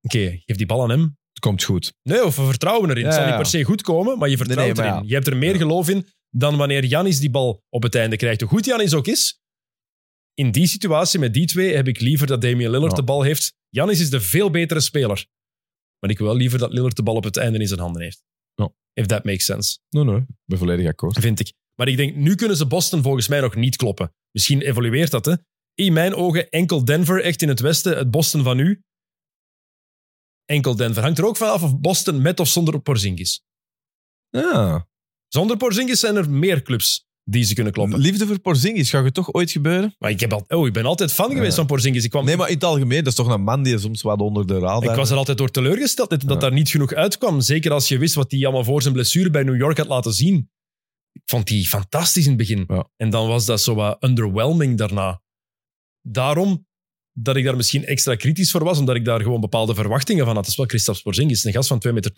[0.00, 1.18] oké, geef die bal aan hem.
[1.30, 1.92] Het komt goed.
[2.02, 3.04] Nee, of we vertrouwen erin.
[3.04, 5.08] het zal niet per se goed komen, maar je vertrouwt Nee, nee, maar erin.
[5.08, 8.40] Je hebt er meer geloof in dan wanneer Janis die bal op het einde krijgt.
[8.40, 9.40] Hoe goed Janis ook is,
[10.40, 12.96] in die situatie met die twee heb ik liever dat Damian Lillard Ja.
[12.96, 13.54] de bal heeft.
[13.68, 15.26] Janis is de veel betere speler.
[15.98, 18.02] Maar ik wil wel liever dat Lillard de bal op het einde in zijn handen
[18.02, 18.22] heeft.
[18.54, 18.72] Ja.
[18.92, 20.16] If that makes sense, Nee, nee.
[20.16, 21.18] Ik ben volledig akkoord.
[21.18, 21.52] vind ik.
[21.74, 24.14] Maar ik denk, nu kunnen ze Boston volgens mij nog niet kloppen.
[24.30, 25.34] Misschien evolueert dat, hè.
[25.74, 28.82] In mijn ogen enkel Denver, echt in het westen, het Boston van nu.
[30.44, 31.02] Enkel Denver.
[31.02, 33.42] Hangt er ook vanaf of Boston met of zonder Porzingis.
[34.28, 34.88] Ja.
[35.28, 37.98] Zonder Porzingis zijn er meer clubs die ze kunnen kloppen.
[37.98, 39.94] Liefde voor Porzingis, gaat het toch ooit gebeuren?
[39.98, 41.54] Maar ik, heb al, oh, ik ben altijd fan geweest Ja.
[41.56, 42.04] van Porzingis.
[42.04, 44.20] Ik, kwam, Nee, maar in het algemeen, dat is toch een man die soms wat
[44.20, 44.90] onder de radar...
[44.90, 46.36] ik was er altijd door teleurgesteld dat, dat Ja.
[46.38, 47.40] daar niet genoeg uitkwam.
[47.40, 50.12] Zeker als je wist wat hij allemaal voor zijn blessure bij New York had laten
[50.12, 50.50] zien.
[51.12, 52.64] Ik vond die fantastisch in het begin.
[52.68, 52.88] Ja.
[52.96, 55.22] En dan was dat zo wat underwhelming daarna.
[56.02, 56.68] Daarom
[57.12, 60.34] dat ik daar misschien extra kritisch voor was, omdat ik daar gewoon bepaalde verwachtingen van
[60.34, 60.42] had.
[60.42, 62.12] Dat is wel Christophe Porzingis, een gast van 2,20 meter,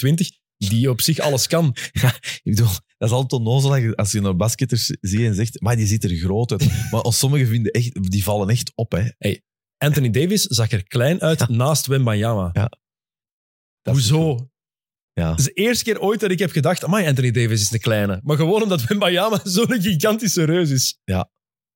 [0.56, 1.66] die op zich alles kan.
[1.92, 2.66] Ik bedoel,
[2.98, 6.16] dat is altijd onnozel als je naar basketters ziet en zegt, maar die ziet er
[6.16, 6.66] groot uit.
[6.90, 8.92] maar als sommigen vinden echt, die vallen echt op.
[8.92, 9.34] Hè.
[9.78, 12.52] Anthony Davis zag er klein uit naast Wembanyama.
[13.82, 14.50] Dat is Hoezo?
[15.12, 15.30] Ja.
[15.30, 17.80] Het is de eerste keer ooit dat ik heb gedacht, amai, Anthony Davis is een
[17.80, 18.20] kleine.
[18.22, 20.98] Maar gewoon omdat Wembanyama zo'n gigantische reus is.
[21.04, 21.30] Ja.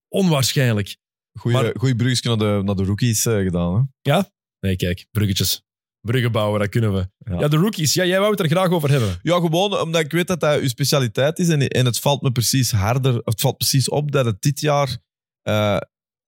[0.08, 0.96] Onwaarschijnlijk.
[1.38, 3.92] Goeie, Maar- goeie bruggetjes naar de, naar de rookies eh, gedaan.
[4.02, 4.20] Hè.
[4.60, 5.62] Nee, kijk, bruggetjes.
[6.06, 7.08] Bruggen bouwen, dat kunnen we.
[7.38, 7.94] Ja, de rookies.
[7.94, 9.18] Ja, jij wou het er graag over hebben.
[9.22, 11.48] Ja, gewoon omdat ik weet dat dat uw specialiteit is.
[11.48, 14.98] En, en het valt me precies harder, het valt precies op dat het dit jaar,
[15.42, 15.76] eh,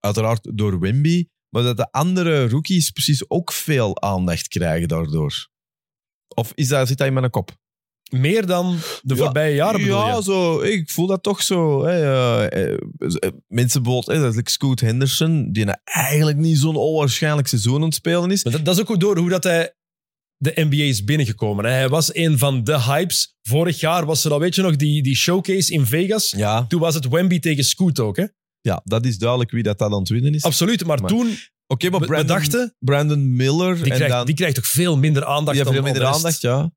[0.00, 5.48] uiteraard door Wemby, maar dat de andere rookies precies ook veel aandacht krijgen daardoor.
[6.34, 7.56] Of is dat, zit dat in mijn kop?
[8.10, 10.22] Meer dan de voorbije jaren bedoel ja, je?
[10.22, 11.84] zo, ik voel dat toch zo.
[11.84, 11.98] Hè,
[12.48, 12.78] eh, eh,
[13.46, 17.76] mensen bijvoorbeeld, hè, dat is like Scoot Henderson, die nou eigenlijk niet zo'n onwaarschijnlijk seizoen
[17.76, 18.44] aan het spelen is.
[18.44, 19.72] Maar dat, dat is ook door hoe dat hij
[20.36, 21.64] de NBA is binnengekomen.
[21.64, 21.70] hè.
[21.70, 23.36] Hij was een van de hypes.
[23.42, 26.30] Vorig jaar was er al, weet je nog, die, die showcase in Vegas.
[26.36, 28.24] Ja, Toen was het Wemby tegen Scoot ook, hè?
[28.60, 30.38] ja, dat is duidelijk wie dat, dat aan het winnen is.
[30.38, 30.84] Oké, Absoluut.
[30.86, 31.26] Maar, Maar- toen,
[31.66, 34.26] maar we, we Brandon, dachten, Brandon Miller die en krijgt, dan...
[34.26, 36.18] die krijgt toch veel minder aandacht Ja, dan veel minder de rest.
[36.18, 36.72] aandacht, ja.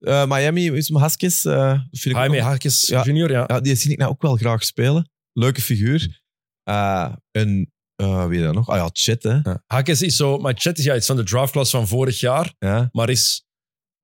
[0.00, 1.40] Eh, Miami is Haskins.
[1.40, 3.02] vind ik Jaime Ja.
[3.04, 3.44] junior, ja.
[3.46, 5.10] ja, die zie ik nou ook wel graag spelen.
[5.32, 6.22] Leuke figuur.
[6.62, 8.68] Eh, en eh, wie dan nog?
[8.68, 9.38] Ah ja, Chet, hè.
[9.42, 9.84] Ja.
[9.84, 10.38] Is zo...
[10.38, 12.88] Maar Chet is ja iets van de draftklasse van vorig jaar, Ja.
[12.92, 13.44] maar is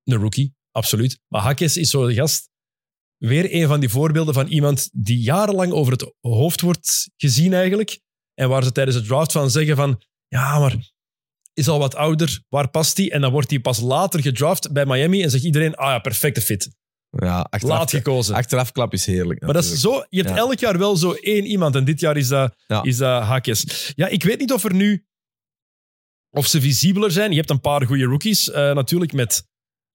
[0.04, 1.18] een rookie, absoluut.
[1.28, 2.48] Maar Harkes is zo de gast...
[3.16, 8.00] Weer een van die voorbeelden van iemand die jarenlang over het hoofd wordt gezien eigenlijk.
[8.34, 10.02] En waar ze tijdens de draft van zeggen van...
[10.28, 10.76] Ja, maar
[11.56, 13.12] is al wat ouder, waar past hij?
[13.12, 16.40] En dan wordt hij pas later gedraft bij Miami en zegt iedereen, ah ja, perfecte
[16.40, 16.70] fit.
[17.10, 18.34] ja achteraf, Laat gekozen.
[18.34, 19.40] achterafklap is heerlijk.
[19.40, 20.36] Maar dat is zo, je hebt Ja.
[20.36, 21.74] elk jaar wel zo één iemand.
[21.74, 22.82] En dit jaar is dat, Ja.
[22.82, 23.92] is dat Hakes.
[23.94, 25.04] Ja, ik weet niet of er nu...
[26.30, 27.30] Of ze visibeler zijn.
[27.30, 28.50] Je hebt een paar goede rookies.
[28.50, 29.46] eh, natuurlijk met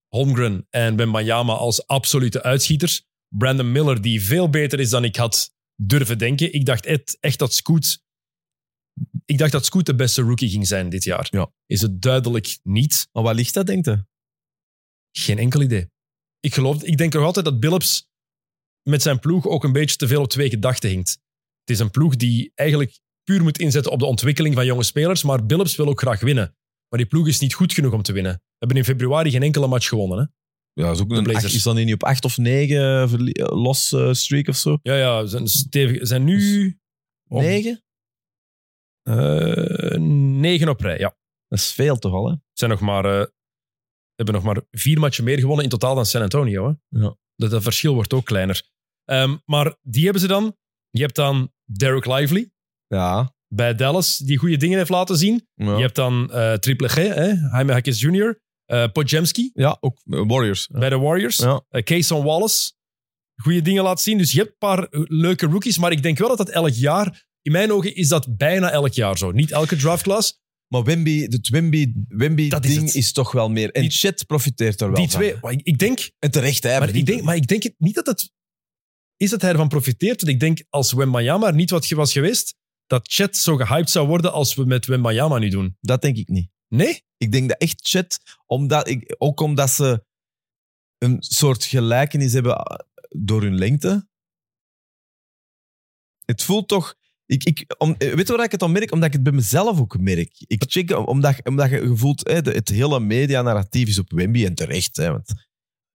[0.08, 3.06] Holmgren en Wembanyama als absolute uitschieters.
[3.28, 6.54] Brandon Miller, die veel beter is dan ik had durven denken.
[6.54, 8.00] Ik dacht echt, echt dat Scoot...
[9.26, 11.28] Ik dacht dat Scoot de beste rookie ging zijn dit jaar.
[11.32, 11.52] Ja.
[11.66, 13.08] Is het duidelijk niet.
[13.12, 14.06] Maar wat ligt dat, denk je?
[15.12, 15.90] Geen enkel idee.
[16.40, 18.08] Ik, geloof, ik denk nog altijd dat Billups
[18.90, 21.10] met zijn ploeg ook een beetje te veel op twee gedachten hinkt.
[21.60, 25.24] Het is een ploeg die eigenlijk puur moet inzetten op de ontwikkeling van jonge spelers,
[25.24, 26.56] maar Billups wil ook graag winnen.
[26.90, 28.34] Maar die ploeg is niet goed genoeg om te winnen.
[28.34, 30.18] We hebben in februari geen enkele match gewonnen.
[30.18, 30.24] Hè?
[30.82, 33.92] Ja, dat is ook een acht, is dan niet op acht of negen eh, los
[33.92, 34.78] eh, streak of zo?
[34.82, 36.80] Ja, ja, ze zijn, stevig, zijn nu
[37.28, 37.84] Om- Negen?
[39.04, 40.98] Eh, negen op rij.
[40.98, 41.18] Ja.
[41.48, 42.36] Dat is veel toch al, hè?
[42.54, 43.26] zijn nog maar, eh,
[44.16, 46.68] hebben nog maar vier matchen meer gewonnen in totaal dan San Antonio.
[46.68, 47.00] Hè?
[47.00, 47.16] Ja.
[47.36, 48.70] Dat, dat verschil wordt ook kleiner.
[49.06, 50.56] Ehm, maar die hebben ze dan.
[50.90, 52.52] Je hebt dan Derek Lively
[52.88, 53.36] Ja.
[53.48, 55.48] bij Dallas, die goede dingen heeft laten zien.
[55.56, 57.26] Ja, Je hebt dan eh Triple G, hè?
[57.32, 60.68] Jaime Hackes Jr., eh Podjemski ja ook Warriors.
[60.68, 61.62] Bij de Warriors, Ja.
[62.24, 62.72] Wallace.
[63.42, 64.18] Goede dingen laten zien.
[64.18, 67.24] Dus je hebt een paar leuke rookies, maar ik denk wel dat dat elk jaar...
[67.42, 69.32] In mijn ogen is dat bijna elk jaar zo.
[69.32, 70.40] Niet elke draftclass.
[70.68, 71.32] Maar Wemby, het
[72.50, 73.72] Dat is is, toch wel meer.
[73.72, 75.20] En Die- Chet profiteert er wel Die van.
[75.20, 75.36] twee...
[75.42, 76.12] maar ik, denk...
[76.20, 76.80] En terecht, hè.
[76.80, 78.32] Maar ik, denk, maar ik denk het niet dat het...
[79.18, 80.22] Is dat hij ervan profiteert?
[80.22, 82.56] Want ik denk, als Wembanyama er niet wat was geweest,
[82.88, 85.78] dat Chet zo gehyped zou worden als we met Wembanyama nu doen.
[85.82, 86.50] Dat denk ik niet.
[86.68, 87.04] Nee?
[87.18, 90.06] Ik denk dat echt Chet, omdat ik, ook omdat ze
[90.98, 92.76] een soort gelijkenis hebben eh,
[93.10, 94.10] door hun lengte.
[96.26, 97.00] Het voelt toch...
[97.32, 98.92] Ik, ik, om, eh, weet je waar ik het aan merk?
[98.92, 100.34] Omdat ik het bij mezelf ook merk.
[100.48, 104.56] Ik check, omdat, omdat je voelt, hè, de- het hele medianarratief is op Wemby en
[104.56, 104.96] terecht.
[104.98, 105.34] Hè, want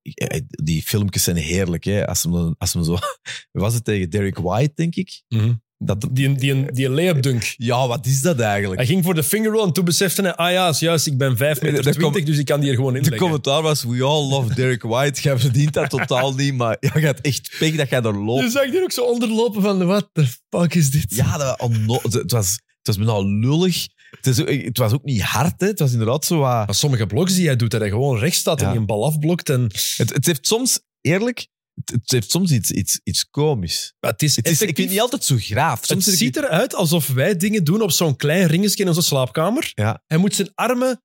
[0.02, 1.84] ik- eh, die filmpjes zijn heerlijk.
[1.84, 2.96] Hè, als, hem, dan- als hem zo...
[3.52, 5.22] Was het tegen Derek White, denk ik?
[5.28, 5.54] Mhm.
[5.78, 7.55] Dat, Die, die, die layup dunk.
[7.57, 8.81] ja, wat is dat eigenlijk?
[8.81, 11.19] Hij ging voor de finger roll en toen besefte hij, ah ja, is juist, ik
[11.19, 13.62] ben 5 meter Dat 20, komt- dus ik kan die er gewoon in De commentaar
[13.62, 15.20] was, we all love Derek White.
[15.20, 18.53] Jij verdient dat totaal niet, maar je gaat echt pech dat jij er Je loopt.
[18.53, 21.15] zag die ook zo onderlopen van, what the fuck is dit?
[21.15, 23.86] Ja, dat, onno- het, was, het was bijna lullig.
[24.11, 25.66] Het, is, het was ook niet hard, hè.
[25.66, 26.66] het was inderdaad zo wat...
[26.66, 29.05] Maar sommige bloks die hij doet, dat hij gewoon recht staat en die een bal
[29.07, 29.51] afblokt.
[29.51, 29.62] En,
[29.97, 31.47] Het, het heeft soms, eerlijk,
[31.85, 33.94] het, het heeft soms iets, iets, iets komisch.
[34.01, 35.81] maar het is, Het is, ik vind het niet altijd zo graaf.
[35.81, 39.03] Het Soms ik- ziet eruit alsof wij dingen doen op zo'n klein ringetje in onze
[39.03, 39.70] slaapkamer.
[39.74, 40.03] Ja.
[40.07, 41.03] Hij moet zijn armen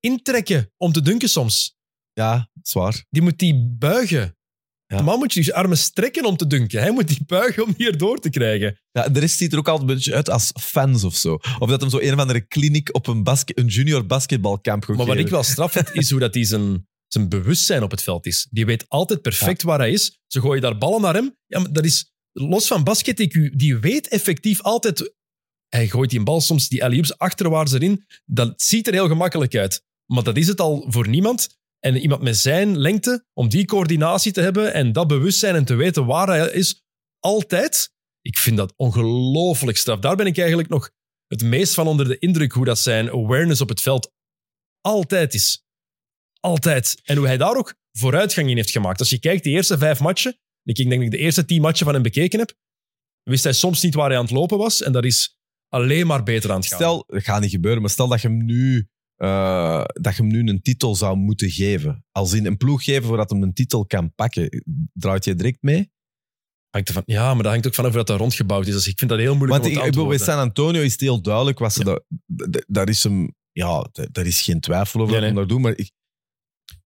[0.00, 1.76] intrekken om te dunken soms.
[2.12, 3.04] Ja, zwaar.
[3.10, 4.36] Die moet die buigen.
[4.86, 4.96] Ja.
[4.96, 6.80] De man moet je armen strekken om te dunken.
[6.80, 8.80] Hij moet die buigen om die erdoor te krijgen.
[8.90, 11.34] Ja, de rest ziet er ook altijd een beetje uit als fans of zo.
[11.58, 14.96] Of dat hem zo een of andere kliniek op een, basket, een junior basketbalkamp gaat
[14.96, 18.02] Maar wat ik wel straf vind, is hoe dat hij zijn, zijn bewustzijn op het
[18.02, 18.46] veld is.
[18.50, 20.20] Die weet altijd perfect waar hij is.
[20.26, 21.36] Ze gooien daar ballen naar hem.
[21.46, 25.14] Ja, maar dat is los van basket, IQ, die weet effectief altijd...
[25.68, 28.04] Hij gooit die bal soms, die alley-oops, achterwaarts erin.
[28.24, 29.84] Dat ziet er heel gemakkelijk uit.
[30.06, 31.60] Maar dat is het al voor niemand.
[31.78, 35.74] En iemand met zijn lengte, om die coördinatie te hebben en dat bewustzijn en te
[35.74, 36.82] weten waar hij is,
[37.18, 37.90] altijd.
[38.20, 39.98] Ik vind dat ongelooflijk straf.
[39.98, 40.90] Daar ben ik eigenlijk nog
[41.26, 44.12] het meest van onder de indruk hoe dat zijn awareness op het veld
[44.80, 45.64] altijd is.
[46.42, 47.00] Altijd.
[47.04, 48.98] En hoe hij daar ook vooruitgang in heeft gemaakt.
[49.00, 51.84] Als je kijkt, de eerste vijf matchen, ik denk dat ik de eerste tien matchen
[51.84, 52.54] van hem bekeken heb,
[53.22, 54.82] wist hij soms niet waar hij aan het lopen was.
[54.82, 55.36] En dat is
[55.68, 56.78] alleen maar beter aan het gaan.
[56.78, 60.30] Stel, dat gaat niet gebeuren, maar stel dat je hem nu, eh, dat je hem
[60.32, 62.04] nu een titel zou moeten geven.
[62.10, 64.62] Als in een ploeg geven voordat hem een titel kan pakken.
[64.92, 65.90] Draait je direct mee?
[66.70, 68.72] Hangt ervan, ja, maar dat hangt ook vanaf hoe dat daar rondgebouwd is.
[68.72, 70.18] Dus ik vind dat heel moeilijk Want om ik, te ik bedoel, bij.
[70.18, 71.58] San Antonio is het heel duidelijk.
[71.58, 72.00] Wat ze daar,
[72.50, 75.38] d- daar is hem, ja, daar is geen twijfel over Nee, hem nee.
[75.38, 75.60] daar doen.
[75.60, 75.90] Maar ik,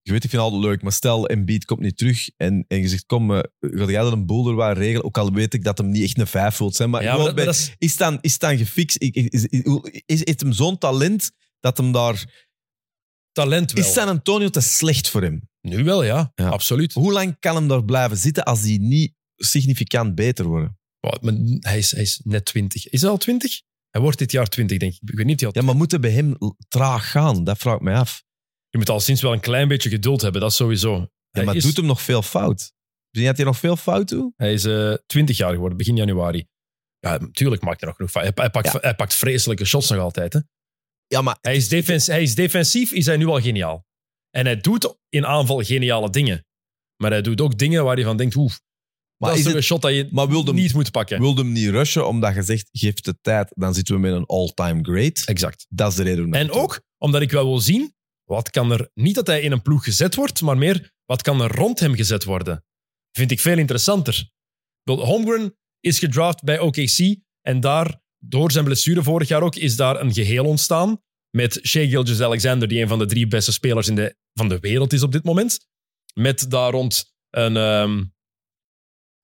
[0.06, 0.82] je weet, ik vind het altijd leuk.
[0.82, 4.12] Maar stel, Embiid komt niet terug en, en je zegt, kom, eh, ga jij dat
[4.12, 5.04] een boel er waar regelen?
[5.04, 6.90] Ook al weet ik dat hem niet echt een vijf wilt zijn.
[6.90, 8.98] Maar, Ja, maar gewoon dat, bij- maar dat is, dan, is dan gefixt?
[8.98, 9.62] Is, is, is,
[10.06, 11.30] is, heeft hem zo'n talent
[11.60, 12.24] dat hem daar...
[13.32, 13.84] talent wel.
[13.84, 15.48] Is San Antonio te slecht voor hem?
[15.60, 16.32] Nu wel, ja.
[16.34, 16.48] Ja.
[16.48, 16.92] Absoluut.
[16.92, 20.72] Hoe lang kan hem daar blijven zitten als hij niet significant beter wordt?
[21.00, 22.88] Wow, maar hij, is, hij is net 20.
[22.88, 23.60] Is hij al 20?
[23.90, 25.08] Hij wordt dit jaar 20, denk ik.
[25.08, 25.40] Ik weet niet.
[25.40, 26.36] Ja, maar moet het bij hem
[26.68, 27.44] traag gaan?
[27.44, 28.24] Dat vraag ik mij af.
[28.76, 31.06] Je moet al sinds wel een klein beetje geduld hebben, dat sowieso.
[31.30, 32.60] Ja, maar is, doet hem nog veel fout?
[33.10, 34.32] Zie je dat hij nog veel fout doet?
[34.36, 36.46] Hij is eh 20 jaar geworden, begin januari.
[36.98, 38.32] Ja, natuurlijk maakt hij nog genoeg fouten.
[38.34, 38.78] Hij, hij, pakt, Ja.
[38.80, 40.32] hij pakt vreselijke shots nog altijd.
[40.32, 40.40] Hè.
[41.06, 43.84] Ja, maar Hij, is defens, hij is defensief, is hij nu al geniaal.
[44.30, 46.44] En hij doet in aanval geniale dingen.
[46.96, 48.52] Maar hij doet ook dingen waar je van denkt, oeh,
[49.16, 51.20] Maar dat is het- een shot dat je maar wilde hem- niet moet pakken.
[51.20, 54.26] wil hem niet rushen omdat je zegt, geef de tijd, dan zitten we met een
[54.26, 55.22] all-time great.
[55.24, 55.66] Exact.
[55.68, 56.32] Dat is de reden.
[56.32, 57.94] En het ook omdat ik wel wil zien,
[58.26, 61.40] wat kan er, niet dat hij in een ploeg gezet wordt, maar meer, wat kan
[61.40, 62.64] er rond hem gezet worden?
[63.12, 64.30] Vind ik veel interessanter.
[64.84, 70.00] Holmgren is gedraft bij OKC en daar, door zijn blessure vorig jaar ook, is daar
[70.00, 74.16] een geheel ontstaan met Shea Gilgeous-Alexander, die een van de drie beste spelers in de,
[74.32, 75.66] van de wereld is op dit moment.
[76.14, 78.04] Met daar rond een, ehm,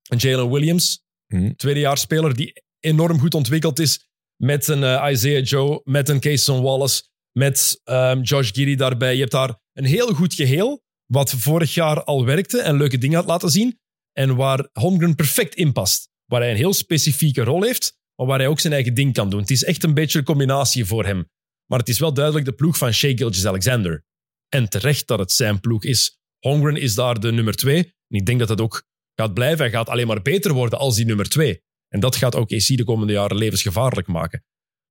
[0.09, 1.53] een Jalen Williams, Mhm.
[1.55, 4.09] tweedejaarspeler die enorm goed ontwikkeld is.
[4.37, 9.13] Met een eh, Isaiah Joe, met een Cason Wallace, met ehm, Josh Giddy daarbij.
[9.13, 13.17] Je hebt daar een heel goed geheel, wat vorig jaar al werkte en leuke dingen
[13.17, 13.81] had laten zien.
[14.13, 16.11] En waar Holmgren perfect in past.
[16.25, 19.31] Waar hij een heel specifieke rol heeft, maar waar hij ook zijn eigen ding kan
[19.31, 19.41] doen.
[19.41, 21.29] Het is echt een beetje een combinatie voor hem.
[21.67, 24.05] Maar het is wel duidelijk de ploeg van Shea Gilgeous-Alexander.
[24.49, 26.21] En terecht dat het zijn ploeg is.
[26.39, 27.79] Holmgren is daar de nummer twee.
[27.79, 28.85] En ik denk dat dat ook
[29.15, 29.59] gaat blijven.
[29.59, 31.63] Hij gaat alleen maar beter worden als die nummer twee.
[31.89, 34.45] En dat gaat ook AC de komende jaren levensgevaarlijk maken.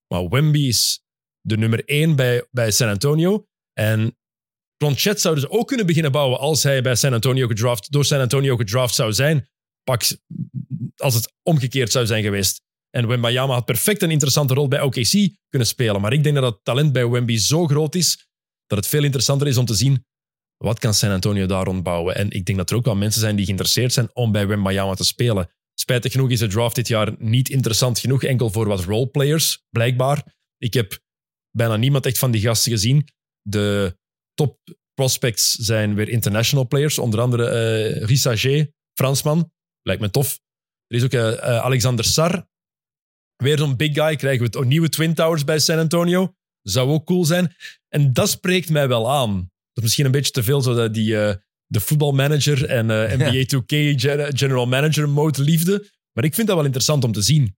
[0.07, 1.03] Maar Wemby is
[1.41, 3.45] de nummer één bij, bij San Antonio.
[3.73, 4.17] En
[4.77, 8.19] Planchet zouden ze ook kunnen beginnen bouwen als hij bij San Antonio gedraft, door San
[8.19, 9.49] Antonio gedraft zou zijn.
[9.83, 10.03] Pak,
[10.95, 12.61] als het omgekeerd zou zijn geweest.
[12.89, 15.11] En Wembayama had perfect een interessante rol bij OKC
[15.49, 16.01] kunnen spelen.
[16.01, 18.29] Maar ik denk dat het talent bij Wemby zo groot is
[18.67, 20.05] dat het veel interessanter is om te zien
[20.57, 22.15] wat kan San Antonio daar rondbouwen.
[22.15, 24.93] En ik denk dat er ook wel mensen zijn die geïnteresseerd zijn om bij Wembayama
[24.93, 25.49] te spelen.
[25.73, 30.23] Spijtig genoeg is de draft dit jaar niet interessant genoeg, enkel voor wat roleplayers, blijkbaar.
[30.57, 30.99] Ik heb
[31.51, 33.07] bijna niemand echt van die gasten gezien.
[33.41, 33.97] De
[34.33, 34.59] top
[34.93, 38.05] prospects zijn weer international players, onder andere
[38.35, 39.51] G, Fransman,
[39.81, 40.39] lijkt me tof.
[40.87, 42.47] Er is ook eh, eh, Alexander Sar,
[43.35, 44.15] weer zo'n big guy.
[44.15, 46.33] Krijgen we het nieuwe Twin Towers bij San Antonio.
[46.61, 47.55] Zou ook cool zijn.
[47.87, 49.35] En dat spreekt mij wel aan.
[49.37, 51.11] Dat is misschien een beetje te veel, zo dat die,
[51.65, 55.89] de voetbalmanager en NBA 2K gen- general manager mode liefde.
[56.13, 57.55] Maar ik vind dat wel interessant om te zien.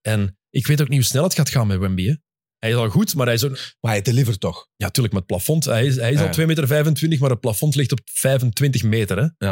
[0.00, 2.16] En ik weet ook niet hoe snel het gaat gaan met Wemby.
[2.58, 3.58] Hij is al goed, maar hij is ook...
[3.80, 4.68] Maar hij delivert toch.
[4.76, 5.64] Ja, natuurlijk met het plafond.
[5.64, 6.26] Hij is, hij is Ja.
[6.26, 9.18] al 2,25 meter, maar het plafond ligt op 25 meter.
[9.38, 9.46] Hè.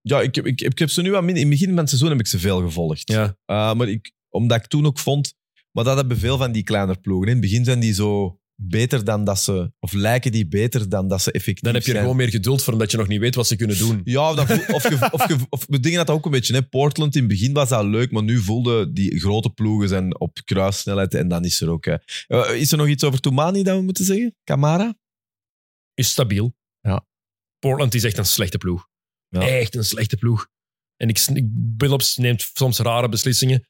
[0.00, 1.34] Ja, ik, heb- ik, ik heb ze nu aan min.
[1.34, 3.08] In het begin van het seizoen heb ik ze veel gevolgd.
[3.10, 3.24] Ja.
[3.46, 5.34] Uh, maar ik, omdat ik toen ook vond...
[5.72, 7.26] Maar dat hebben veel van die kleine ploegen.
[7.26, 9.72] In het begin zijn die zo beter dan dat ze...
[9.78, 12.02] Of lijken die beter dan dat ze effectief Dan heb je er zijn.
[12.08, 14.00] gewoon meer geduld voor, omdat je nog niet weet wat ze kunnen doen.
[14.04, 16.54] Ja, dat voel- of, of, of we dingen dat ook een beetje.
[16.54, 16.62] Hè.
[16.68, 20.38] Portland in het begin was dat leuk, maar nu voelde die grote ploegen zijn op
[20.44, 21.84] kruissnelheid en dan is er ook.
[21.84, 21.94] hè.
[22.26, 24.34] Eh, is er nog iets over Toumani dat we moeten zeggen?
[24.44, 24.98] Kamara?
[25.94, 26.54] Is stabiel.
[26.80, 27.06] Ja.
[27.58, 28.88] Portland is echt een slechte ploeg.
[29.28, 29.40] Ja.
[29.48, 30.48] Echt een slechte ploeg.
[30.96, 31.44] En ik, ik,
[31.76, 33.68] Billups neemt soms rare beslissingen.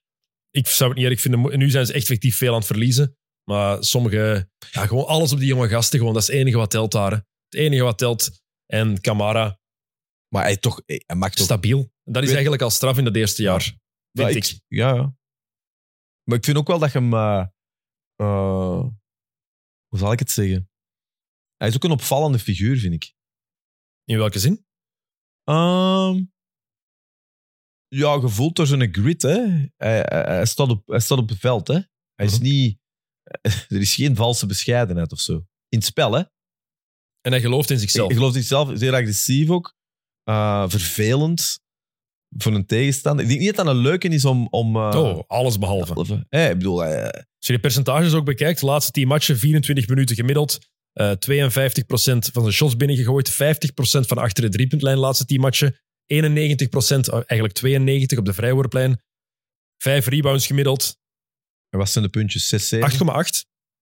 [0.50, 1.58] Ik zou het niet erg vinden.
[1.58, 3.16] Nu zijn ze echt effectief veel aan het verliezen.
[3.50, 4.50] Maar sommige...
[4.70, 5.98] Ja, gewoon alles op die jonge gasten.
[5.98, 7.10] Gewoon, dat is het enige wat telt daar.
[7.10, 7.16] hè.
[7.16, 8.42] Het enige wat telt.
[8.66, 9.60] En Camara,
[10.34, 11.44] Maar hij, toch, hij maakt toch...
[11.44, 11.92] stabiel.
[12.02, 13.60] Dat is eigenlijk al straf in het eerste jaar.
[13.62, 13.78] Vind
[14.12, 14.60] Ja, ik.
[14.66, 15.14] Ja, ja.
[16.28, 17.12] Maar ik vind ook wel dat je hem...
[17.14, 17.46] eh,
[18.16, 18.80] eh,
[19.88, 20.70] hoe zal ik het zeggen?
[21.56, 23.14] Hij is ook een opvallende figuur, vind ik.
[24.04, 24.66] In welke zin?
[25.44, 26.24] Ehm,
[27.88, 29.22] ja, gevoeld door zijn grit.
[29.22, 29.38] Hè.
[29.76, 31.68] Hij, hij, hij staat op, hij staat op het veld.
[31.68, 31.80] Hè.
[32.14, 32.42] Hij is Mhm.
[32.42, 32.78] niet...
[33.68, 35.32] Er is geen valse bescheidenheid of zo.
[35.68, 36.22] In het spel, hè.
[37.20, 38.12] En hij gelooft in zichzelf.
[38.12, 39.74] geloof zichzelf zeer agressief ook.
[40.24, 41.58] Uh, vervelend
[42.36, 43.24] voor een tegenstander.
[43.24, 44.48] Ik denk niet dat dat een leuke is om...
[44.50, 46.26] om uh, oh, alles behalve.
[46.28, 49.88] Hey, ik bedoel, uh, Als je de percentages ook bekijkt, de laatste 10 matchen, 24
[49.88, 50.58] minuten gemiddeld.
[50.92, 51.12] eh 52%
[52.32, 53.32] van zijn shots binnengegooid.
[53.32, 53.36] 50%
[54.06, 55.76] van achter de driepuntlijn laatste 10 matchen.
[56.06, 59.02] 91%, eh, eigenlijk 92% op de vrijworplijn.
[59.76, 60.98] 5 rebounds gemiddeld.
[61.70, 62.48] Wat zijn de puntjes?
[62.48, 62.90] 6, 7?
[62.90, 62.96] 8,8.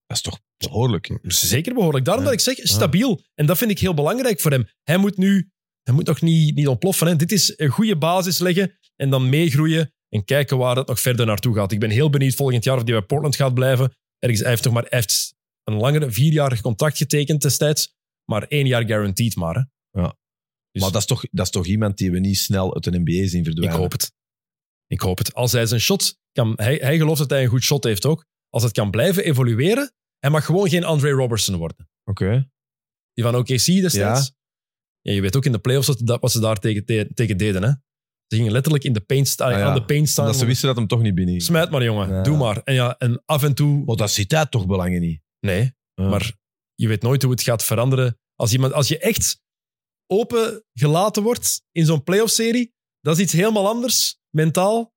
[0.07, 1.19] Dat is toch behoorlijk.
[1.23, 2.05] Zeker behoorlijk.
[2.05, 2.31] Daarom Ja.
[2.31, 3.23] dat ik zeg, stabiel.
[3.35, 4.69] En dat vind ik heel belangrijk voor hem.
[4.83, 5.51] Hij moet nu,
[5.83, 7.07] hij moet nog niet, niet ontploffen.
[7.07, 7.17] Hè.
[7.17, 11.27] Dit is een goede basis leggen en dan meegroeien en kijken waar het nog verder
[11.27, 11.73] naartoe gaat.
[11.73, 13.95] Ik ben heel benieuwd volgend jaar of hij bij Portland gaat blijven.
[14.19, 15.35] Ergens, hij heeft toch maar heeft
[15.65, 17.95] een langere, vierjarig contract getekend destijds,
[18.25, 19.55] maar één jaar guaranteed maar.
[19.55, 20.01] Hè.
[20.01, 20.17] Ja.
[20.71, 22.99] Dus Maar dat is, toch, dat is toch iemand die we niet snel uit de
[22.99, 23.79] NBA zien ik verdwijnen?
[23.79, 24.13] hoop het.
[24.87, 25.35] Ik hoop het.
[25.35, 28.25] Als hij zijn shot kan, hij, hij gelooft dat hij een goed shot heeft ook.
[28.49, 31.89] Als het kan blijven evolueren, hij mag gewoon geen Andre Robertson worden.
[32.05, 32.51] Oké.
[33.13, 34.33] Die van OKC destijds.
[35.01, 35.13] Ja.
[35.13, 37.63] je weet ook in de playoffs wat, dat, wat ze daar tegen, te- tegen deden.
[37.63, 37.69] Hè?
[38.27, 39.65] Ze gingen letterlijk in de paint staan, Ah, ja.
[39.65, 40.27] aan de paint staan.
[40.27, 41.41] Dat ze wisten dat hem toch niet binnen.
[41.41, 42.09] Smijt maar, jongen.
[42.09, 42.23] Ja.
[42.23, 42.63] Doe maar.
[42.63, 43.85] En, ja, en af en toe...
[43.85, 45.21] Want dat ziet hij toch belangen niet.
[45.41, 46.09] Nee, Ja.
[46.09, 46.33] maar
[46.75, 48.19] je weet nooit hoe het gaat veranderen.
[48.35, 49.41] Als, iemand, als je echt
[50.07, 54.94] open gelaten wordt in zo'n playoff-serie, dat is iets helemaal anders, mentaal,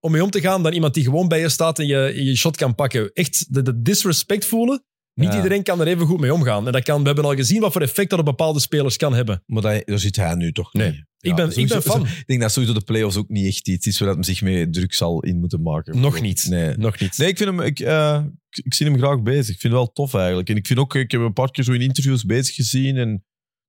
[0.00, 2.36] om mee om te gaan dan iemand die gewoon bij je staat en je, je
[2.36, 3.12] shot kan pakken.
[3.12, 4.84] Echt de, de disrespect voelen.
[5.14, 5.36] Niet Ja.
[5.36, 6.66] iedereen kan er even goed mee omgaan.
[6.66, 9.14] En dat kan, we hebben al gezien wat voor effect dat op bepaalde spelers kan
[9.14, 9.42] hebben.
[9.46, 10.90] Maar dat, daar zit hij nu toch Nee.
[10.90, 11.04] niet.
[11.18, 12.06] Ik ben, ik ben fan.
[12.20, 14.70] Ik denk dat sowieso de playoffs ook niet echt iets is waar hij zich mee
[14.70, 16.00] druk zal in moeten maken.
[16.00, 16.46] Nog niet.
[16.48, 16.76] Nee.
[16.76, 17.18] Nog niet.
[17.18, 19.54] Nee, ik, vind hem, ik, eh, ik, ik zie hem graag bezig.
[19.54, 20.48] Ik vind het wel tof eigenlijk.
[20.48, 22.96] En ik vind ook, ik heb hem een paar keer zo in interviews bezig gezien.
[22.96, 23.08] En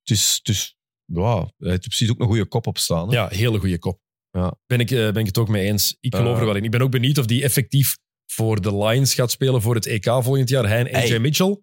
[0.02, 0.76] het is, het is
[1.12, 3.08] hij heeft precies ook een goede kop op staan.
[3.08, 3.14] Hè?
[3.14, 4.00] Ja, hele goede kop.
[4.30, 4.54] Ja.
[4.66, 5.96] Ben, ik, eh, ben ik het ook mee eens.
[6.00, 6.64] Ik geloof er wel in.
[6.64, 7.96] Ik ben ook benieuwd of die effectief
[8.26, 10.66] voor de Lions gaat spelen voor het EK volgend jaar.
[10.68, 11.18] Hij en AJ Hey.
[11.18, 11.60] Mitchell.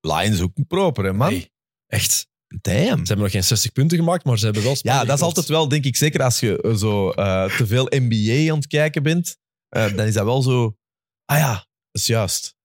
[0.00, 1.28] Lions ook proper, hè, man.
[1.32, 1.50] Hey,
[1.86, 2.30] echt.
[2.60, 2.84] Damn.
[2.84, 5.46] Ze hebben nog geen 60 punten gemaakt, maar ze hebben wel Ja, dat is altijd
[5.46, 9.02] wel, denk ik, zeker als je eh, zo eh, te veel NBA aan het kijken
[9.02, 9.36] bent,
[9.68, 10.76] dan is dat wel zo.
[11.24, 11.52] Ah ja,
[11.90, 12.56] dat is juist.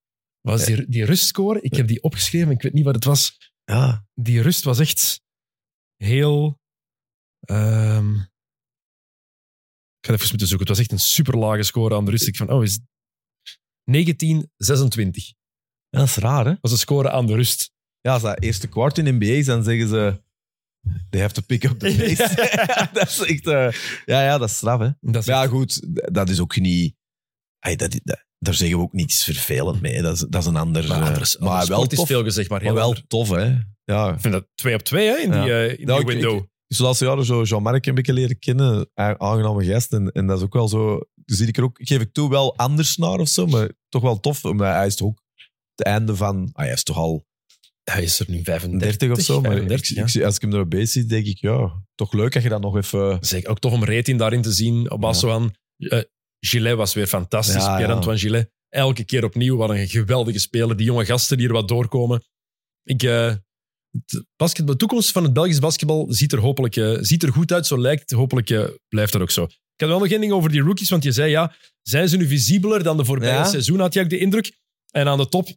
[0.42, 1.62] Was die, die rustscore?
[1.62, 3.38] Ik heb die opgeschreven, ik weet niet wat het was.
[3.64, 4.06] Ja.
[4.14, 5.22] Die rust was echt
[5.96, 6.60] heel...
[7.40, 8.16] ehm,
[10.08, 10.68] ga even moeten zoeken.
[10.68, 12.28] Het was echt een super lage score aan de rust.
[12.28, 12.80] Ik van, oh, is
[13.84, 15.26] 1926
[15.90, 16.54] Ja, dat is raar, hè?
[16.62, 17.72] was de score aan de rust.
[18.02, 20.22] Ja, als dat eerste kwart in NBA is, dan zeggen ze...
[21.10, 22.90] They have to pick up the pace.
[22.94, 23.48] dat is echt...
[23.48, 23.72] eh,
[24.06, 24.90] ja, ja, dat is straf, hè?
[25.02, 25.82] Dat is Maar ja, goed,
[26.14, 26.96] dat is ook niet...
[27.60, 30.02] Ay, dat, dat- daar zeggen we ook niets vervelend mee.
[30.02, 30.88] Dat is, dat is een ander...
[30.88, 32.08] Maar, eh, maar wel sport is tof.
[32.08, 33.08] veel gezegd, maar heel Maar wel ander.
[33.08, 33.58] tof, hè?
[33.84, 34.14] Ja.
[34.14, 35.44] Ik vind dat twee op twee hè, in Ja.
[35.44, 36.46] die, eh, in Nou, die ik- window.
[36.68, 38.90] Dus de laatste jaren zo Jean-Marc een beetje leren kennen.
[38.94, 39.94] Aangename gast.
[39.94, 41.00] En, en dat is ook wel zo...
[41.16, 43.46] Dus zie ik er ook, geef ik toe, wel anders naar of zo.
[43.46, 44.46] Maar toch wel tof.
[44.46, 45.24] Omdat hij is toch ook
[45.76, 46.50] het einde van...
[46.54, 47.26] Ah, hij is toch al
[47.84, 49.42] Hij is er nu 35 30 of zo.
[49.42, 50.04] Maar 35, ik, ja.
[50.04, 51.38] ik zie- als ik hem er bezig zie, denk ik...
[51.38, 53.18] Ja, toch leuk dat je dat nog even...
[53.22, 54.92] Zeker ook tof om Retin daarin te zien.
[54.92, 56.02] Op basis van eh,
[56.40, 57.64] Gillet was weer fantastisch.
[57.64, 58.52] Ja, Pierre-Antoine Gillet.
[58.70, 59.58] Elke keer opnieuw.
[59.58, 60.76] Wat een geweldige speler.
[60.78, 62.24] Die jonge gasten die er wat doorkomen.
[62.84, 63.34] Ik, eh,
[64.06, 67.52] het basketbal, de toekomst van het Belgisch basketbal ziet er hopelijk eh, ziet er goed
[67.54, 67.68] uit.
[67.68, 68.12] Zo lijkt het.
[68.12, 69.44] Hopelijk eh, blijft dat ook zo.
[69.44, 70.90] Ik had wel nog één ding over die rookies.
[70.90, 73.46] Want je zei, ja, zijn ze nu visibeler dan de voorbije Ja.
[73.46, 73.80] seizoen?
[73.80, 74.58] Had je ook de indruk.
[74.92, 75.48] En aan de top,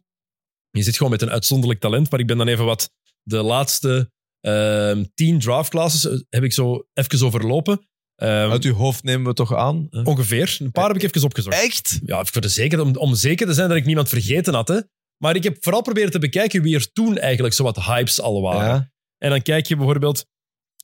[0.69, 2.11] je zit gewoon met een uitzonderlijk talent.
[2.11, 2.91] Maar ik ben dan even wat
[3.23, 4.11] de laatste
[4.41, 7.87] Ehm, tien draft classes eh, heb ik zo even overlopen.
[8.15, 9.87] Ehm, Uit uw hoofd nemen we toch aan?
[10.03, 10.57] ongeveer.
[10.59, 11.55] Een paar heb ik even opgezocht.
[11.63, 11.99] Echt?
[12.05, 14.67] Ja, voor de zeker, om, om zeker te zijn dat ik niemand vergeten had.
[14.67, 14.79] Hè.
[15.21, 18.41] Maar ik heb vooral proberen te bekijken wie er toen eigenlijk zo wat hypes al
[18.41, 18.75] waren.
[18.75, 18.91] Ja.
[19.17, 20.25] En dan kijk je bijvoorbeeld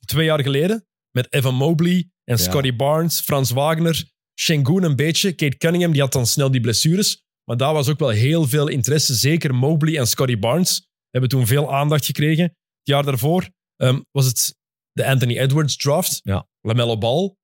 [0.04, 2.42] twee jaar geleden met Evan Mobley en Ja.
[2.42, 4.04] Scotty Barnes, Frans Wagner,
[4.40, 5.32] Shengun een beetje.
[5.32, 7.22] Kate Cunningham, die had dan snel die blessures.
[7.44, 9.14] Maar daar was ook wel heel veel interesse.
[9.14, 12.44] Zeker Mobley en Scotty Barnes hebben toen veel aandacht gekregen.
[12.44, 14.56] Het jaar daarvoor ehm, was het
[14.92, 16.20] de Anthony Edwards draft.
[16.22, 16.48] Ja.
[16.60, 17.34] LaMelo Ball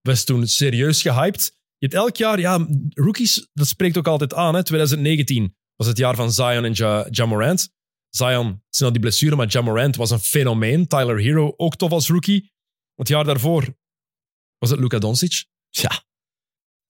[0.00, 1.44] was toen serieus gehyped.
[1.78, 4.54] Je hebt elk jaar, ja, rookies, dat spreekt ook altijd aan.
[4.54, 4.62] Hè.
[4.64, 7.68] 2019 was het jaar van Zion en ja, Ja Morant.
[8.08, 10.86] Zion, snel die blessure, maar Ja Morant was een fenomeen.
[10.86, 12.52] Tyler Hero, ook tof als rookie.
[12.94, 13.74] Het jaar daarvoor
[14.58, 16.02] was het Luka Doncic, Tja,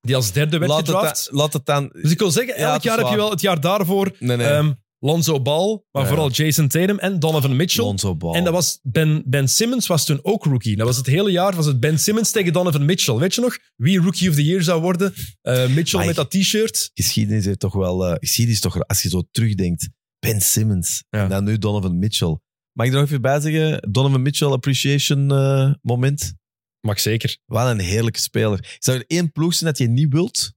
[0.00, 1.16] die als derde werd laat gedraft.
[1.18, 1.88] het, dan- laat het dan...
[1.92, 4.46] Dus ik wil zeggen, Ja, elk jaar heb je wel het jaar daarvoor Nee, nee.
[4.46, 6.09] ehm, Lonzo Ball, maar Ja.
[6.09, 7.85] vooral Jason Tatum en Donovan Mitchell.
[7.85, 8.35] Lonzo Ball.
[8.35, 10.77] En dat was ben, ben Simmons was toen ook rookie.
[10.77, 13.14] Dat was het hele jaar was het Ben Simmons tegen Donovan Mitchell.
[13.14, 15.12] Weet je nog wie Rookie of the Year zou worden?
[15.43, 16.06] Eh, Mitchell Ai.
[16.06, 16.90] met dat t-shirt.
[16.94, 18.06] geschiedenis heeft toch wel...
[18.06, 21.05] eh, geschiedenis toch, als je zo terugdenkt, Ben Simmons.
[21.10, 21.23] Ja.
[21.23, 22.39] En dan nu Donovan Mitchell.
[22.73, 23.90] Mag ik er nog even bij zeggen?
[23.93, 26.35] Donovan Mitchell appreciation eh, moment.
[26.81, 27.39] Mag zeker.
[27.47, 28.77] Wat een heerlijke speler.
[28.78, 30.52] Zou er één ploeg zijn dat je niet wilt?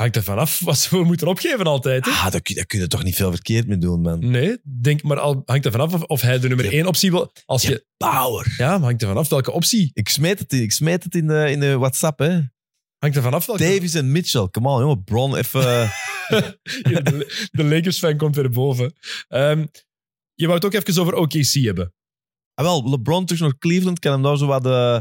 [0.00, 2.04] Hangt er vanaf wat we moeten opgeven altijd.
[2.04, 2.10] Hè?
[2.10, 4.30] Ah, daar, kun- daar kun je toch niet veel verkeerd mee doen, man.
[4.30, 6.70] Nee, denk maar al, hangt er vanaf of, of hij de nummer Ja.
[6.70, 7.32] één optie wil.
[7.44, 8.54] Als je, Power.
[8.56, 9.90] ja, maar hangt er vanaf welke optie.
[9.92, 12.40] Ik smeet het, in- ik smeet het in, de, in de WhatsApp, hè.
[12.98, 13.62] Hangt er vanaf welke.
[13.62, 14.48] Davis en Mitchell.
[14.50, 15.04] Come on, jongen.
[15.04, 15.62] Bron, even...
[16.28, 16.48] eh,
[17.50, 18.92] de Lakers-fan komt weer boven.
[19.28, 19.66] Ehm,
[20.34, 21.94] je wou het ook even over OKC hebben.
[22.54, 23.98] ah, wel, LeBron terug naar Cleveland.
[23.98, 24.66] Kan hem daar zo wat...
[24.66, 24.98] eh,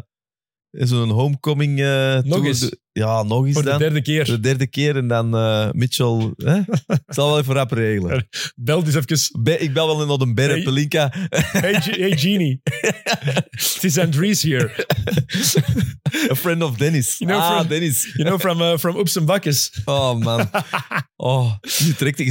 [0.72, 1.80] Zo'n homecoming...
[1.80, 2.72] eh, Nog tour eens.
[2.92, 3.80] Ja, nog eens Voor de dan.
[3.80, 4.26] derde keer.
[4.26, 6.34] De derde keer en dan eh, Mitchell.
[6.38, 6.58] Hè?
[6.88, 8.28] Ik zal wel even rap regelen.
[8.56, 9.42] Belt eens even.
[9.44, 10.64] Be- ik bel wel naar de Berre Hey.
[10.64, 11.14] Pelinka.
[11.52, 12.62] Hey, G- hey Genie.
[13.50, 14.86] Het is Andries hier.
[16.32, 17.18] A friend of Dennis.
[17.18, 18.04] You know ah, from- Dennis.
[18.14, 19.72] You know, from, uh, from Oeps en Bakkes.
[19.86, 20.50] Oh, man.
[21.16, 21.70] Oh, je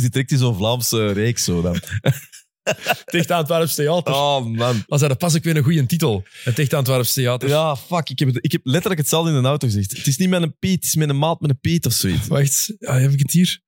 [0.00, 1.76] zit direct in zo'n Vlaamse reeks zo dan.
[3.04, 4.14] Tegen Antwerps Theater.
[4.14, 4.82] Oh, man.
[4.86, 6.24] Was dat pas ook weer een goede titel?
[6.44, 7.48] Het Antwerps Theater.
[7.48, 8.08] Ja, fuck.
[8.10, 9.96] Ik heb, het- ik heb letterlijk hetzelfde in de auto gezegd.
[9.96, 11.92] Het is niet met een Piet, het is met een maat met een Piet of
[11.92, 12.26] zoiets.
[12.26, 13.60] Wacht, ja, heb ik het hier?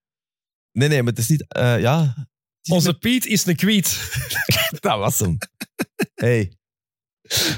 [0.73, 1.45] Nee, nee, maar het is niet...
[1.49, 2.27] eh, ja, het
[2.63, 4.11] is Onze Piet is een kwiet.
[4.81, 5.39] dat was hem.
[6.15, 6.53] Hey,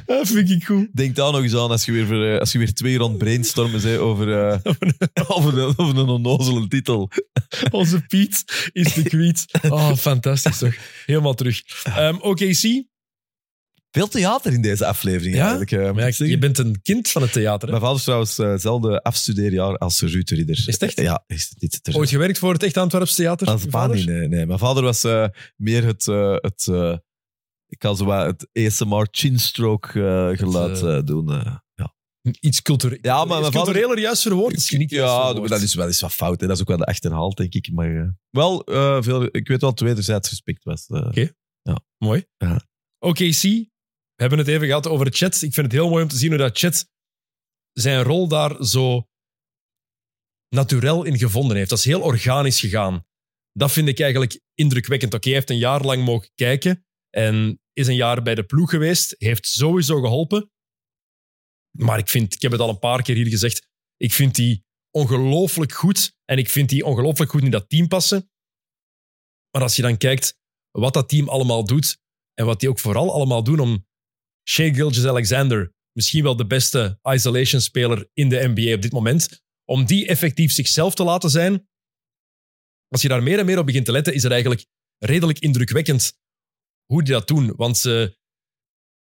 [0.07, 0.89] Dat vind ik goed.
[0.93, 3.19] denk daar nog eens aan als je weer, voor, eh, als je weer twee rond
[3.19, 4.59] brainstormen zei over, eh,
[5.37, 7.11] over, een, over een onnozele titel.
[7.71, 9.45] Onze Piet is de kwiet.
[9.69, 10.75] Oh, fantastisch toch.
[11.07, 11.63] Helemaal terug.
[11.85, 12.85] Ehm OKC.
[13.91, 15.41] Veel theater in deze aflevering Ja?
[15.41, 15.73] eigenlijk.
[15.73, 17.69] eh, Maar ja, je bent een kind van het theater.
[17.69, 17.71] hè?
[17.71, 20.57] Mijn vader is trouwens hetzelfde afstudeerjaar als Ruud de Ridder.
[20.57, 21.01] Is het echt?
[21.01, 21.97] Ja, is het niet.
[21.97, 23.47] Ooit gewerkt voor het Echt Antwerps Theater?
[23.47, 24.47] als niet, nee, nee.
[24.47, 25.03] Mijn vader was
[25.57, 26.07] meer het...
[26.41, 26.67] het
[27.73, 31.27] ik kan zo wat het ASMR chinstroke eh, geluid eh, doen.
[31.29, 31.61] ja.
[32.41, 32.99] Iets cultureel.
[33.03, 34.55] Ja, maar mijn vader- juist verwoord?
[34.55, 35.49] Is niet Ja, verwoord.
[35.49, 36.41] dat is wel eens wat fout.
[36.41, 36.47] Hè.
[36.47, 37.73] Dat is ook wel de achterhaald, denk ik.
[37.73, 38.63] Maar wel,
[39.03, 40.87] veel, ik weet wel, wederzijds respect was.
[40.87, 41.29] eh.
[41.99, 42.25] Mooi.
[42.37, 42.67] Ja.
[42.99, 43.69] OKC, we
[44.17, 45.35] hebben het even gehad over Chet.
[45.43, 46.89] Ik vind het heel mooi om te zien hoe dat Chet
[47.73, 49.07] zijn rol daar zo
[50.49, 51.71] naturel in gevonden heeft.
[51.71, 53.05] Dat is heel organisch gegaan.
[53.53, 55.15] Dat vind ik eigenlijk indrukwekkend.
[55.15, 58.71] Oké, hij heeft een jaar lang mogen kijken en is een jaar bij de ploeg
[58.71, 59.15] geweest.
[59.19, 60.51] Heeft sowieso geholpen.
[61.79, 64.65] Maar ik vind, ik heb het al een paar keer hier gezegd, ik vind die
[64.91, 68.31] ongelooflijk goed en ik vind die ongelooflijk goed in dat team passen.
[69.51, 70.39] Maar als je dan kijkt
[70.71, 71.99] wat dat team allemaal doet
[72.35, 73.87] en wat die ook vooral allemaal doen om
[74.49, 80.07] Shea Gilgeous-Alexander, misschien wel de beste isolation-speler in de NBA op dit moment, om die
[80.07, 81.69] effectief zichzelf te laten zijn.
[82.89, 84.67] Als je daar meer en meer op begint te letten, is het eigenlijk
[84.99, 86.21] redelijk indrukwekkend
[86.93, 87.53] hoe die dat doen.
[87.57, 88.07] Want eh,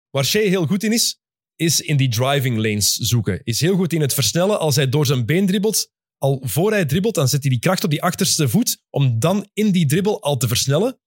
[0.09, 1.19] waar Shea heel goed in is,
[1.55, 3.41] is in die driving lanes zoeken.
[3.43, 4.59] Is heel goed in het versnellen.
[4.59, 7.83] Als hij door zijn been dribbelt, al voor hij dribbelt, dan zet hij die kracht
[7.83, 10.99] op die achterste voet om dan in die dribbel al te versnellen.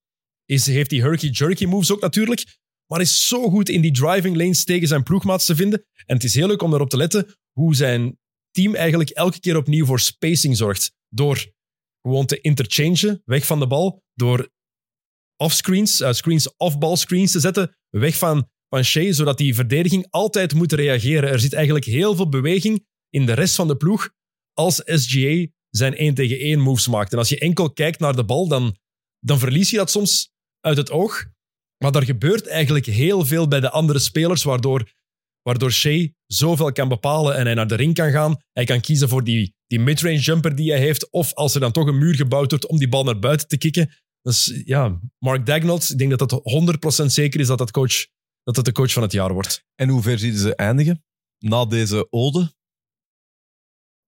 [0.44, 4.64] Is, heeft die herky-jerky moves ook natuurlijk, maar is zo goed in die driving lanes
[4.64, 5.84] tegen zijn ploegmaats te vinden.
[6.06, 8.18] En het is heel leuk om erop te letten hoe zijn
[8.50, 10.92] team eigenlijk elke keer opnieuw voor spacing zorgt.
[11.08, 11.52] Door
[12.02, 14.50] gewoon te interchangen, weg van de bal, door
[15.38, 20.54] offscreens, uh, screens off-ball screens te zetten, weg van, van Shea, zodat die verdediging altijd
[20.54, 21.30] moet reageren.
[21.30, 24.10] Er zit eigenlijk heel veel beweging in de rest van de ploeg
[24.52, 27.12] als SGA zijn 1 tegen 1 moves maakt.
[27.12, 28.76] En als je enkel kijkt naar de bal, dan,
[29.20, 31.26] dan verlies je dat soms uit het oog.
[31.78, 34.90] Maar er gebeurt eigenlijk heel veel bij de andere spelers, waardoor,
[35.42, 38.36] waardoor Shea zoveel kan bepalen en hij naar de ring kan gaan.
[38.52, 41.72] Hij kan kiezen voor die, die midrange jumper die hij heeft, of als er dan
[41.72, 43.90] toch een muur gebouwd wordt om die bal naar buiten te kicken,
[44.28, 48.06] Dus ja, Mark Dagnall, ik denk dat dat 100% zeker is dat dat, coach,
[48.42, 49.64] dat dat de coach van het jaar wordt.
[49.74, 51.04] En hoe ver zien ze eindigen?
[51.38, 52.52] Na deze ode?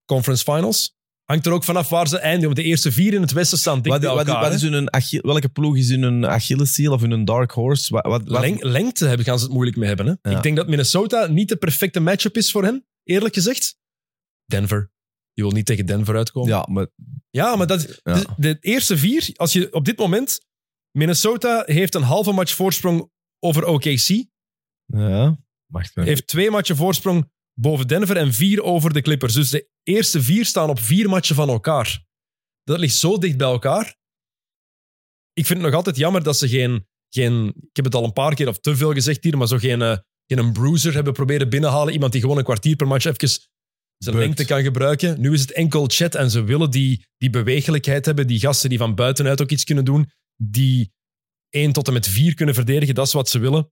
[0.04, 0.98] Conference Finals.
[1.24, 2.54] Hangt er ook vanaf waar ze eindigen.
[2.54, 5.88] De eerste vier in het westen staan dik Wat, is hun Achille- welke ploeg is
[5.88, 7.92] hun Achilleshiel of hun dark horse?
[7.92, 10.06] Wat, wat, wat- Leng- lengte hebben, gaan ze het moeilijk mee hebben.
[10.06, 10.30] Hè?
[10.30, 10.36] Ja.
[10.36, 13.78] Ik denk dat Minnesota niet de perfecte matchup is voor hen, eerlijk gezegd.
[14.44, 14.92] Denver.
[15.32, 16.50] Je wil niet tegen Denver uitkomen.
[16.50, 16.86] ja, maar
[17.30, 18.14] Ja, maar dat, Ja.
[18.14, 20.48] De, de eerste vier, als je op dit moment...
[20.98, 24.08] Minnesota heeft een halve match voorsprong over OKC.
[24.86, 26.02] ja, wacht even.
[26.02, 29.34] Heeft twee matchen voorsprong boven Denver en vier over de Clippers.
[29.34, 32.04] Dus de eerste vier staan op vier matchen van elkaar.
[32.62, 33.98] Dat ligt zo dicht bij elkaar.
[35.32, 36.88] Ik vind het nog altijd jammer dat ze geen...
[37.08, 39.58] geen ik heb het al een paar keer of te veel gezegd hier, maar zo
[39.58, 39.96] geen, eh,
[40.26, 41.92] geen een bruiser hebben proberen binnenhalen.
[41.92, 43.28] Iemand die gewoon een kwartier per match even
[44.04, 45.20] zijn lengte kan gebruiken.
[45.20, 48.26] Nu is het enkel chat en ze willen die, die bewegelijkheid hebben.
[48.26, 50.10] Die gasten die van buitenuit ook iets kunnen doen.
[50.36, 50.92] Die
[51.48, 52.94] 1 tot en met 4 kunnen verdedigen.
[52.94, 53.70] Dat is wat ze willen.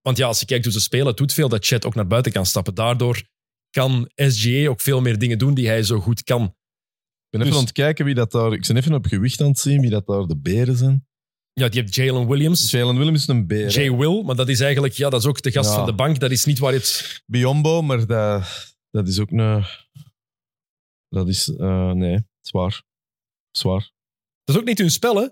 [0.00, 2.06] Want ja, als je kijkt hoe ze spelen, het doet veel dat Chet ook naar
[2.06, 2.74] buiten kan stappen.
[2.74, 3.22] Daardoor
[3.70, 6.42] kan SGA ook veel meer dingen doen die hij zo goed kan.
[6.42, 6.50] Ik
[7.30, 8.52] ben even dus- aan het kijken wie dat daar...
[8.52, 11.06] Ik ben even op gewicht aan het zien wie dat daar de beren zijn.
[11.52, 13.70] Ja, die hebt Jalen Williams, Jalen Williams is een beer.
[13.70, 15.76] Jay Will, maar dat is eigenlijk ja, dat is ook de gast Ja.
[15.76, 16.20] van de bank.
[16.20, 17.22] Dat is niet waar je het...
[17.26, 19.64] Biombo, maar dat, dat is ook een...
[21.08, 21.48] Dat is...
[21.56, 22.82] eh, nee, zwaar.
[23.50, 23.92] Zwaar.
[24.44, 25.28] Dat is ook niet hun spel, hè?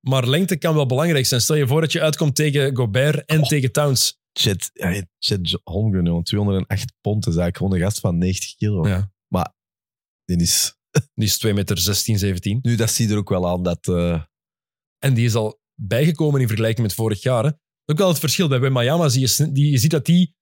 [0.00, 1.40] Maar lengte kan wel belangrijk zijn.
[1.40, 3.46] Stel je voor dat je uitkomt tegen Gobert en Oh.
[3.48, 4.18] tegen Towns.
[4.38, 4.70] Chet,
[5.18, 7.18] Chet Holmgren, jongen, 208 pond.
[7.18, 8.88] is eigenlijk gewoon een gast van 90 kilo.
[8.88, 9.12] Ja.
[10.24, 10.76] Die is,
[11.14, 12.58] Die is 2 meter 16, 17.
[12.62, 13.88] nu, dat zie je er ook wel aan dat...
[13.88, 14.22] eh,
[14.98, 17.44] En die is al bijgekomen in vergelijking met vorig jaar.
[17.44, 17.50] Hè?
[17.84, 18.48] Ook wel het verschil.
[18.48, 20.34] Bij Wembanyama zie je, die, je ziet dat die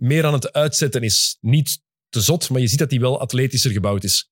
[0.00, 1.36] meer aan het uitzetten is.
[1.40, 4.30] Niet te zot, maar je ziet dat hij wel atletischer gebouwd is.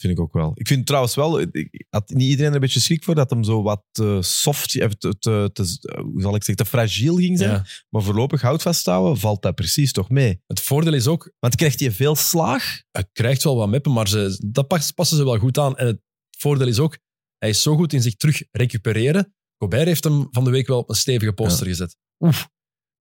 [0.00, 0.50] Vind ik ook wel.
[0.54, 3.44] Ik vind trouwens wel, ik- had niet iedereen er een beetje schrik voor dat hem
[3.44, 7.38] zo wat eh, soft, eh, te, te, te- hoe zal ik zeggen, te fragiel ging
[7.38, 7.50] zijn.
[7.50, 7.66] Ja.
[7.90, 10.40] Maar voorlopig hout vasthouden, valt dat precies toch mee.
[10.46, 12.82] Het voordeel is ook, Want krijgt hij veel slaag?
[12.90, 15.76] hij krijgt wel wat meppen, maar ze, dat pas- passen ze wel goed aan.
[15.76, 16.00] En het
[16.38, 16.98] voordeel is ook,
[17.38, 19.34] hij is zo goed in zich terug recupereren.
[19.58, 21.96] Gobert heeft hem van de week wel op een stevige poster gezet.
[22.24, 22.48] Oef.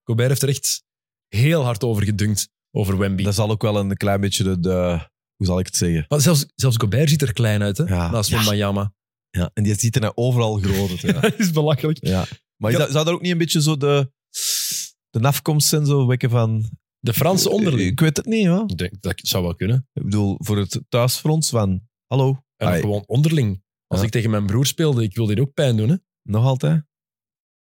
[0.04, 0.84] Gobert heeft er echt
[1.28, 3.24] heel hard over gedunkt, over Wemby.
[3.24, 6.06] Dat zal ook wel een klein beetje de, de hoe zal ik het zeggen?
[6.08, 7.84] Maar zelfs, zelfs Gobert ziet er klein uit, hè?
[7.84, 8.12] Ja.
[8.12, 8.36] naast Ja.
[8.38, 8.94] Wembanyama.
[9.30, 11.02] Ja, en die ziet er nou overal groot uit.
[11.02, 11.20] Ja.
[11.22, 11.98] Dat is belachelijk.
[12.08, 12.26] ja.
[12.58, 12.78] Maar Ja.
[12.92, 14.12] zou- daar ook niet een beetje zo de,
[15.10, 16.70] de afkomst zijn, zo wekken van...
[17.00, 17.90] De Franse onderling.
[17.90, 18.64] Ik weet het niet, hoor.
[18.70, 19.88] Ik denk, dat zou wel kunnen.
[19.94, 21.88] Ik bedoel, voor het thuisfront van...
[22.08, 23.64] Hallo, En gewoon onderling.
[23.88, 24.06] Als Ja.
[24.06, 25.90] ik tegen mijn broer speelde, ik wilde die ook pijn doen.
[25.90, 25.96] Hè?
[26.22, 26.78] nog altijd?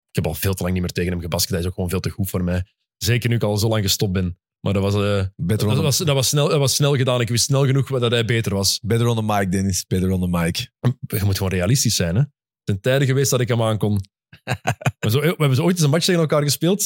[0.10, 1.49] Ik heb al veel te lang niet meer tegen hem gebasket.
[1.52, 2.64] Hij is ook gewoon veel te goed voor mij.
[2.98, 4.40] Zeker nu ik al zo lang gestopt ben.
[4.60, 7.22] Maar dat was, eh, dat was, dat was, snel, dat was snel gedaan.
[7.22, 8.80] Ik wist snel genoeg dat hij beter was.
[8.84, 9.86] better on the mic, Dennis.
[9.86, 10.72] Better on the mic.
[11.07, 12.15] Je moet gewoon realistisch zijn.
[12.15, 12.22] Hè?
[12.22, 12.30] Er
[12.64, 13.94] zijn tijden geweest dat ik hem aankon.
[14.99, 16.80] we, zo, we hebben zo ooit eens een match tegen elkaar gespeeld.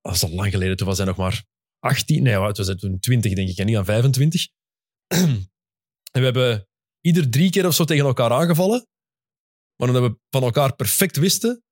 [0.00, 0.76] Dat was al lang geleden.
[0.76, 1.44] Toen was hij nog maar
[1.78, 2.22] 18.
[2.22, 3.58] Nee, wat was toen 20, denk ik.
[3.58, 4.48] En niet aan 25.
[5.06, 5.48] en
[6.10, 6.68] we hebben
[7.00, 8.86] ieder drie keer of zo tegen elkaar aangevallen.
[9.76, 11.62] Maar omdat we van elkaar perfect wisten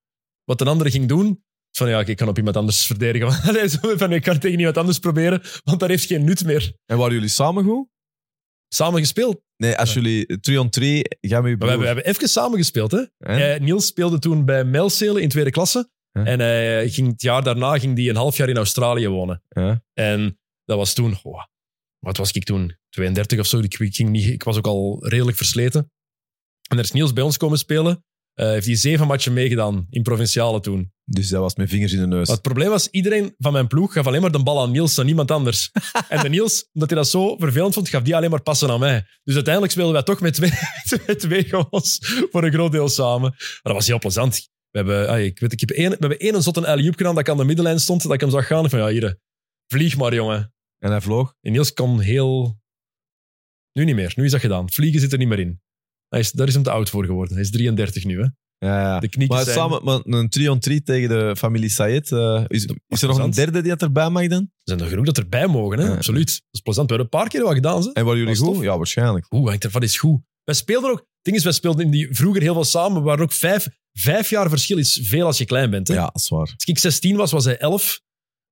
[0.45, 1.45] wat een andere ging doen.
[1.73, 3.33] Van ja, ik kan op iemand anders verdedigen.
[3.99, 6.73] Van, ik kan tegen iemand anders proberen, want dat heeft geen nut meer.
[6.87, 7.89] En waren jullie samen goed?
[8.69, 9.41] Samen gespeeld.
[9.57, 10.01] Nee, als Ja.
[10.01, 12.91] jullie 3 on 3 gaan we hebben, we hebben even samen gespeeld.
[12.91, 13.03] Hè?
[13.19, 15.91] Eh, Niels speelde toen bij Melcelen in tweede klasse.
[16.13, 19.43] En hij ging, het jaar daarna ging hij een half jaar in Australië wonen.
[19.95, 21.43] En dat was toen, oh,
[21.99, 22.77] wat was ik toen?
[22.89, 23.59] 32 of zo.
[23.59, 25.91] Ik, ik ging niet, ik was ook al redelijk versleten.
[26.71, 28.05] En er is Niels bij ons komen spelen.
[28.33, 30.93] Eh, heeft hij zeven matchen meegedaan in provinciale toen.
[31.05, 32.27] Dus dat was met vingers in de neus.
[32.27, 34.99] Maar het probleem was, iedereen van mijn ploeg gaf alleen maar de bal aan Niels
[34.99, 35.71] en niemand anders.
[36.09, 38.81] en de Niels, omdat hij dat zo vervelend vond, gaf die alleen maar passen aan
[38.81, 39.07] mij.
[39.25, 40.51] Dus uiteindelijk speelden wij toch met twee,
[41.07, 41.99] met twee jongens
[42.31, 43.31] voor een groot deel samen.
[43.31, 44.51] Maar dat was heel plezant.
[44.71, 47.19] We hebben, ah, ik weet, ik heb één, we hebben één een alley gedaan dat
[47.19, 48.71] ik aan de middenlijn stond, dat ik hem zag gaan.
[48.71, 49.19] Van ja, hier,
[49.67, 50.55] vlieg maar, jongen.
[50.79, 51.35] En hij vloog.
[51.41, 52.61] En Niels kon heel...
[53.73, 54.13] Nu niet meer.
[54.17, 54.71] Nu is dat gedaan.
[54.71, 55.61] Vliegen zit er niet meer in.
[56.13, 57.35] Hij is, daar is hem te oud voor geworden.
[57.35, 58.27] Hij is 33 nu, hè.
[58.59, 59.01] Ja, ja.
[59.01, 59.57] De knieken Maar zijn...
[59.57, 62.13] samen met een 3 on 3 tegen de familie Sayed.
[62.13, 64.41] eh, is, is er nog een derde die het erbij mag dan?
[64.41, 65.85] Er zijn er genoeg dat erbij mogen, hè.
[65.87, 65.95] Ja.
[65.95, 66.27] Absoluut.
[66.27, 66.91] Dat is plezant.
[66.91, 67.93] We hebben een paar keer wat gedaan, ze.
[67.93, 68.55] En waren jullie Dat goed?
[68.55, 68.63] tof.
[68.65, 69.27] Ja, waarschijnlijk.
[69.33, 70.21] Oeh, hangt ervan is goed.
[70.45, 70.99] Wij speelden ook...
[70.99, 72.99] Het ding is, wij speelden in die, vroeger heel veel samen.
[72.99, 75.89] We waren ook vijf, vijf jaar verschil is veel als je klein bent.
[75.89, 75.95] Hè?
[75.95, 76.41] Ja, dat is waar.
[76.55, 78.01] Als ik 16 was, was hij 11.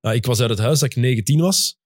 [0.01, 1.78] Nou, ik was uit het huis dat ik 19 was.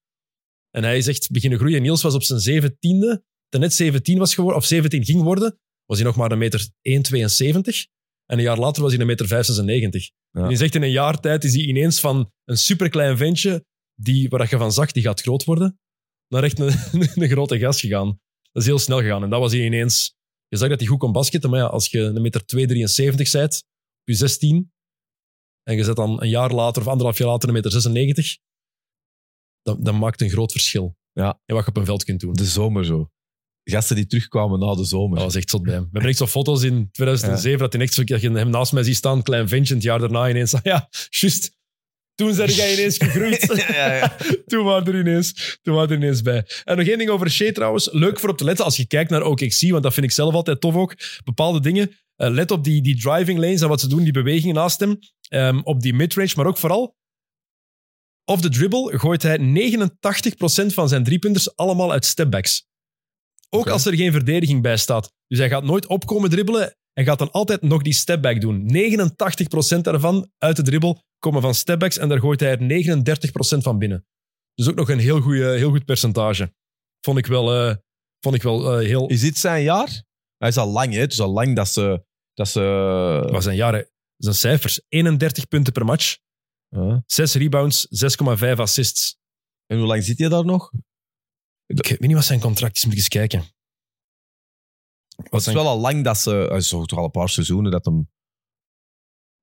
[0.70, 1.82] En hij is echt beginnen groeien.
[1.82, 5.98] Niels was op zijn 17e, ten net 17 was geworden, of 17 ging worden, was
[5.98, 7.92] hij nog maar een meter 1,72.
[8.26, 9.32] En een jaar later was hij een meter 5,96.
[10.30, 10.42] Ja.
[10.42, 14.28] En je zegt in een jaar tijd is hij ineens van een superklein ventje, die,
[14.28, 15.78] waar je van zag, die gaat groot worden,
[16.28, 16.72] naar echt een,
[17.14, 18.20] een grote gast gegaan.
[18.52, 19.22] Dat is heel snel gegaan.
[19.22, 20.14] En dat was hij ineens
[20.48, 23.64] Je zag dat hij goed kon basketten, maar ja, als je een meter 2,73 bent,
[24.00, 24.72] op je 16,
[25.62, 28.38] en je zet dan een jaar later of anderhalf jaar later een meter 96,
[29.62, 30.96] dan, dan maakt een groot verschil.
[31.12, 31.40] Ja.
[31.44, 32.32] En wat je op een veld kunt doen.
[32.32, 33.10] De zomer zo.
[33.64, 35.16] Gasten die terugkwamen na de zomer.
[35.16, 35.82] Dat was echt zot bij hem.
[35.82, 38.72] We hebben echt zo foto's in 2007 dat, hij echt, zo- dat je hem naast
[38.72, 40.54] mij ziet staan, klein ventje, het jaar daarna ineens.
[40.54, 41.52] Ah ja, juist.
[42.14, 43.54] Toen zei jij ineens gegroeid.
[43.72, 44.16] ja, ja.
[44.46, 46.46] toen waren er ineens, toen waren er ineens bij.
[46.64, 47.88] En nog één ding over Shea trouwens.
[47.92, 50.34] Leuk voor op te letten als je kijkt naar OKC, want dat vind ik zelf
[50.34, 50.94] altijd tof ook.
[51.24, 51.90] Bepaalde dingen.
[52.16, 54.98] Eh, let op die, die driving lanes en wat ze doen, die bewegingen naast hem.
[55.28, 56.96] Ehm, op die midrange, maar ook vooral
[58.24, 62.66] off the dribble gooit hij 89% van zijn driepunters allemaal uit stepbacks.
[63.54, 65.12] Ook als er geen verdediging bij staat.
[65.26, 68.70] Dus hij gaat nooit opkomen dribbelen en gaat dan altijd nog die stepback doen.
[69.76, 73.78] 89% daarvan uit de dribbel komen van stepbacks en daar gooit hij er 39% van
[73.78, 74.06] binnen.
[74.54, 76.54] Dus ook nog een heel, goeie, heel goed percentage.
[77.00, 77.76] Vond ik wel, eh,
[78.20, 79.06] vond ik wel eh, heel...
[79.06, 80.04] Is dit zijn jaar?
[80.36, 81.00] Hij is al lang, hè?
[81.00, 82.04] Het is al lang dat ze...
[82.32, 82.60] Dat ze
[83.30, 83.90] Wat zijn jaren?
[84.16, 84.80] Zijn cijfers.
[84.88, 86.16] 31 punten per match,
[86.68, 87.02] Ja.
[87.06, 89.16] 6 rebounds, 6,5 assists.
[89.66, 90.70] En hoe lang zit hij daar nog?
[91.66, 93.38] Ik weet niet wat zijn contract is, moet ik eens kijken.
[95.16, 96.30] Wat Het is zijn- wel al lang dat ze...
[96.30, 98.10] Het is toch al een paar seizoenen dat hem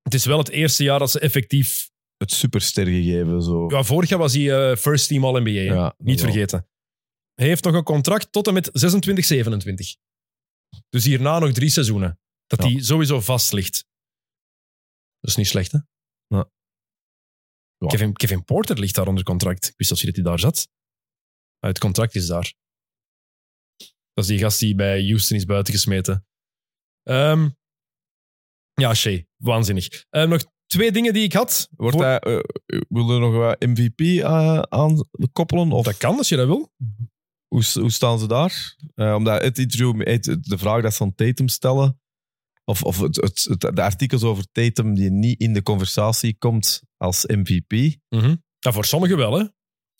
[0.02, 1.90] Het is wel het eerste jaar dat ze effectief...
[2.16, 3.42] het superster gegeven.
[3.42, 3.68] Zo.
[3.70, 5.50] Ja, vorig jaar was hij eh, first team All-NBA.
[5.50, 6.30] Ja, niet wel.
[6.30, 6.68] vergeten.
[7.34, 9.96] Hij heeft nog een contract tot en met 26, 27.
[10.88, 12.20] Dus hierna nog drie seizoenen.
[12.46, 12.68] Dat Ja.
[12.70, 13.84] hij sowieso vast ligt.
[15.20, 15.78] Dat is niet slecht, hè?
[16.26, 16.50] Ja.
[17.78, 17.86] Ja.
[17.86, 19.68] Kevin, Kevin Porter ligt daar onder contract.
[19.68, 20.68] Ik wist zelfs niet dat hij daar zat.
[21.66, 22.54] Het contract is daar.
[24.12, 26.26] Dat is die gast die bij Houston is buitengesmeten.
[27.02, 27.48] Ehm
[28.74, 29.22] ja, Shea.
[29.36, 30.04] Waanzinnig.
[30.10, 31.68] Ehm, nog twee dingen die ik had.
[31.76, 32.40] Wordt Voor- hij, eh,
[32.88, 35.72] wil er nog wat MVP eh, aan koppelen?
[35.72, 36.72] Of Dat kan, als je dat wil.
[37.48, 38.76] hoe, hoe staan ze daar?
[38.94, 42.00] Eh, omdat het interview, het- de vraag dat ze aan Tatum stellen,
[42.64, 46.82] of, of het, het, het- de artikels over Tatum die niet in de conversatie komt
[46.96, 47.96] als MVP.
[48.08, 48.36] Mhm.
[48.58, 49.46] Ja, voor sommigen wel, hè.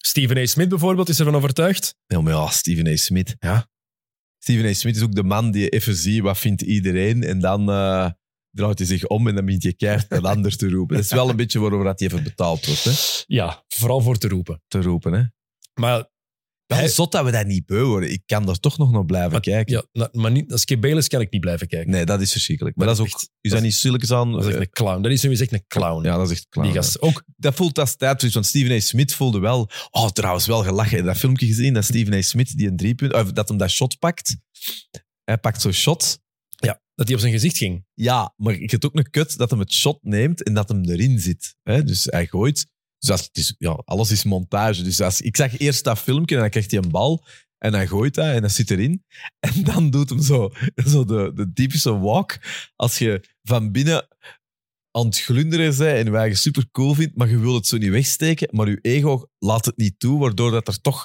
[0.06, 0.46] Stephen A.
[0.46, 1.94] Smith bijvoorbeeld is ervan overtuigd.
[2.06, 2.96] Ja, maar ja, Steven A.
[2.96, 3.36] Smith.
[3.38, 3.68] Ja.
[4.38, 4.72] Steven A.
[4.72, 8.10] Smith is ook de man die even ziet wat vindt iedereen en dan eh,
[8.50, 10.96] draait hij zich om en dan begint je keihard een ander te roepen.
[10.96, 12.92] Dat is wel een beetje waarover dat hij even betaald wordt, hè?
[13.26, 14.62] Ja, vooral voor te roepen.
[14.68, 15.12] te roepen.
[15.12, 15.22] Hè?
[15.80, 16.10] Maar,
[16.72, 18.10] Wel Hij- zot dat we dat niet beu worden.
[18.12, 19.86] Ik kan er toch nog naar blijven kijken.
[19.92, 21.90] ja, maar niet, als Skip Bayless kan ik niet blijven kijken.
[21.90, 22.76] Nee, dat is verschrikkelijk.
[22.76, 23.22] Maar Dat dat, is is ook...
[23.22, 24.32] echt- is dat dat niet stilletjes aan...
[24.32, 25.02] Dat is echt een clown.
[25.02, 26.04] Dat is nu echt een clown.
[26.04, 26.64] ja, dat is echt klaar.
[26.64, 27.00] die gast.
[27.00, 28.80] Ook, Dat voelt als tijdvis, want Steven A.
[28.80, 29.70] Smith voelde wel...
[29.90, 30.90] Oh, trouwens, wel gelachen.
[30.96, 31.74] Heb je dat filmpje gezien?
[31.74, 32.22] Dat Steven A.
[32.22, 33.14] Smith die een driepunt...
[33.14, 34.36] Of dat hem dat shot pakt.
[35.24, 36.18] Hij pakt zo'n shot.
[36.48, 37.84] ja, dat hij op zijn gezicht ging.
[37.94, 40.84] Ja, maar ik heb ook een kut dat hem het shot neemt en dat hem
[40.84, 41.56] erin zit.
[41.62, 41.84] Hè?
[41.84, 42.66] Dus hij gooit.
[43.06, 44.82] Dus het is, ja, alles is montage.
[44.82, 47.24] Dus als, ik zag eerst dat filmpje en dan krijgt hij een bal.
[47.58, 49.04] En hij gooit dat en dat zit erin.
[49.40, 50.52] En dan doet hem zo,
[50.86, 52.38] zo de, de typische walk.
[52.76, 54.06] Als je van binnen
[54.90, 57.76] aan het glunderen bent en je eigen super cool vindt, maar je wil het zo
[57.76, 61.04] niet wegsteken, maar je ego laat het niet toe, waardoor dat er toch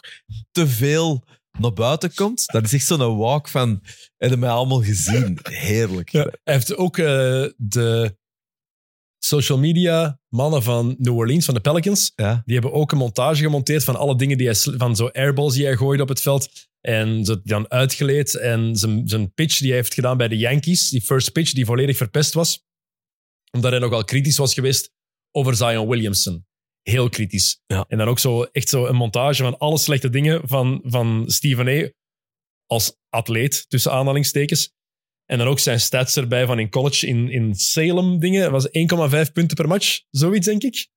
[0.51, 1.23] te veel
[1.59, 2.45] naar buiten komt.
[2.45, 3.83] Dat is echt zo'n walk van,
[4.17, 5.39] heb je mij allemaal gezien?
[5.43, 6.11] Heerlijk.
[6.11, 8.17] Hij heeft ook eh, de
[9.27, 12.41] social media mannen van New Orleans, van de Pelicans, Ja.
[12.45, 15.65] die hebben ook een montage gemonteerd van alle dingen die hij, van zo airballs die
[15.65, 16.49] hij gooide op het veld.
[16.81, 18.35] En ze dan uitgeleed.
[18.37, 21.65] En zijn, zijn pitch die hij heeft gedaan bij de Yankees, die first pitch die
[21.65, 22.65] volledig verpest was.
[23.51, 24.91] Omdat hij nogal kritisch was geweest
[25.31, 26.45] over Zion Williamson.
[26.81, 27.61] Heel kritisch.
[27.65, 27.85] Ja.
[27.87, 31.67] En dan ook zo, echt zo een montage van alle slechte dingen van, van Stephen
[31.67, 31.89] A.
[32.65, 34.75] als atleet, tussen aanhalingstekens.
[35.27, 38.51] En dan ook zijn stats erbij van in college in, in Salem dingen.
[38.51, 38.67] Dat was
[39.27, 40.87] 1,5 punten per match, zoiets denk ik.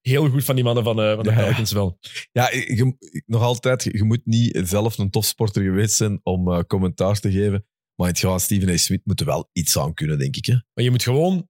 [0.00, 1.36] Heel goed van die mannen van, eh, van de Ja.
[1.36, 1.98] Pelicans wel.
[2.32, 2.96] Ja, je,
[3.26, 7.66] nog altijd, je moet niet zelf een topsporter geweest zijn om eh, commentaar te geven.
[7.94, 8.76] Maar het gaat Steven A.
[8.76, 10.46] Smith moet er wel iets aan kunnen, denk ik.
[10.46, 10.52] Hè?
[10.52, 11.48] Maar je moet gewoon,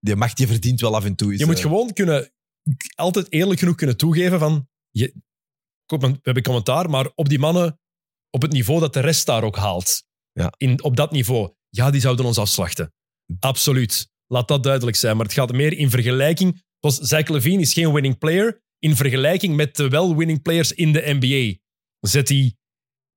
[0.00, 1.40] Die mag, die verdient wel af en toe iets.
[1.40, 2.32] je moet gewoon kunnen,
[2.94, 5.14] altijd eerlijk genoeg kunnen toegeven van, je,
[5.86, 7.80] we hebben commentaar, maar op die mannen,
[8.30, 10.04] op het niveau dat de rest daar ook haalt.
[10.32, 10.52] Ja.
[10.56, 12.92] In, op dat niveau, ja, die zouden ons afslachten.
[13.38, 14.08] Absoluut.
[14.26, 15.16] Laat dat duidelijk zijn.
[15.16, 16.62] Maar het gaat meer in vergelijking.
[16.80, 18.62] Zoals Zach Levine is geen winning player.
[18.78, 21.58] In vergelijking met de wel-winning players in de NBA.
[22.00, 22.54] Zet hij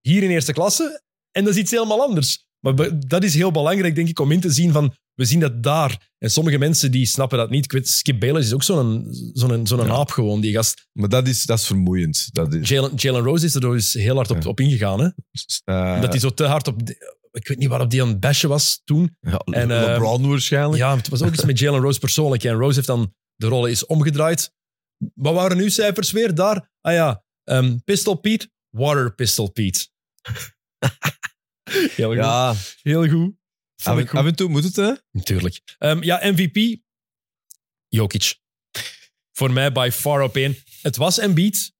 [0.02, 1.02] hier in eerste klasse
[1.32, 2.46] en dat is iets helemaal anders.
[2.60, 4.94] Maar dat is heel belangrijk, denk ik, om in te zien van...
[5.14, 6.12] We zien dat daar.
[6.18, 7.64] En sommige mensen die snappen dat niet.
[7.64, 9.88] Ik weet, Skip Bayless is ook zo'n zo'n zo'n Ja.
[9.92, 10.88] aap gewoon, die gast.
[10.92, 12.30] Maar dat is, dat is vermoeiend.
[12.32, 14.50] Dat is, Jalen, Jalen Rose is er dus heel hard op, Ja.
[14.50, 15.00] op ingegaan.
[15.00, 15.08] Hè?
[15.64, 16.82] eh, dat hij zo te hard op...
[17.34, 19.18] ik weet niet waarop die aan het bashen was toen.
[19.20, 20.78] ja, en, eh, LeBron waarschijnlijk.
[20.78, 22.44] Ja, het was ook iets met Jalen Rose persoonlijk.
[22.44, 24.54] En Rose heeft dan de rollen is omgedraaid.
[25.14, 26.72] Wat waren nu cijfers weer daar?
[26.82, 29.88] Ah ja, ehm, Pistol Pete, Water Pistol Pete.
[31.96, 32.18] Heel goed.
[32.18, 33.10] Ja, Heel af
[34.00, 34.18] goed.
[34.20, 34.94] af en toe moet het, hè?
[35.12, 35.62] Natuurlijk.
[35.78, 36.82] Ehm, ja, MVP.
[37.88, 38.36] Jokic.
[39.32, 40.56] Voor mij by far op één.
[40.82, 41.72] Het was Embiid.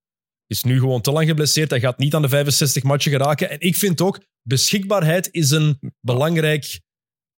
[0.48, 1.70] Is nu gewoon te lang geblesseerd.
[1.70, 3.50] Hij gaat niet aan de 65 matchen geraken.
[3.50, 6.82] En ik vind ook, beschikbaarheid is een belangrijk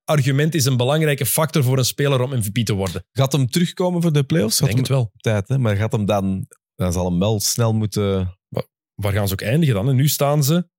[0.04, 3.06] argument, is een belangrijke factor voor een speler om MVP te worden.
[3.12, 4.58] Gaat hem terugkomen voor de playoffs?
[4.58, 5.06] Gaat denk het hem wel.
[5.14, 5.58] op tijd, hè?
[5.58, 6.48] Maar gaat hem dan...
[6.76, 8.38] Dan zal hem wel snel moeten...
[8.94, 9.90] Waar gaan ze ook eindigen dan?
[9.90, 10.70] En nu staan ze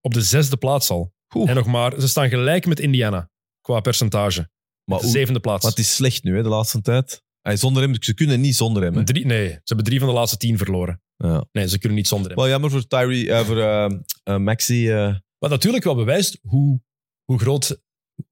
[0.00, 1.14] op de zesde plaats al.
[1.34, 1.48] Oeh.
[1.48, 3.30] En nog maar, ze staan gelijk met Indiana
[3.60, 4.50] qua percentage.
[4.84, 5.62] Maar, de zevende plaats.
[5.62, 7.22] maar het is slecht nu, hè, de laatste tijd.
[7.40, 8.94] Hij zonder hem, ze kunnen niet zonder hem.
[8.94, 9.04] Hè.
[9.04, 11.00] Drie, nee, ze hebben drie van de laatste tien verloren.
[11.16, 11.44] Ja.
[11.52, 12.36] Nee, ze kunnen niet zonder hem.
[12.38, 14.90] Wel jammer voor Tyree, eh, voor eh, eh, Maxi.
[14.90, 15.14] eh.
[15.38, 16.80] Wat natuurlijk wel bewijst hoe,
[17.24, 17.80] hoe groot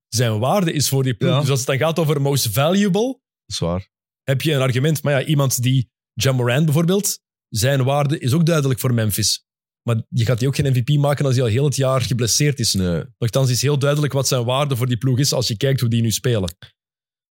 [0.09, 1.31] zijn waarde is voor die ploeg.
[1.31, 1.41] Ja.
[1.41, 3.89] Dus als het dan gaat over most valuable, Zwaar.
[4.23, 5.03] heb je een argument.
[5.03, 9.45] Maar ja, iemand die John Moran bijvoorbeeld, zijn waarde is ook duidelijk voor Memphis.
[9.83, 12.59] Maar je gaat die ook geen MVP maken als hij al heel het jaar geblesseerd
[12.59, 12.75] is.
[12.75, 13.05] Nee.
[13.19, 15.89] Nochtans is heel duidelijk wat zijn waarde voor die ploeg is als je kijkt hoe
[15.89, 16.49] die nu spelen.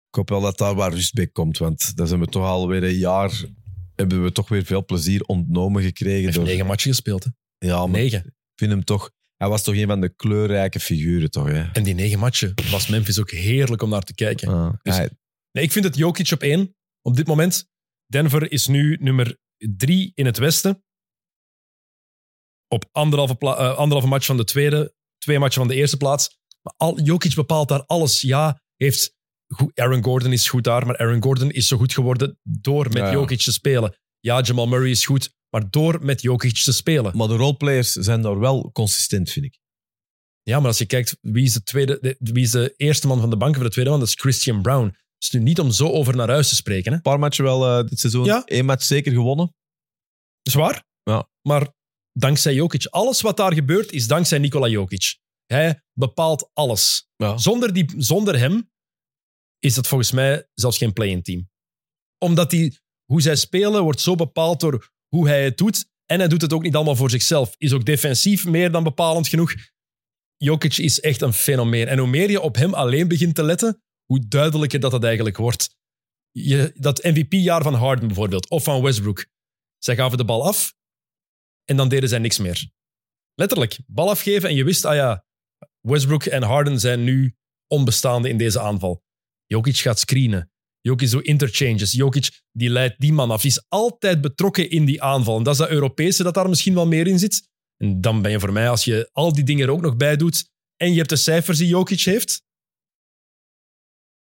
[0.10, 2.84] Ik hoop wel dat daar waar rust bij komt, want dat zijn we toch alweer
[2.84, 3.44] een jaar...
[4.02, 6.24] Hebben we toch weer veel plezier ontnomen Hij gekregen.
[6.24, 7.24] heeft Door, negen matchen gespeeld.
[7.24, 7.30] Hè.
[7.68, 8.20] ja, maar Negen.
[8.26, 9.12] ik vind hem toch...
[9.38, 11.48] Hij was toch een van de kleurrijke figuren, toch?
[11.48, 11.64] Hè?
[11.72, 14.48] En die negen matchen was Memphis ook heerlijk om naar te kijken.
[14.48, 15.10] Ah, Dus- hij-
[15.52, 17.70] Nee, ik vind het Jokic op één op dit moment.
[18.06, 20.84] Denver is nu nummer drie in het Westen.
[22.68, 23.36] Op anderhalve,
[23.76, 26.40] anderhalve match van de tweede, twee matchen van de eerste plaats.
[26.62, 28.22] Maar al, Jokic bepaalt daar alles.
[28.22, 29.16] Ja, heeft
[29.74, 33.12] Aaron Gordon is goed daar, maar Aaron Gordon is zo goed geworden door met Ja.
[33.12, 33.98] Jokic te spelen.
[34.20, 37.18] Ja, Jamal Murray is goed, maar door met Jokic te spelen.
[37.18, 39.60] maar de roleplayers zijn daar wel consistent, vind ik.
[40.44, 43.20] Ja, maar als je kijkt wie is de, tweede, de- wie is de eerste man
[43.20, 44.86] van de bank voor de tweede man, dat is Christian Brown.
[44.86, 46.94] Het is nu niet om zo over naar huis te spreken.
[46.94, 48.26] Een paar matchen wel eh, dit seizoen.
[48.26, 48.42] Ja.
[48.46, 49.54] Eén match zeker gewonnen.
[50.42, 50.84] Zwaar.
[51.04, 51.30] Ja.
[51.42, 51.68] Maar
[52.12, 52.86] dankzij Jokic.
[52.86, 55.18] Alles wat daar gebeurt is dankzij Nikola Jokic.
[55.46, 57.08] Hij bepaalt alles.
[57.16, 57.38] Ja.
[57.38, 58.70] Zonder, die, zonder hem
[59.62, 61.50] is het volgens mij zelfs geen play-in team.
[62.18, 65.90] Omdat die, hoe zij spelen wordt zo bepaald door hoe hij het doet.
[66.06, 67.56] En hij doet het ook niet allemaal voor zichzelf.
[67.58, 69.54] Is ook defensief meer dan bepalend genoeg.
[70.38, 71.88] Jokic is echt een fenomeen.
[71.88, 75.38] En hoe meer je op hem alleen begint te letten, hoe duidelijker dat het eigenlijk
[75.38, 75.76] wordt.
[76.32, 79.26] Je, dat MVP-jaar van Harden bijvoorbeeld, of van Westbrook.
[79.78, 80.74] Zij gaven de bal af
[81.66, 82.72] en dan deden zij niks meer.
[83.34, 85.26] Letterlijk, bal afgeven en je wist, ah ja,
[85.80, 87.36] Westbrook en Harden zijn nu
[87.68, 89.04] onbestaande in deze aanval.
[89.52, 90.52] Jokic gaat screenen.
[90.82, 91.92] Jokic doet interchanges.
[91.92, 93.42] Jokic die leidt die man af.
[93.42, 95.38] Die is altijd betrokken in die aanval.
[95.38, 97.50] En dat is dat Europese dat daar misschien wel meer in zit.
[97.78, 100.16] En dan ben je voor mij, als je al die dingen er ook nog bij
[100.16, 102.44] doet en je hebt de cijfers die Jokic heeft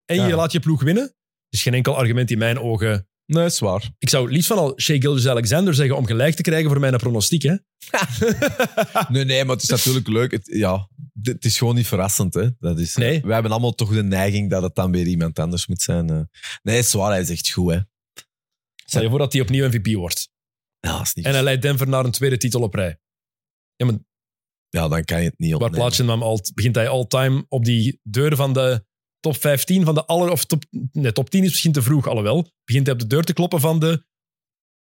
[0.04, 1.14] en je laat je ploeg winnen,
[1.48, 3.90] is geen enkel argument in mijn ogen Nee, is waar.
[3.98, 7.42] ik zou liefst van al Shea Gilgeous-Alexander zeggen om gelijk te krijgen voor mijn pronostiek.
[7.42, 7.54] Hè?
[9.08, 10.30] Nee, nee, maar het is natuurlijk leuk.
[10.30, 10.88] Het, ja,
[11.22, 12.34] het is gewoon niet verrassend.
[12.34, 12.48] Hè?
[12.58, 13.20] Dat is, Nee.
[13.20, 16.10] Wij hebben allemaal toch de neiging dat het dan weer iemand anders moet zijn.
[16.10, 16.20] eh.
[16.62, 17.10] Nee, is waar.
[17.10, 17.72] Hij is echt goed.
[17.72, 17.78] Hè?
[18.84, 20.28] Stel je voor dat hij opnieuw MVP wordt.
[20.80, 21.24] Ja, is niet...
[21.24, 22.98] En hij leidt Denver naar een tweede titel op rij.
[23.76, 23.94] Ja, maar
[24.68, 25.78] ja, dan kan je het niet waar opnemen.
[25.78, 28.84] plaats je hem al, begint hij all-time op die deur van de
[29.20, 30.30] top 15 van de aller...
[30.30, 32.50] Of top, nee, top 10 is misschien te vroeg, alhoewel.
[32.64, 34.04] Begint hij op de deur te kloppen van de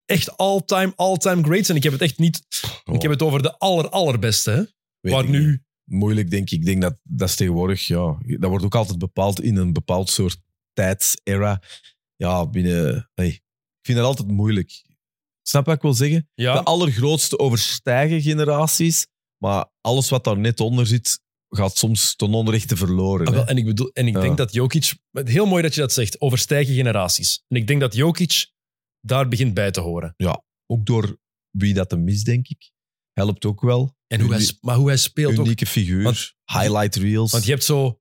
[0.05, 1.69] echt all-time, all-time greats.
[1.69, 2.41] En ik heb het echt niet...
[2.85, 4.51] Oh, Ik heb het over de aller, allerbeste.
[4.51, 4.63] Hè?
[4.99, 5.63] weet Waar nu...
[5.83, 6.59] Moeilijk, denk ik.
[6.59, 7.87] Ik denk dat dat is tegenwoordig...
[7.87, 10.37] Ja, dat wordt ook altijd bepaald in een bepaald soort
[10.73, 11.61] tijdsera.
[12.15, 13.09] Ja, binnen...
[13.13, 13.41] Hey, ik
[13.81, 14.83] vind het altijd moeilijk.
[15.41, 16.29] Snap wat ik wil zeggen?
[16.33, 19.07] Ja, De allergrootste overstijgen generaties,
[19.37, 23.27] maar alles wat daar net onder zit, gaat soms ten onrechte verloren.
[23.27, 24.21] Ah, wel, en ik, bedoel, en ik Ja.
[24.21, 24.93] denk dat Jokic...
[25.11, 27.43] Heel mooi dat je dat zegt, overstijgen generaties.
[27.47, 28.51] En ik denk dat Jokic
[29.01, 30.15] daar begint bij te horen.
[30.65, 31.17] Ook door
[31.49, 32.71] wie dat hem is, denk ik.
[33.13, 33.95] Helpt ook wel.
[34.07, 35.45] En hoe hij, maar hoe hij speelt ook.
[35.45, 36.03] Unieke figuur.
[36.03, 37.31] Want- highlight reels.
[37.31, 37.99] Want je hebt zo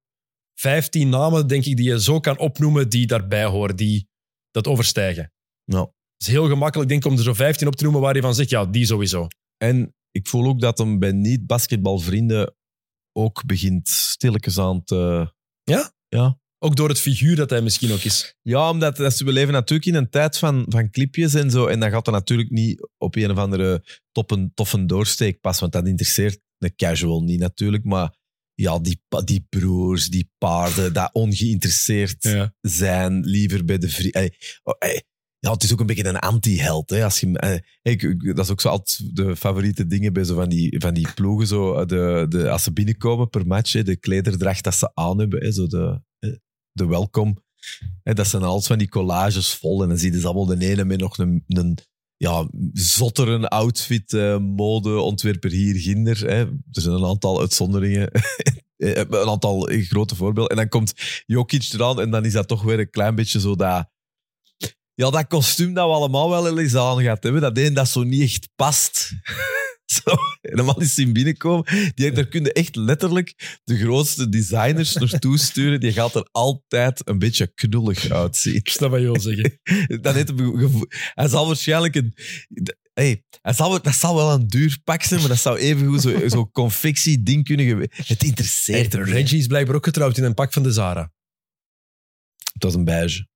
[0.55, 4.09] 15 namen, denk ik, die je zo kan opnoemen die daarbij horen, die
[4.51, 5.32] dat overstijgen.
[5.64, 5.80] Ja.
[5.80, 8.20] Het is heel gemakkelijk, denk ik, om er zo 15 op te noemen waar je
[8.22, 9.26] van zegt, ja, die sowieso.
[9.56, 12.55] En ik voel ook dat hem bij niet-basketbalvrienden
[13.12, 15.32] ook begint stilletjes aan te...
[15.62, 15.93] Ja?
[16.09, 16.40] Ja.
[16.64, 18.34] Ook door het figuur dat hij misschien ook is.
[18.43, 21.66] Ja, omdat dat, we leven natuurlijk in een tijd van, van clipjes en zo.
[21.66, 25.72] En dan gaat er natuurlijk niet op een of andere toppen, toffe doorsteek pas, want
[25.72, 27.84] dat interesseert de casual niet natuurlijk.
[27.84, 28.14] Maar
[28.55, 32.55] ja, die, pa- die broers, die paarden, dat ongeïnteresseerd Ja.
[32.60, 34.30] zijn, liever bij de vrienden.
[35.39, 36.90] Ja, het is ook een beetje een anti-held.
[36.90, 37.59] Hè, als je, eh,
[37.93, 40.94] ik, ik- dat is ook zo altijd de favoriete dingen bij zo van die, van
[40.94, 41.47] die ploegen.
[41.47, 45.18] Zo, eh, de, de, als ze binnenkomen per match, hè, de klederdracht dat ze aan
[45.18, 45.97] hebben, hè, zo de, eh,
[46.73, 47.36] de welkom.
[48.03, 49.82] Hè, dat zijn alles van die collages vol.
[49.82, 51.78] En dan zie je dus allemaal de ene met nog een, een
[52.16, 56.19] ja, zotteren outfit, eh, mode, ontwerper hier, ginder.
[56.19, 56.39] Hè.
[56.47, 58.11] Er zijn een aantal uitzonderingen.
[58.82, 60.51] Eh, een aantal grote voorbeelden.
[60.51, 60.94] En dan komt
[61.27, 63.90] Jokic eraan en dan is dat toch weer een klein beetje zo dat...
[64.94, 68.03] Ja, dat kostuum dat we allemaal wel eens aan gaat hebben, dat een dat zo
[68.03, 69.11] niet echt past.
[70.41, 71.93] Helemaal is zien binnenkomen.
[71.95, 75.81] Die, daar kun je echt letterlijk de grootste designers naartoe sturen.
[75.81, 78.55] Die gaat er altijd een beetje knullig uitzien.
[78.55, 79.61] Ik snap wat je wil zeggen.
[80.03, 80.33] Dat heeft
[81.15, 82.15] hij zal waarschijnlijk een...
[82.93, 86.31] Hey, hij zal, dat zal wel een duur pak zijn, maar dat zou evengoed zo'n
[86.31, 88.09] zo confectie-ding kunnen geweest.
[88.09, 89.09] Het interesseert niet.
[89.09, 91.12] Reggie is blijkbaar ook getrouwd in een pak van de Zara.
[92.53, 93.27] Het was een beige.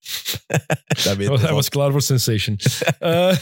[1.04, 2.58] dat weet Hij was klaar voor Sensation.
[2.98, 3.36] Eh,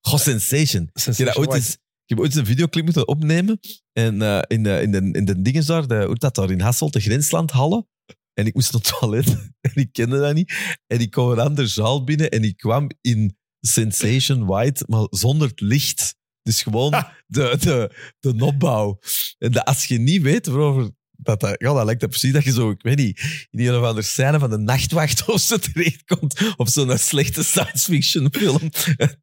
[0.00, 0.90] Goh, sensation.
[0.92, 3.60] Sensation dat ooit eens, ik heb ooit een videoclip moeten opnemen.
[3.92, 6.60] En eh, in, de, in, de, in de dinges daar, de, hoe dat daar, in
[6.60, 7.88] Hasselt, de Grenslandhallen.
[8.34, 9.26] En ik moest naar het toilet.
[9.60, 10.54] En ik kende dat niet.
[10.86, 15.48] En ik kwam een andere zaal binnen en ik kwam in Sensation White, maar zonder
[15.48, 16.16] het licht.
[16.42, 16.90] Dus gewoon
[17.26, 17.90] de, de,
[18.20, 18.98] de opbouw.
[19.38, 20.90] En dat, als je niet weet waarover...
[21.16, 23.76] Dat, dat, ja, dat lijkt dat precies dat je zo, ik weet niet, in een
[23.76, 26.54] of andere scène van de nachtwacht of zo terechtkomt.
[26.56, 28.60] Of zo'n slechte science fiction film.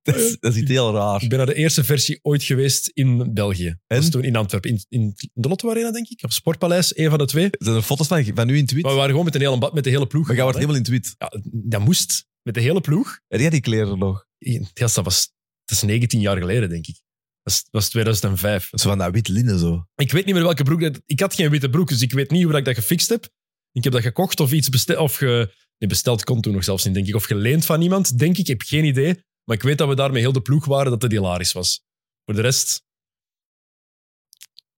[0.03, 1.23] Dat is, dat is iets heel raar.
[1.23, 3.77] Ik ben naar de eerste versie ooit geweest in België.
[3.87, 4.11] Dat En?
[4.11, 4.69] toen in Antwerpen.
[4.69, 6.23] In, in de Lotto Arena, denk ik.
[6.23, 7.49] Of Sportpaleis, een van de twee.
[7.51, 8.83] Zijn er foto's van, van u in tweet?
[8.83, 10.25] Maar we waren gewoon met, een hele, met de hele ploeg.
[10.25, 11.15] Maar jij wordt helemaal in tweet.
[11.17, 12.29] ja, dat moest.
[12.41, 13.19] Met de hele ploeg.
[13.27, 14.25] Heb jij die kleren nog?
[14.37, 15.31] Ja, dat was,
[15.65, 17.01] dat is 19 jaar geleden, denk ik.
[17.43, 18.69] Dat was 2005.
[18.71, 19.85] Zo van dat wit linnen zo.
[19.95, 20.81] Ik weet niet meer welke broek.
[20.81, 23.09] dat- Ik had geen witte broek, dus ik weet niet hoe dat ik dat gefixt
[23.09, 23.29] heb.
[23.71, 24.99] Ik heb dat gekocht of iets besteld.
[24.99, 27.15] Of ge, nee, besteld kon toen nog zelfs niet, denk ik.
[27.15, 28.39] Of geleend van iemand, denk ik.
[28.39, 29.23] Ik heb geen idee.
[29.43, 31.83] Maar ik weet dat we daar met heel de ploeg waren, dat het hilarisch was.
[32.25, 32.83] Voor de rest...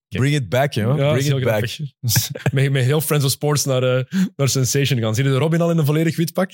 [0.07, 0.98] Bring it back, joh.
[0.98, 1.69] Ja, dat is Bring heel it back.
[1.69, 2.52] grappig.
[2.53, 5.15] met, met heel Friends of Sports naar, eh, naar Sensation gaan.
[5.15, 6.52] Zie je de Robin al in een volledig wit pak?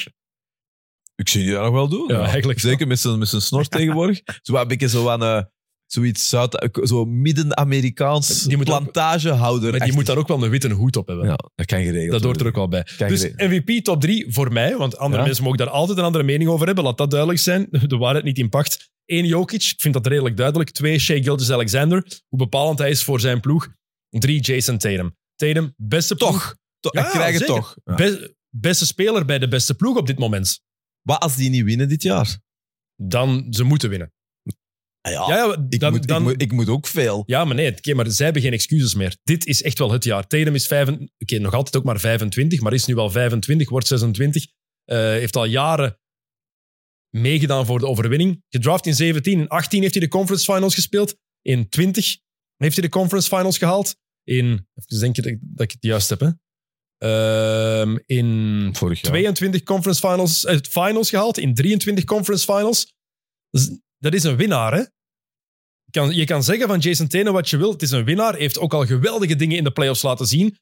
[1.15, 2.07] Ik zie die dat nog wel doen.
[2.07, 4.21] Ja, eigenlijk Zeker met zijn, met zijn snor tegenwoordig.
[4.41, 5.23] Zo wat een beetje zo aan...
[5.23, 5.43] eh,
[5.91, 6.69] Zoiets Zuid...
[6.83, 9.71] Zo midden-Amerikaans Die moet ook- plantagehouder.
[9.71, 11.25] Maar die moet daar ook wel een witte hoed op hebben.
[11.25, 12.47] Ja, dat kan geregeld Dat hoort er worden.
[12.47, 12.95] ook wel bij.
[12.97, 13.51] Kan Dus geregeld.
[13.67, 15.25] MVP top 3 voor mij, want andere Ja.
[15.25, 16.83] mensen mogen daar altijd een andere mening over hebben.
[16.83, 17.67] Laat dat duidelijk zijn.
[17.87, 18.89] De waarheid niet in pacht.
[19.05, 20.69] Eén Jokic, ik vind dat redelijk duidelijk.
[20.69, 23.67] Twee Shea Gilgeous-Alexander, hoe bepalend hij is voor zijn ploeg.
[24.09, 25.15] Drie Jason Tatum.
[25.35, 26.31] Tatum, beste ploeg.
[26.31, 26.55] Toch.
[26.79, 27.55] To- Ja, ik krijg het zeker.
[27.55, 27.75] toch.
[27.83, 27.95] Ja.
[27.95, 30.59] Be- beste speler bij de beste ploeg op dit moment.
[31.01, 32.39] Wat als die niet winnen dit jaar?
[32.95, 34.13] Dan ze moeten winnen.
[35.01, 37.23] Ja, Ja, ja, ik, dan, moet, dan, ik, moet, ik moet ook veel.
[37.25, 39.17] ja maar nee, oké, maar zij hebben geen excuses meer.
[39.23, 40.27] Dit is echt wel het jaar.
[40.27, 43.87] Tatum is vijf, oké, nog altijd ook maar 25, maar is nu al 25, wordt
[43.87, 44.47] 26.
[44.85, 45.99] Eh, heeft al jaren
[47.09, 48.43] meegedaan voor de overwinning.
[48.49, 49.39] Gedraft in 17.
[49.39, 51.17] In 18 heeft hij de conference finals gespeeld.
[51.41, 52.17] In 20
[52.55, 53.95] heeft hij de conference finals gehaald.
[54.23, 56.29] In, even denken dat ik, dat ik het juist heb, hè.
[56.97, 59.11] Ehm, in Vorig jaar.
[59.11, 61.37] 22 conference finals, eh, finals gehaald.
[61.37, 62.93] In 23 conference finals.
[63.49, 63.69] Dus
[63.99, 64.79] dat is een winnaar, hè?
[65.83, 67.71] Je kan, je kan zeggen van Jason Tatum wat je wil.
[67.71, 68.35] Het is een winnaar.
[68.35, 70.57] Heeft ook al geweldige dingen in de playoffs laten zien.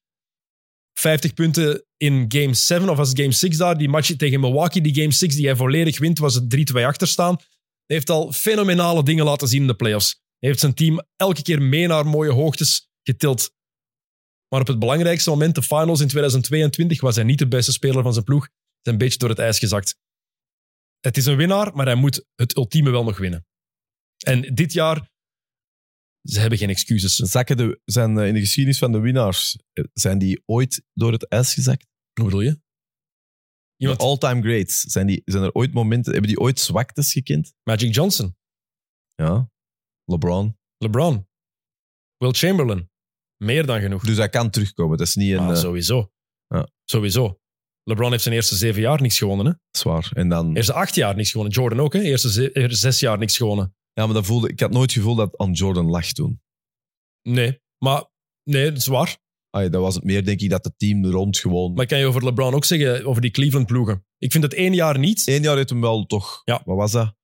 [0.93, 3.77] 50 punten in game 7, of het game 6 daar?
[3.77, 7.38] Die match tegen Milwaukee, die game 6 die hij volledig wint, was het 3-2 achterstaan.
[7.85, 10.22] Heeft al fenomenale dingen laten zien in de playoffs.
[10.39, 13.51] Heeft zijn team elke keer mee naar mooie hoogtes getild.
[14.49, 18.03] Maar op het belangrijkste moment, de finals in 2022, was hij niet de beste speler
[18.03, 18.45] van zijn ploeg.
[18.81, 19.95] Is een beetje door het ijs gezakt.
[21.08, 23.46] Het is een winnaar, maar hij moet het ultieme wel nog winnen.
[24.26, 25.10] En dit jaar,
[26.22, 27.16] ze hebben geen excuses.
[27.16, 31.12] Zakken de, zijn eh, in de geschiedenis van de winnaars, eh, zijn die ooit door
[31.12, 31.88] het ijs gezakt?
[32.14, 32.62] Hoe bedoel je?
[33.76, 34.80] Iemand, all-time greats.
[34.82, 37.54] Zijn, die, zijn er ooit momenten, hebben die ooit zwaktes gekend?
[37.64, 38.38] Magic Johnson,
[39.16, 39.52] Ja.
[40.04, 40.58] LeBron.
[40.78, 41.28] LeBron,
[42.18, 42.90] Will Chamberlain.
[43.38, 44.04] Meer dan genoeg.
[44.04, 44.98] Dus hij kan terugkomen.
[44.98, 46.12] Dat is niet een eh, sowieso.
[46.48, 46.70] Ja.
[46.84, 47.40] Sowieso.
[47.88, 49.45] LeBron heeft zijn eerste zeven jaar niks gewonnen.
[49.45, 49.51] Hè?
[49.80, 50.09] zwaar.
[50.14, 51.53] En dan, Eerste acht jaar niks gewonnen.
[51.53, 52.01] Jordan ook, hè?
[52.01, 53.76] Eerste ze- eerste zes jaar niks gewonnen.
[53.93, 56.41] ja, maar dan voelde, ik had nooit het gevoel dat aan Jordan lag toen.
[57.22, 58.03] Nee, maar
[58.43, 59.18] nee, dat is waar.
[59.49, 61.73] Ay, dat was het meer, denk ik, dat het team rond gewoon...
[61.73, 64.05] Maar kan je over LeBron ook zeggen, over die Cleveland-ploegen?
[64.18, 65.27] Ik vind het één jaar niet.
[65.27, 66.41] Eén jaar heeft hem wel toch...
[66.45, 66.61] Ja.
[66.65, 67.15] Wat was dat?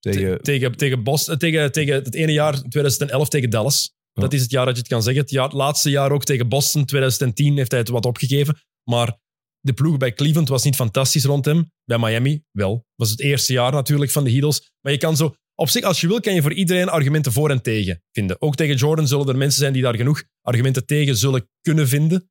[0.00, 0.36] Tegen...
[0.36, 3.94] Te- tegen, tegen, Boston, eh, tegen, tegen het ene jaar, 2011, tegen Dallas.
[4.12, 4.22] Ja.
[4.22, 5.22] Dat is het jaar dat je het kan zeggen.
[5.22, 8.58] Het, jaar, het laatste jaar ook tegen Boston, 2010, heeft hij het wat opgegeven.
[8.90, 9.18] Maar
[9.66, 11.70] de ploeg bij Cleveland was niet fantastisch rond hem.
[11.84, 12.86] Bij Miami wel.
[12.94, 14.72] was het eerste jaar natuurlijk van de Heatles.
[14.80, 15.34] Maar je kan zo...
[15.54, 18.40] Op zich, als je wil, kan je voor iedereen argumenten voor en tegen vinden.
[18.40, 22.30] Ook tegen Jordan zullen er mensen zijn die daar genoeg argumenten tegen zullen kunnen vinden.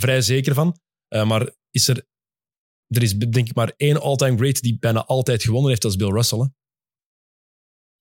[0.00, 0.80] Vrij zeker van.
[1.08, 2.08] Eh, maar is er...
[2.86, 5.82] Er is denk ik maar één all-time great die bijna altijd gewonnen heeft.
[5.82, 6.38] Dat is Bill Russell.
[6.38, 6.46] Hè?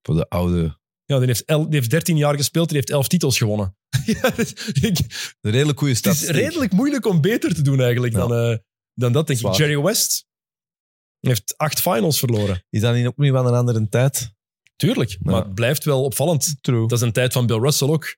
[0.01, 0.78] Voor de oude...
[1.09, 3.75] Ja, die heeft, el- die heeft 13 jaar gespeeld, die heeft 11 titels gewonnen.
[4.21, 8.13] ja, dus ik- Een redelijk goede het is redelijk moeilijk om beter te doen eigenlijk
[8.13, 8.19] Ja.
[8.27, 8.57] dan, eh,
[8.93, 9.53] dan dat, denk ik.
[9.53, 10.25] Jerry West
[11.19, 12.63] heeft acht finals verloren.
[12.69, 14.33] Is dat niet ook niet wel een andere tijd?
[14.75, 16.55] Tuurlijk, maar het blijft wel opvallend.
[16.61, 16.87] True.
[16.87, 18.15] Dat is een tijd van Bill Russell ook.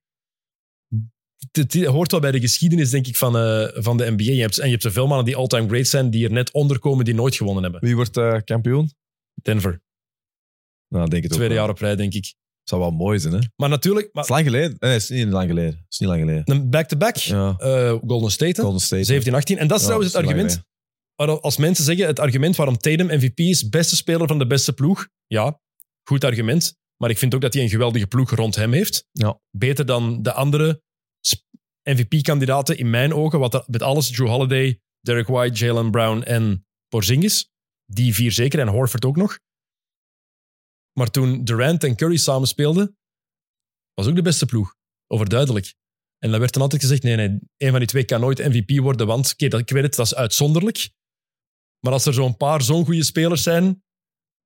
[1.51, 4.23] Het, hoort wel bij de geschiedenis, denk ik, van, eh, van de NBA.
[4.23, 6.79] Je hebt, en je hebt zoveel mannen die all-time great zijn, die er net onder
[6.79, 7.81] komen, die nooit gewonnen hebben.
[7.81, 8.91] Wie wordt eh, kampioen?
[9.41, 9.81] Denver,
[10.87, 12.33] Nou, denk het ook tweede jaar op rij, denk ik.
[12.71, 13.39] Zou wel mooi zijn, hè?
[13.55, 14.75] Maar natuurlijk, Het is maar, lang geleden.
[14.79, 15.71] Nee, het is niet lang geleden.
[15.71, 16.43] Het is niet lang geleden.
[16.45, 17.55] een back-to-back, Ja.
[17.57, 18.61] eh, Golden State?
[18.61, 19.03] Golden State.
[19.03, 19.57] 17, 18.
[19.57, 20.61] En dat is Ja, trouwens het argument.
[21.41, 25.07] Als mensen zeggen, het argument waarom Tatum MVP is, beste speler van de beste ploeg.
[25.27, 25.59] Ja,
[26.03, 26.75] goed argument.
[26.97, 29.05] Maar ik vind ook dat hij een geweldige ploeg rond hem heeft.
[29.11, 29.39] Ja.
[29.57, 30.81] Beter dan de andere
[31.83, 33.39] MVP-kandidaten in mijn ogen.
[33.39, 37.49] Wat dat- met alles, Drew Holiday, Derek White, Jalen Brown en Porzingis.
[37.85, 39.39] Die vier zeker, en Horford ook nog.
[40.93, 42.97] Maar toen Durant en Curry samen speelden,
[43.93, 44.75] was ook de beste ploeg.
[45.07, 45.73] Overduidelijk.
[46.17, 48.79] En dan werd dan altijd gezegd, nee, nee, een van die twee kan nooit MVP
[48.79, 50.89] worden, want oké, dat ik weet het, dat is uitzonderlijk.
[51.79, 53.83] Maar als er zo'n paar zo'n goede spelers zijn,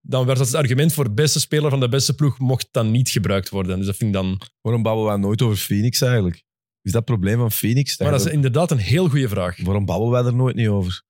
[0.01, 3.09] dan werd dat het argument voor beste speler van de beste ploeg mocht dan niet
[3.09, 3.77] gebruikt worden.
[3.77, 4.41] Dus dat vind ik dan...
[4.61, 6.35] Waarom babbelen wij nooit over Phoenix eigenlijk?
[6.81, 7.97] Is dat het probleem van Phoenix?
[7.97, 9.61] Maar dat is inderdaad een heel goede vraag.
[9.61, 11.03] Waarom babbelen wij er nooit niet over?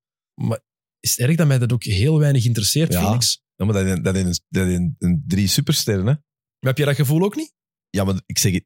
[0.99, 3.01] Is het erg dat mij dat ook heel weinig interesseert, Ja.
[3.01, 3.43] Phoenix?
[3.55, 6.11] Ja, maar dat in, dat in, dat in, in drie supersterren, hè?
[6.13, 7.53] Maar heb je dat gevoel ook niet?
[7.89, 8.63] Ja, maar ik zeg het.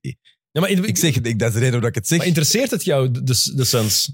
[0.51, 2.17] Ja, maar, in- Ik zeg het, ik, dat is de reden dat ik het zeg.
[2.17, 3.21] maar interesseert het jou, de,
[3.55, 4.13] de, Suns?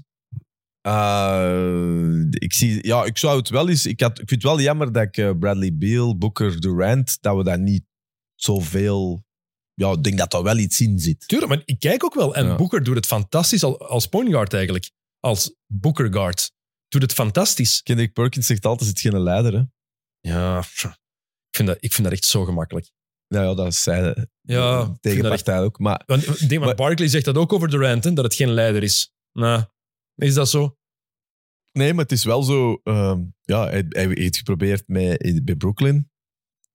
[0.88, 3.86] Uh, ik, zie, ja, ik zou het wel eens.
[3.86, 7.36] Ik, had, ik vind het wel jammer dat ik eh, Bradley Beal, Booker, Durant, dat
[7.36, 7.84] we daar niet
[8.34, 9.24] zoveel.
[9.74, 11.28] Ja, ik denk dat er wel iets in zit.
[11.28, 12.34] Tuurlijk, maar ik kijk ook wel.
[12.34, 12.56] En Ja.
[12.56, 14.90] Booker doet het fantastisch al- als point guard eigenlijk.
[15.20, 16.52] Als Booker guard.
[16.88, 17.82] Doet het fantastisch.
[17.82, 19.52] Kendrick Perkins zegt altijd: het is geen leider.
[19.52, 19.62] Hè?
[20.26, 22.90] Ja, ik vind dat, ik vind dat echt zo gemakkelijk.
[23.28, 25.78] Nou ja, dat zei de Ja, tegenpartij ook.
[25.78, 28.34] Maar Want, ik denk, maar Maar- Barkley zegt dat ook over Durant, hè, dat het
[28.34, 29.12] geen leider is.
[29.32, 29.64] Nou,
[30.14, 30.76] is dat zo?
[31.72, 32.80] nee, maar het is wel zo.
[32.82, 36.10] ehm, ja, hij, hij heeft geprobeerd met, bij Brooklyn.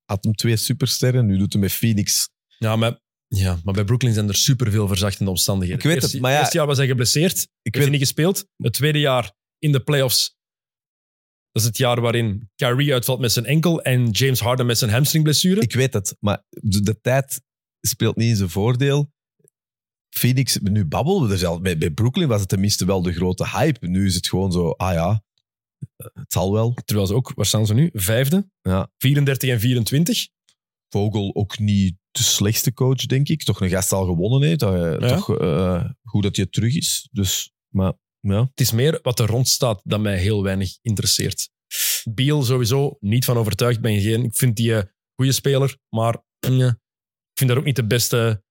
[0.04, 1.26] Had hem twee supersterren.
[1.26, 2.28] Nu doet hij met Phoenix.
[2.58, 5.78] Ja, maar, ja, maar bij Brooklyn zijn er superveel verzachtende omstandigheden.
[5.80, 7.36] Ik weet het, Eerste- maar ja- eerste jaar was hij geblesseerd.
[7.42, 8.46] Ik heeft weet, hij niet gespeeld.
[8.56, 10.36] Het tweede jaar in de playoffs.
[11.52, 14.90] Dat is het jaar waarin Kyrie uitvalt met zijn enkel en James Harden met zijn
[14.90, 15.60] hamstringblessure.
[15.60, 17.42] ik weet het, maar de, de tijd
[17.80, 19.10] speelt niet in zijn voordeel.
[20.08, 21.60] Phoenix, nu babbelen we er zelf.
[21.60, 23.86] Bij, bij Brooklyn was het tenminste wel de grote hype.
[23.86, 25.22] Nu is het gewoon zo, ah ja,
[25.96, 26.74] het zal wel.
[26.84, 27.90] Terwijl ze ook, waar staan ze nu?
[27.92, 28.50] Vijfde.
[28.62, 28.90] Ja.
[28.98, 30.28] 34 en 24.
[30.88, 33.42] Vogel ook niet de slechtste coach, denk ik.
[33.42, 34.60] Toch een gast al gewonnen heeft.
[34.60, 34.98] Ja.
[34.98, 37.08] Toch eh, goed dat hij terug is.
[37.12, 37.92] Dus, maar
[38.28, 38.40] ja.
[38.40, 41.50] Het is meer wat er rond staat dat mij heel weinig interesseert.
[42.10, 43.80] Beal sowieso niet van overtuigd.
[43.80, 47.76] Ben geen, ik vind die een goede speler, maar mm, ik vind dat ook niet
[47.76, 48.44] de beste.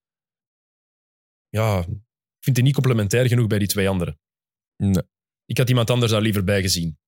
[1.50, 4.20] Ja, ik vind die niet complementair genoeg bij die twee anderen.
[4.78, 5.04] Nee.
[5.46, 7.00] Ik had iemand anders daar liever bij gezien,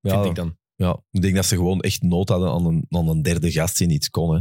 [0.00, 0.58] Ja, vind ik dan.
[0.74, 3.78] ja, ik denk dat ze gewoon echt nood hadden aan een, aan een derde gast
[3.78, 4.34] die iets kon.
[4.34, 4.40] Hè.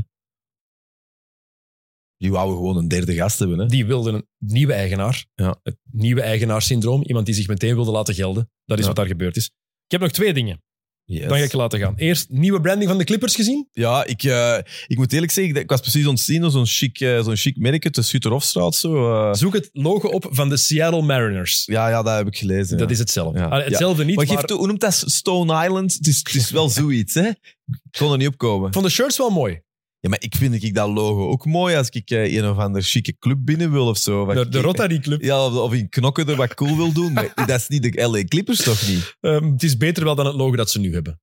[2.18, 3.60] Die wouden gewoon een derde gast hebben.
[3.60, 3.66] Hè.
[3.66, 5.26] Die wilden een nieuwe eigenaar.
[5.36, 5.60] Ja.
[5.64, 7.04] Het nieuwe eigenaarssyndroom.
[7.04, 8.50] Iemand die zich meteen wilde laten gelden.
[8.66, 8.88] Dat is Ja.
[8.90, 9.46] wat daar gebeurd is.
[9.86, 10.62] Ik heb nog twee dingen.
[11.06, 11.28] Yes.
[11.28, 11.94] Dan ga ik laten gaan.
[11.96, 13.68] Eerst, nieuwe branding van de Clippers gezien.
[13.72, 14.58] Ja, ik, eh,
[14.88, 18.02] ik moet eerlijk zeggen, ik was precies ontzien zo'n chic, eh, zo'n chic merk, de
[18.02, 18.76] Suterhofstraat.
[18.76, 19.34] Zo, eh.
[19.34, 21.66] Zoek het logo op van de Seattle Mariners.
[21.66, 22.78] ja, ja, dat heb ik gelezen.
[22.78, 22.94] Dat ja.
[22.94, 23.40] is hetzelfde.
[23.40, 23.62] Ja.
[23.64, 25.04] Hetzelfde niet, Maar maar, geef toe, hoe noemt dat?
[25.06, 25.94] Stone Island?
[25.94, 27.28] Het is, het is wel zoiets, hè?
[27.28, 28.68] Ik kon er niet op komen.
[28.68, 29.62] ik vond de shirts wel mooi.
[30.00, 32.82] Ja, maar ik vind ik dat logo ook mooi als ik eh, een of ander
[32.82, 34.26] chique club binnen wil of zo.
[34.26, 35.22] De, ik- de Rotary Club.
[35.24, 37.14] Ja, of, of in knokken er wat cool wil doen.
[37.14, 39.16] Maar dat is niet de LA Clippers, toch niet?
[39.20, 41.22] Ehm, het is beter wel dan het logo dat ze nu hebben.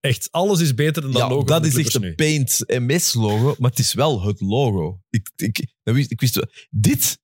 [0.00, 2.44] Echt, alles is beter dan dat logo van dat de is echt Clippers een nu.
[2.64, 5.00] Paint MS-logo, maar het is wel het logo.
[5.10, 7.20] Ik, ik, dat wist, ik wist wel- dit...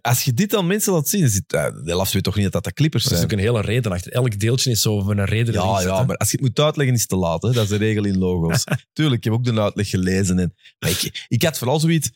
[0.00, 2.52] Als je dit aan mensen laat zien, dan zit, uh, de weet toch niet dat
[2.52, 3.30] dat de Clippers Er is zijn.
[3.30, 4.12] ook een hele reden achter.
[4.12, 5.54] Elk deeltje is zo van een reden.
[5.54, 7.42] Ja, ja, maar als je het moet uitleggen, is het te laat.
[7.42, 7.52] Hè?
[7.52, 8.64] Dat is de regel in logo's.
[8.92, 10.38] Tuurlijk, ik heb ook de uitleg gelezen.
[10.38, 12.10] En, maar ik, ik had vooral zoiets...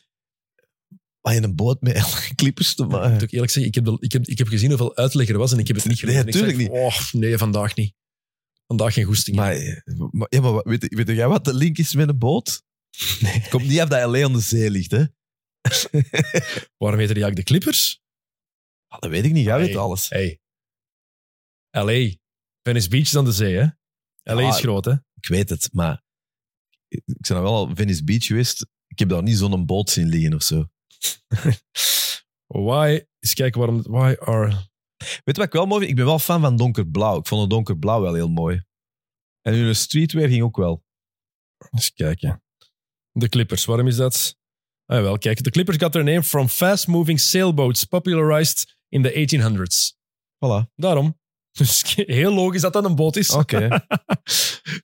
[1.21, 2.03] Waar je een boot met
[2.35, 3.11] Clippers te Ik maken...
[3.11, 5.37] moet ook eerlijk zeggen, ik heb, de- ik, heb, ik heb gezien hoeveel uitleg er
[5.37, 6.27] was en ik heb het niet Nee, gelezen.
[6.27, 7.93] Ik tuurlijk zeg, Oh, nee, vandaag niet.
[8.67, 9.35] Vandaag geen goesting.
[9.35, 12.63] Maar, maar, ja, maar weet, weet jij wat de link is met een boot?
[13.19, 13.43] Nee.
[13.49, 15.03] Komt niet af dat LA aan de zee ligt, hè?
[16.77, 18.01] Waarom heette die eigenlijk de Clippers?
[18.87, 20.09] Ah, dat weet ik niet, jij weet alles.
[20.09, 20.41] Hey.
[21.69, 22.15] L.A.
[22.61, 23.67] Venice Beach is aan de zee, hè?
[24.33, 24.47] L.A.
[24.47, 24.91] Is groot, hè?
[25.15, 26.03] Ik weet het, maar
[26.87, 28.65] ik ben wel al Venice Beach geweest.
[28.87, 30.67] Ik heb daar niet zo'n boot zien liggen of zo.
[32.67, 33.05] Why?
[33.19, 33.81] Eens kijken waarom...
[33.81, 34.71] Why are...
[34.97, 35.91] Weet je wat ik wel mooi vind?
[35.91, 37.19] Ik ben wel fan van donkerblauw.
[37.19, 38.63] Ik vond het donkerblauw wel heel mooi.
[39.41, 40.83] En hun streetwear ging ook wel.
[41.69, 42.43] Eens kijken.
[43.11, 44.37] De Clippers, waarom is dat?
[44.93, 45.43] Ah, wel, kijk.
[45.43, 49.97] De Clippers got their name from fast-moving sailboats popularized in the 1800s.
[50.45, 50.71] Voilà.
[50.75, 51.15] Daarom.
[51.59, 53.29] Dus heel logisch dat dat een boot is.
[53.31, 53.67] Oké.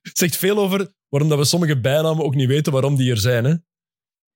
[0.18, 3.44] zegt veel over waarom dat we sommige bijnamen ook niet weten waarom die er zijn.
[3.44, 3.54] Hè?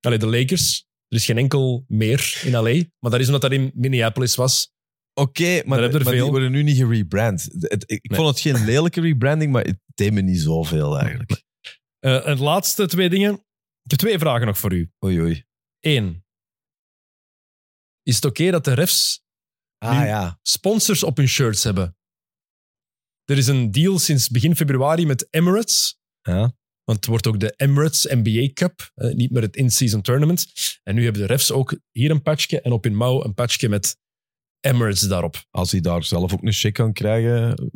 [0.01, 0.87] Allee, de Lakers.
[1.09, 2.83] Er is geen enkel meer in LA.
[2.99, 4.73] Maar dat is omdat dat in Minneapolis was.
[5.21, 6.31] Oké, maar, er maar die veel.
[6.31, 7.49] worden nu niet gerebrand.
[7.87, 8.19] Ik, Nee.
[8.19, 11.43] vond het geen lelijke rebranding, maar het deed me niet zoveel eigenlijk.
[11.99, 13.33] Eh en de laatste twee dingen.
[13.83, 14.91] Ik heb twee vragen nog voor u.
[15.05, 15.45] Oei, oei.
[15.85, 16.25] Eén.
[18.03, 19.23] Is het oké dat de refs
[19.79, 20.39] Ah ja.
[20.43, 21.97] sponsors op hun shirts hebben?
[23.25, 25.99] Er is een deal sinds begin februari met Emirates.
[26.23, 26.57] ja.
[26.85, 30.47] Want het wordt ook de Emirates NBA Cup, eh, niet meer het in-season tournament.
[30.83, 33.69] En nu hebben de refs ook hier een patchje en op hun mouw een patchje
[33.69, 33.97] met
[34.61, 35.45] Emirates daarop.
[35.51, 37.71] Als hij daar zelf ook een check kan krijgen,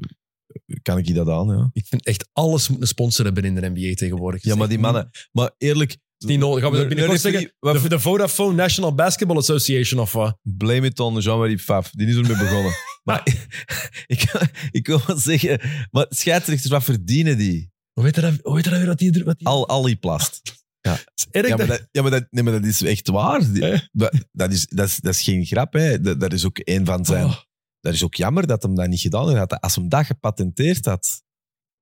[0.82, 1.70] kan ik je dat aan, ja.
[1.72, 4.42] Ik vind echt alles moet een sponsor hebben in de NBA tegenwoordig.
[4.42, 5.10] Ja, maar die mannen...
[5.32, 5.96] Maar eerlijk...
[6.18, 6.62] Het is niet nodig.
[6.62, 7.52] Gaan we de- binnenkort de zeggen?
[7.82, 10.38] De, de Vodafone National Basketball Association of wat?
[10.42, 11.90] Blame it on Jean-Marie Pfaff.
[11.90, 12.72] Die is ermee begonnen.
[13.08, 13.22] maar
[14.06, 14.32] ik,
[14.70, 15.60] ik wil wel zeggen...
[15.90, 17.70] Maar scheidsrechters, wat verdienen die?
[17.92, 19.24] Hoe weet je dat, hoe weet je dat weer wat die...
[19.24, 20.40] Wat die Al, al die plast.
[20.80, 23.08] Het is erg Ja, maar dat- dat, ja, maar dat, nee, maar dat is echt
[23.08, 23.52] waar.
[23.52, 23.80] Die- Eh?
[23.92, 25.72] dat, dat, is, dat, is, dat is geen grap.
[25.72, 26.00] Hè.
[26.00, 27.24] Dat, dat is ook een van zijn...
[27.24, 27.36] Oh.
[27.80, 29.60] Dat is ook jammer dat hem dat niet gedaan heeft.
[29.60, 31.22] Als hem dat gepatenteerd had,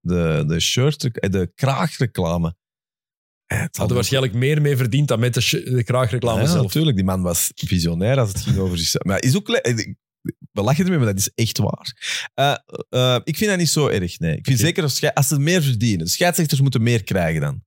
[0.00, 1.00] de, de shirt,
[1.32, 2.56] de kraagreclame.
[3.46, 6.62] Eh, zal hadden waarschijnlijk meer mee verdiend dan met de, de kraagreclame ja, zelf.
[6.62, 6.96] natuurlijk.
[6.96, 9.04] Die man was visionair als het ging over zichzelf.
[9.04, 9.48] Maar is ook...
[9.48, 9.74] eh,
[10.52, 11.94] We lachen ermee, maar dat is echt waar.
[12.88, 14.36] Eh, ik vind dat niet zo erg, nee.
[14.36, 16.06] Ik vind zeker als, als ze meer verdienen.
[16.06, 17.64] Scheidsrechters moeten meer krijgen dan.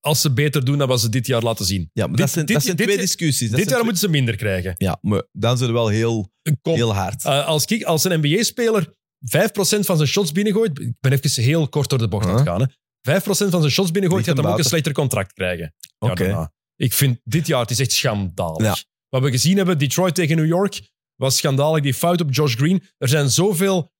[0.00, 1.90] Als ze beter doen dan wat ze dit jaar laten zien.
[1.92, 3.50] Ja, maar Dit- dat zijn, dit- dat zijn dit- twee discussies.
[3.50, 4.74] Dat dit jaar moeten ze minder krijgen.
[4.76, 6.30] Ja, maar dan zullen we wel heel,
[6.62, 7.24] Kom, heel hard.
[7.24, 8.88] als, ik, als een NBA-speler
[9.24, 10.78] 5% van zijn shots binnengooit...
[10.80, 12.60] Ik ben even heel kort door de bocht aan het gaan.
[12.60, 12.66] Hè.
[13.10, 15.74] 5% van zijn shots binnengooit gaat hem ook een slechter contract krijgen.
[15.98, 16.48] Ja, Oké.
[16.76, 18.62] Ik vind dit jaar, het is echt schandalig.
[18.62, 18.76] Ja.
[19.08, 21.82] Wat we gezien hebben, Detroit tegen New York, was schandalig.
[21.82, 22.82] Die fout op Josh Green.
[22.98, 23.92] Er zijn zoveel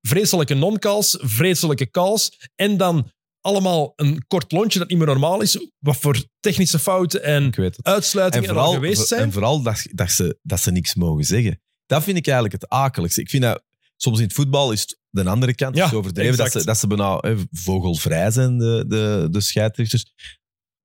[0.00, 2.48] vreselijke non-calls, vreselijke calls.
[2.54, 5.68] En dan allemaal een kort lontje dat niet meer normaal is.
[5.78, 9.22] Wat voor technische fouten en uitsluitingen En er al geweest zijn.
[9.22, 11.60] en vooral dat, dat, ze, dat ze niks mogen zeggen.
[11.86, 13.20] Dat vind ik eigenlijk het akeligste.
[13.20, 13.62] Ik vind dat
[13.96, 15.76] soms in het voetbal is het de andere kant.
[15.76, 20.12] Ja, is overdreven dat ze, dat ze bijna hè, vogelvrij zijn, de, de, de scheidsrechters.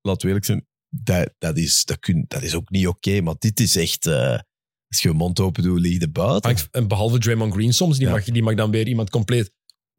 [0.01, 3.21] Laten we eerlijk zijn, dat, dat, is, dat, kun, dat is ook niet oké.
[3.21, 4.05] maar dit is echt...
[4.05, 4.39] eh,
[4.87, 6.55] als je je mond open doet, lig je buiten.
[6.71, 8.13] En behalve Draymond Green soms, die, Ja.
[8.13, 9.53] mag, die mag dan weer iemand compleet,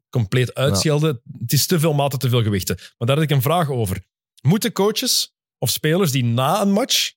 [0.09, 1.21] compleet uitschelden.
[1.39, 2.75] Het is te veel maten, te veel gewichten.
[2.97, 4.03] Maar daar had ik een vraag over.
[4.41, 7.11] Moeten coaches of spelers die na een match,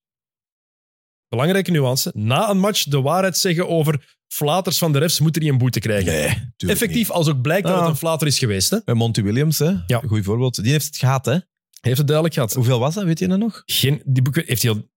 [1.34, 5.50] belangrijke nuance, na een match de waarheid zeggen over flaters van de refs, moeten die
[5.50, 6.12] een boete krijgen?
[6.12, 7.80] Nee, Effectief, als ook blijkt dat Ah.
[7.80, 8.70] het een flater is geweest.
[8.70, 8.78] Hè?
[8.84, 9.70] En Monty Williams, hè?
[9.86, 10.02] Ja.
[10.02, 10.62] een goed voorbeeld.
[10.62, 11.38] Die heeft het gehad, hè?
[11.80, 12.54] Heeft het duidelijk gehad.
[12.54, 13.04] Hoeveel was dat?
[13.04, 13.62] Weet je dat nog?
[13.66, 14.88] Geen, die heeft hij al...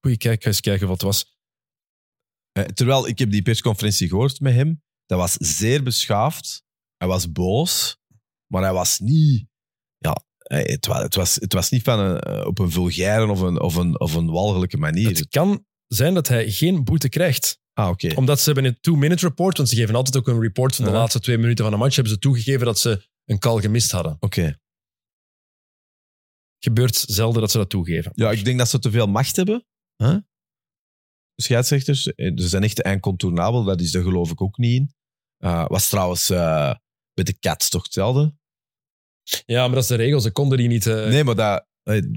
[0.00, 1.34] Goeie kijk, eens kijken wat het was.
[2.52, 4.82] Eh, terwijl ik heb die persconferentie gehoord met hem.
[5.06, 6.64] Dat was zeer beschaafd.
[6.96, 7.96] Hij was boos,
[8.46, 9.46] maar hij was niet.
[9.98, 13.40] Ja, het was, het was, het was niet van een, eh, op een vulgaire of
[13.40, 15.08] een, of een, of een walgelijke manier.
[15.08, 17.60] Het kan zijn dat hij geen boete krijgt.
[17.72, 18.14] ah, oké.
[18.14, 20.90] Omdat ze hebben een two-minute report, want ze geven altijd ook een report van de
[20.90, 24.16] laatste twee minuten van een match, hebben ze toegegeven dat ze een call gemist hadden.
[24.20, 24.58] Oké.
[26.58, 28.12] Gebeurt zelden dat ze dat toegeven.
[28.14, 29.66] Ja, ik denk dat ze te veel macht hebben.
[29.96, 30.16] Huh?
[31.36, 33.64] Scheidsrechters, eh, ze zijn echt incontournabel.
[33.64, 34.94] Dat is daar geloof ik ook niet in.
[35.36, 36.74] Eh, was trouwens eh
[37.14, 38.34] bij de Cats toch hetzelfde?
[39.46, 40.20] Ja, maar dat is de regel.
[40.20, 40.84] Ze konden die niet...
[40.84, 41.66] Nee, maar dat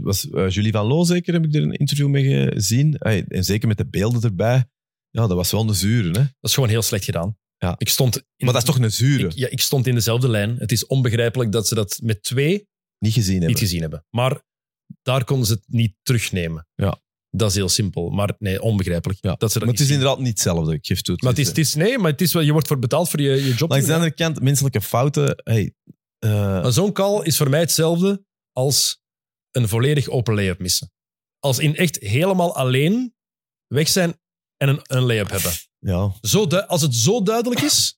[0.01, 2.97] was eh, Julie van Loo zeker, heb ik er een interview mee gezien.
[2.97, 4.65] En zeker met de beelden erbij.
[5.09, 6.13] Ja, dat was wel een zure, hè?
[6.13, 7.37] Dat is gewoon heel slecht gedaan.
[7.57, 7.75] Ja.
[7.77, 9.25] Ik stond in, Maar dat is toch een zure?
[9.25, 10.55] ik, ja, ik stond in dezelfde lijn.
[10.57, 12.67] Het is onbegrijpelijk dat ze dat met twee
[12.99, 13.49] niet gezien hebben.
[13.49, 14.05] niet gezien hebben.
[14.09, 14.41] Maar
[15.01, 16.67] daar konden ze het niet terugnemen.
[16.75, 17.01] Ja.
[17.29, 18.09] Dat is heel simpel.
[18.09, 19.19] Maar nee, onbegrijpelijk.
[19.21, 19.35] Ja.
[19.35, 19.97] Dat ze dat maar het is zien.
[19.97, 21.17] inderdaad niet hetzelfde, ik geef toe.
[21.19, 23.21] Maar het is, het is, nee, maar het is wel, je wordt voor betaald voor
[23.21, 23.69] je, je job.
[23.69, 25.41] Langs de andere kant, menselijke fouten...
[25.43, 25.73] Hey,
[26.19, 28.98] eh, zo'n call is voor mij hetzelfde als
[29.51, 30.91] een volledig open layup missen.
[31.39, 33.15] Als in echt helemaal alleen
[33.67, 34.19] weg zijn
[34.57, 35.51] en een, een layup hebben.
[35.79, 36.13] ja.
[36.21, 37.97] Zo als het zo duidelijk is.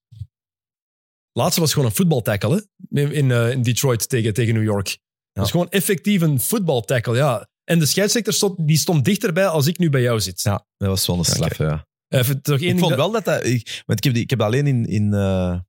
[1.32, 2.68] Laatste was gewoon een voetbaltackle?
[2.90, 4.98] In, in, eh, in Detroit tegen, tegen New York.
[5.32, 7.50] Dat is gewoon effectief een voetbaltackle, ja.
[7.64, 10.42] En de scheidsrechter stond, die stond dichterbij als ik nu bij jou zit.
[10.42, 11.88] ja, dat was wel een Ja, straf, ja.
[12.08, 13.46] Even toch één Ik vond dat- wel dat dat...
[13.46, 15.60] Ik, want ik heb, die, ik heb dat alleen in, in, eh,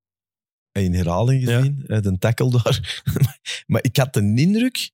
[0.73, 3.03] in herhaling gezien, eh, de tackle daar.
[3.67, 4.91] maar ik had de indruk...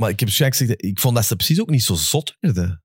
[0.00, 2.82] Maar ik heb waarschijnlijk gezegd, ik vond dat ze precies ook niet zo zot werden.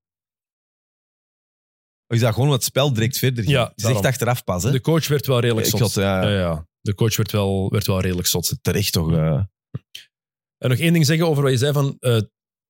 [2.06, 3.56] Of is dat gewoon het spel direct verder ging?
[3.56, 4.04] Ja, daarom.
[4.04, 4.70] achteraf pas, hè?
[4.70, 5.80] De coach werd wel redelijk Ik zot.
[5.80, 6.68] had, ja, Ja, ja.
[6.80, 8.58] De coach werd wel, werd wel redelijk zot.
[8.62, 9.12] terecht toch...
[9.12, 12.20] En nog één ding zeggen over wat je zei van eh,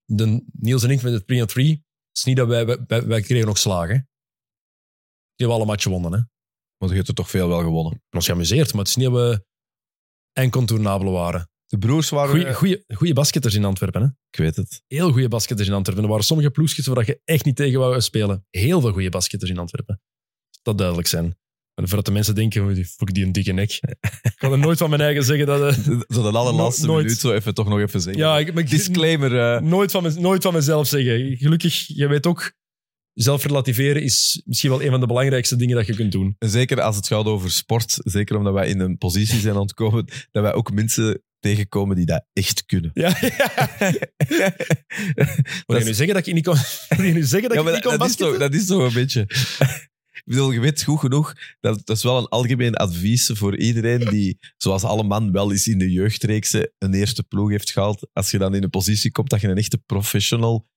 [0.05, 1.71] de Niels en ik met het 3 on 3.
[1.71, 1.81] Het
[2.13, 3.95] is niet dat wij, wij, wij kregen nog slagen.
[5.35, 6.19] Die hebben alle matchen gewonnen.
[6.19, 6.25] Hè?
[6.77, 8.03] Want je hebt er toch veel wel gewonnen.
[8.11, 9.45] ons geamuseerd, maar het is niet dat we
[10.43, 11.51] incontournabele waren.
[11.67, 12.55] De broers waren...
[12.55, 14.07] Goeie, goeie basketters in Antwerpen, hè?
[14.31, 14.83] Ik weet het.
[14.87, 16.03] Heel goede basketters in Antwerpen.
[16.05, 18.47] Er waren sommige ploegjes waar je echt niet tegen wou spelen.
[18.51, 20.01] Heel veel goede basketters in Antwerpen.
[20.63, 21.25] Dat duidelijk zijn.
[21.75, 23.71] En voordat de mensen denken, "Oh, fuck die een dikke nek.
[24.23, 25.61] ik kan er nooit van mijn eigen zeggen dat...
[25.77, 25.85] eh,
[26.17, 27.05] Zo de allerlaatste nooit.
[27.05, 28.23] minuut zo even toch nog even zeggen.
[28.23, 29.39] ja, ik, maar Disclaimer.
[29.55, 31.37] eh, nooit, van, mez- nooit van mezelf zeggen.
[31.37, 32.53] Gelukkig, je weet ook,
[33.13, 36.35] zelf relativeren is misschien wel een van de belangrijkste dingen dat je kunt doen.
[36.39, 40.05] En zeker als het gaat over sport, zeker omdat wij in een positie zijn ontkomen,
[40.31, 42.91] dat wij ook mensen tegenkomen die dat echt kunnen.
[42.95, 43.71] Ja, ja.
[45.67, 46.57] Wil je nu zeggen dat ik niet kon,
[46.97, 48.83] wil je nu zeggen dat Ja, ik niet kon dat, is toch, dat is toch
[48.83, 49.27] een beetje...
[50.17, 54.11] Ik bedoel, je weet goed genoeg, dat, dat is wel een algemeen advies voor iedereen
[54.11, 58.09] die, zoals alle man wel eens in de jeugdreeksen een eerste ploeg heeft gehaald.
[58.13, 60.69] Als je dan in een positie komt dat je een echte professional...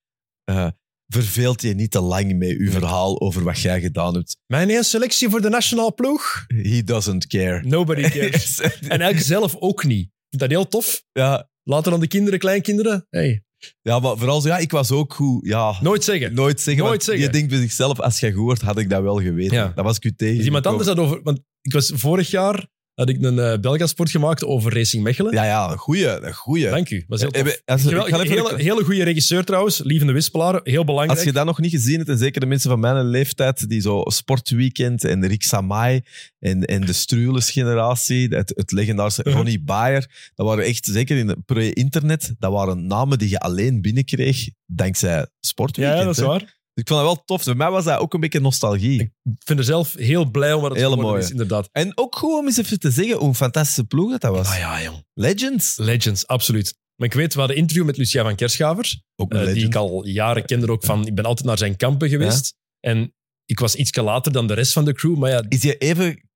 [0.44, 0.68] eh
[1.10, 4.38] verveelt je niet te lang met je verhaal over wat jij gedaan hebt.
[4.45, 6.45] Mijn eerste selectie voor de nationale ploeg?
[6.48, 7.64] He doesn't care.
[7.64, 8.60] Nobody cares.
[8.60, 10.10] en eigenlijk zelf ook niet.
[10.30, 11.03] Ik vind dat heel tof.
[11.11, 13.06] ja, Later dan de kinderen, kleinkinderen.
[13.10, 13.43] Hey,
[13.81, 15.45] ja, maar vooral zo, ja, ik was ook goed.
[15.47, 16.34] Ja, nooit zeggen.
[16.34, 16.84] Nooit zeggen.
[16.84, 17.23] Nooit zeggen.
[17.23, 19.57] Je denkt bij zichzelf, als jij goed wordt, had ik dat wel geweten.
[19.57, 19.72] Ja.
[19.76, 20.39] Dat was ik u tegen.
[20.39, 21.22] Is iemand anders dat over...
[21.23, 22.68] Want ik was vorig jaar
[22.99, 25.34] had ik een eh Belgasport gemaakt over Racing Mechelen.
[25.34, 26.07] Ja, ja, een goeie.
[26.07, 26.69] Een goeie.
[26.69, 27.03] Dank u.
[27.07, 27.41] Was heel tof.
[27.47, 29.81] Eh, als- ik Gewel- ga even- hele, hele goede regisseur trouwens.
[29.84, 30.59] Lievende Wispelaar.
[30.63, 31.17] Heel belangrijk.
[31.17, 33.81] Als je dat nog niet gezien hebt, en zeker de mensen van mijn leeftijd, die
[33.81, 36.01] zo Sportweekend en Rick Samai
[36.39, 39.35] en, en de Strules generatie, het, het legendarische Mhm.
[39.35, 43.81] Ronnie Bayer, dat waren echt, zeker in het pre-internet, dat waren namen die je alleen
[43.81, 45.97] binnenkreeg dankzij Sportweekend.
[45.99, 46.27] ja, dat is hè.
[46.27, 46.57] waar.
[46.73, 47.43] Ik vond dat wel tof.
[47.43, 49.01] Voor mij was dat ook een beetje nostalgie.
[49.01, 51.69] Ik vind er zelf heel blij om wat het geworden is, inderdaad.
[51.71, 54.47] En ook goed om eens even te zeggen hoe een fantastische ploeg dat, dat was.
[54.47, 55.05] Ah ja, jong.
[55.13, 55.77] Legends.
[55.77, 56.77] Legends, absoluut.
[56.95, 59.01] Maar ik weet, we hadden een interview met Lucia van Kerschaver.
[59.15, 61.07] Ook eh, die ik al jaren kende ook van...
[61.07, 62.55] Ik ben altijd naar zijn kampen geweest.
[62.79, 63.13] En
[63.45, 65.17] ik was iets later dan de rest van de crew.
[65.17, 66.29] Maar ja, Is je even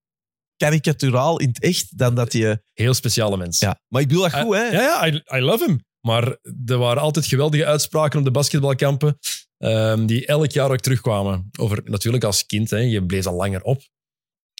[0.57, 2.63] karikaturaal in het echt dan dat je...
[2.73, 3.59] heel speciale mens.
[3.59, 4.63] Ja, maar ik bedoel dat Eh, goed, hè?
[4.63, 5.83] Ja, ja, I, I love him.
[6.01, 9.17] Maar er waren altijd geweldige uitspraken op de basketbalkampen.
[9.63, 11.49] Ehm, die elk jaar ook terugkwamen.
[11.59, 13.81] Over, natuurlijk als kind, hè, je bleef al langer op.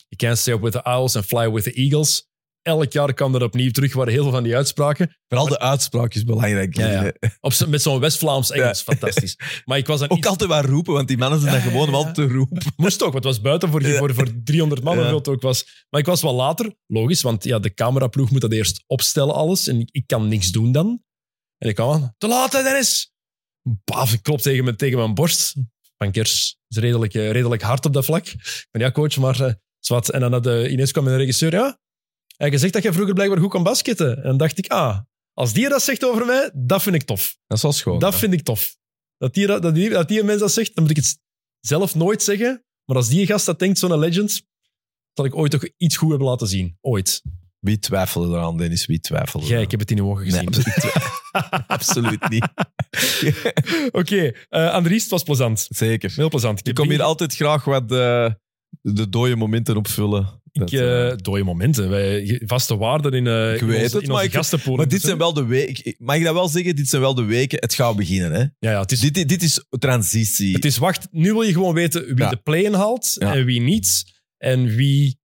[0.07, 2.31] You can't stay up with the owls and fly with the eagles.
[2.61, 5.17] Elk jaar kwam dat opnieuw terug, waren heel veel van die uitspraken.
[5.27, 6.77] Vooral de uitspraak is belangrijk.
[6.77, 7.13] Ja, ja.
[7.39, 8.84] Op, met zo'n West-Vlaams Engels, Ja.
[8.84, 9.38] fantastisch.
[9.65, 11.88] Maar ik was dan Ook iets- altijd wat roepen, want die mannen zijn dan gewoon
[11.88, 12.63] om altijd te roepen.
[12.75, 15.11] Moest ook, want het was buiten voor, voor, voor 300 man, Ja.
[15.11, 15.85] ook was.
[15.89, 19.67] Maar ik was wel later, logisch, want ja, de cameraploeg moet dat eerst opstellen, alles.
[19.67, 21.03] En ik, ik kan niks doen dan.
[21.57, 23.12] En ik kwam aan, te laat, Dennis!
[23.64, 25.56] Baf, ik klop tegen, mijn- tegen mijn borst.
[25.98, 28.27] Van Kers is redelijk, eh, redelijk hard op dat vlak.
[28.27, 30.10] Ik ben ja, coach, maar eh, zwart.
[30.10, 31.80] En dan had de, ineens kwam een regisseur, ja,
[32.38, 34.15] hij had gezegd dat jij vroeger blijkbaar goed kon basketten.
[34.18, 34.99] En dan dacht ik, ah,
[35.34, 37.38] als die dat zegt over mij, dat vind ik tof.
[37.48, 37.99] Dat is wel schoon.
[37.99, 38.19] Dat hè?
[38.19, 38.76] vind ik tof.
[39.18, 41.19] Dat die, dat, die, dat die een mens dat zegt, dan moet ik het
[41.60, 42.65] zelf nooit zeggen.
[42.85, 44.44] Maar als die gast dat denkt, zo'n legend,
[45.14, 46.77] dat ik ooit toch iets goed heb laten zien.
[46.81, 47.22] Ooit.
[47.64, 48.85] Wie twijfelde eraan, Dennis?
[48.85, 49.61] Wie twijfelde eraan?
[49.61, 50.48] ik heb het in uw ogen Nee, gezien.
[50.48, 52.48] absoluut, absoluut niet.
[53.91, 55.68] Oké, eh Andries, het was plezant.
[55.69, 56.11] Zeker.
[56.15, 56.68] Heel plezant.
[56.68, 58.30] Ik kom hier altijd graag wat eh,
[58.81, 60.41] de dode momenten opvullen.
[60.52, 61.90] Ik, eh, dode momenten.
[61.90, 65.18] Wij, vaste waarden in, Ik in weet onze, het, in maar ik- maar dit zijn
[65.18, 65.95] wel de weken...
[65.98, 66.76] Mag ik dat wel zeggen?
[66.76, 67.57] Dit zijn wel de weken.
[67.61, 68.40] Het gaat beginnen, hè?
[68.40, 70.53] Ja, ja, het is, Dit, dit is transitie.
[70.53, 71.07] het is wacht.
[71.11, 72.30] Nu wil je gewoon weten wie Ja.
[72.30, 73.34] de play-in haalt Ja.
[73.35, 74.03] en wie niet.
[74.38, 75.19] En wie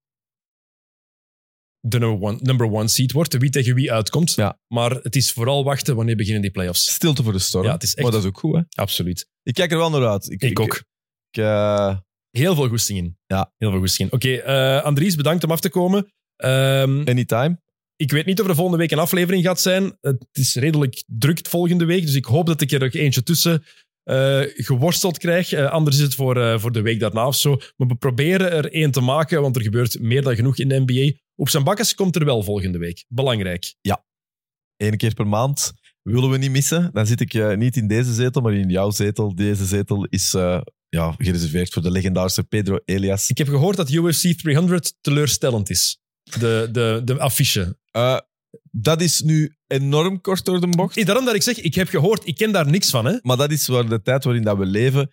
[1.80, 3.38] de number one, number one seed wordt.
[3.38, 4.34] Wie tegen wie uitkomt.
[4.34, 4.60] Ja.
[4.68, 6.92] Maar het is vooral wachten wanneer beginnen die playoffs.
[6.94, 7.66] Stilte voor de storm.
[7.66, 8.62] Ja, het is echt- Maar dat is ook goed, hè?
[8.82, 9.28] Absoluut.
[9.44, 10.32] Ik kijk er wel naar uit.
[10.42, 10.76] Ik, ook.
[11.32, 11.98] Ik, eh,
[12.30, 13.18] Heel veel goesting in.
[13.26, 13.54] Ja.
[13.58, 14.16] Heel veel goesting in.
[14.16, 16.12] Oké, eh, Andries, bedankt om af te komen.
[16.36, 17.60] Ehm, anytime.
[17.96, 19.98] ik weet niet of er volgende week een aflevering gaat zijn.
[20.02, 23.64] Het is redelijk druk volgende week, dus ik hoop dat ik er ook eentje tussen
[24.04, 25.54] eh, geworsteld krijg.
[25.54, 27.56] Anders is het voor, voor de week daarna of zo.
[27.76, 30.80] Maar we proberen er één te maken, want er gebeurt meer dan genoeg in de
[30.86, 31.18] NBA.
[31.40, 33.06] Op zijn bakkes komt er wel volgende week.
[33.08, 33.76] Belangrijk.
[34.78, 36.90] Eén keer per maand willen we niet missen.
[36.94, 39.36] Dan zit ik eh, niet in deze zetel, maar in jouw zetel.
[39.36, 43.30] Deze zetel is eh, ja, gereserveerd voor de legendarische Pedro Elias.
[43.30, 46.00] Ik heb gehoord dat UFC 300 teleurstellend is.
[46.24, 47.80] De, de, de affiche.
[47.92, 48.18] Eh,
[48.72, 50.96] dat is nu enorm kort door de bocht.
[50.96, 53.06] Hey, daarom dat ik zeg, ik heb gehoord, ik ken daar niks van.
[53.06, 53.18] Hè?
[53.22, 55.10] Maar dat is waar de tijd waarin dat we leven.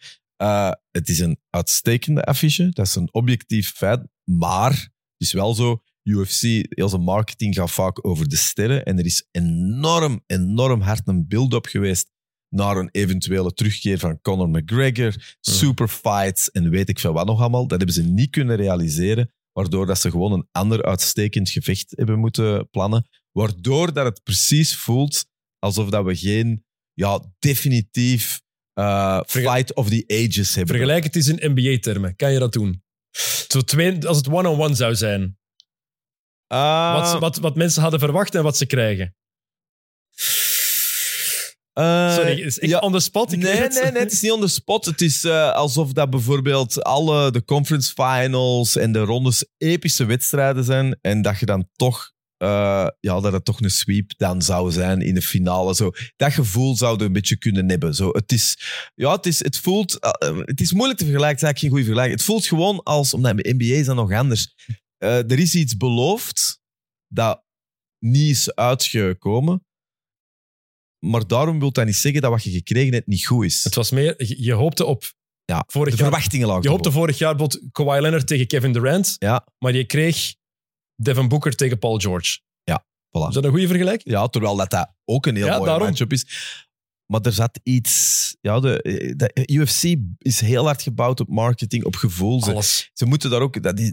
[0.91, 2.69] Het is een uitstekende affiche.
[2.71, 4.01] Dat is een objectief feit.
[4.25, 5.83] Maar het is wel zo.
[6.07, 8.85] UFC, heel zijn marketing gaat vaak over de sterren.
[8.85, 12.11] En er is enorm, enorm hard een build-up geweest
[12.49, 17.67] naar een eventuele terugkeer van Conor McGregor, superfights en weet ik veel wat nog allemaal.
[17.67, 22.19] Dat hebben ze niet kunnen realiseren, waardoor dat ze gewoon een ander uitstekend gevecht hebben
[22.19, 23.09] moeten plannen.
[23.33, 25.27] Waardoor dat het precies voelt
[25.59, 28.41] alsof dat we geen ja, definitief
[28.75, 30.77] Verge- fight of the ages hebben.
[30.77, 32.17] Vergelijk het eens in NBA-termen.
[32.17, 32.83] Kan je dat doen?
[33.49, 35.39] Zo twee, als het one-on-one zou zijn.
[36.47, 39.15] Ah, Wat, wat, wat mensen hadden verwacht en wat ze krijgen.
[41.73, 42.79] eh, Sorry, is ja.
[42.79, 43.33] on the spot.
[43.33, 43.93] Ik Nee, nee, het.
[43.93, 44.85] nee, het is niet on the spot.
[44.85, 50.65] Het is eh, alsof dat bijvoorbeeld alle de conference finals en de rondes epische wedstrijden
[50.65, 50.99] zijn.
[51.01, 55.01] En dat je dan toch, eh, ja, dat het toch een sweep dan zou zijn
[55.01, 55.75] in de finale.
[55.75, 55.91] Zo.
[56.17, 57.95] Dat gevoel zou je een beetje kunnen hebben.
[57.95, 58.09] Zo.
[58.13, 58.59] Het, is,
[58.95, 59.97] ja, het, is, het voelt,
[60.45, 61.37] het is moeilijk te vergelijken.
[61.37, 62.17] Het is eigenlijk geen goede vergelijking.
[62.19, 64.55] Het voelt gewoon als, omdat de NBA is dan nog anders.
[65.07, 66.61] Eh, er is iets beloofd
[67.07, 67.45] dat
[67.99, 69.65] niet is uitgekomen.
[71.07, 73.65] Maar daarom wil dat niet zeggen dat wat je gekregen hebt niet goed is.
[73.65, 75.05] Het was meer, je, hoopte op
[75.45, 79.17] Ja, vorig de verwachtingen lagen Je hoopte vorig jaar bijvoorbeeld Kawhi Leonard tegen Kevin Durant,
[79.19, 80.35] Ja, maar je kreeg
[80.95, 82.39] Devin Booker tegen Paul George.
[82.71, 83.29] voilà.
[83.29, 84.15] Is dat een goede vergelijking?
[84.15, 85.87] Ja, terwijl dat, dat ook een heel Ja, mooie daarom.
[85.87, 86.27] matchup is.
[87.07, 88.37] Maar er zat iets...
[88.41, 88.81] Ja, de,
[89.17, 92.43] de UFC is heel hard gebouwd op marketing, op gevoel.
[92.43, 93.63] Ze, ze moeten daar ook...
[93.63, 93.91] Dat is,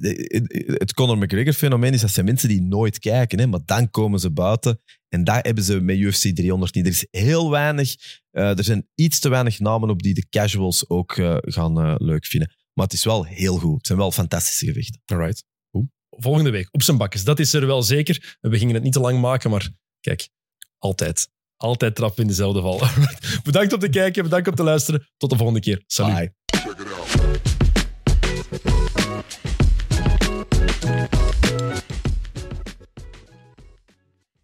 [0.65, 4.31] het Conor McGregor-fenomeen is dat zijn mensen die nooit kijken, hè, maar dan komen ze
[4.31, 4.81] buiten.
[5.09, 6.85] En daar hebben ze met UFC 300 niet.
[6.85, 7.95] Er is heel weinig...
[8.31, 11.95] eh, er zijn iets te weinig namen op die de casuals ook eh, gaan eh,
[11.97, 12.55] leuk vinden.
[12.73, 13.77] Maar het is wel heel goed.
[13.77, 15.01] Het zijn wel fantastische gevechten.
[15.05, 15.43] Alright.
[15.71, 15.85] Goed.
[16.09, 17.23] Volgende week op zijn bakkes.
[17.23, 18.37] Dat is er wel zeker.
[18.41, 19.69] We gingen het niet te lang maken, maar
[19.99, 20.29] kijk,
[20.77, 21.29] altijd.
[21.57, 22.81] Altijd trappen in dezelfde val.
[23.43, 25.07] Bedankt om te kijken, bedankt om te luisteren.
[25.17, 25.83] Tot de volgende keer.
[25.87, 26.42] Salut.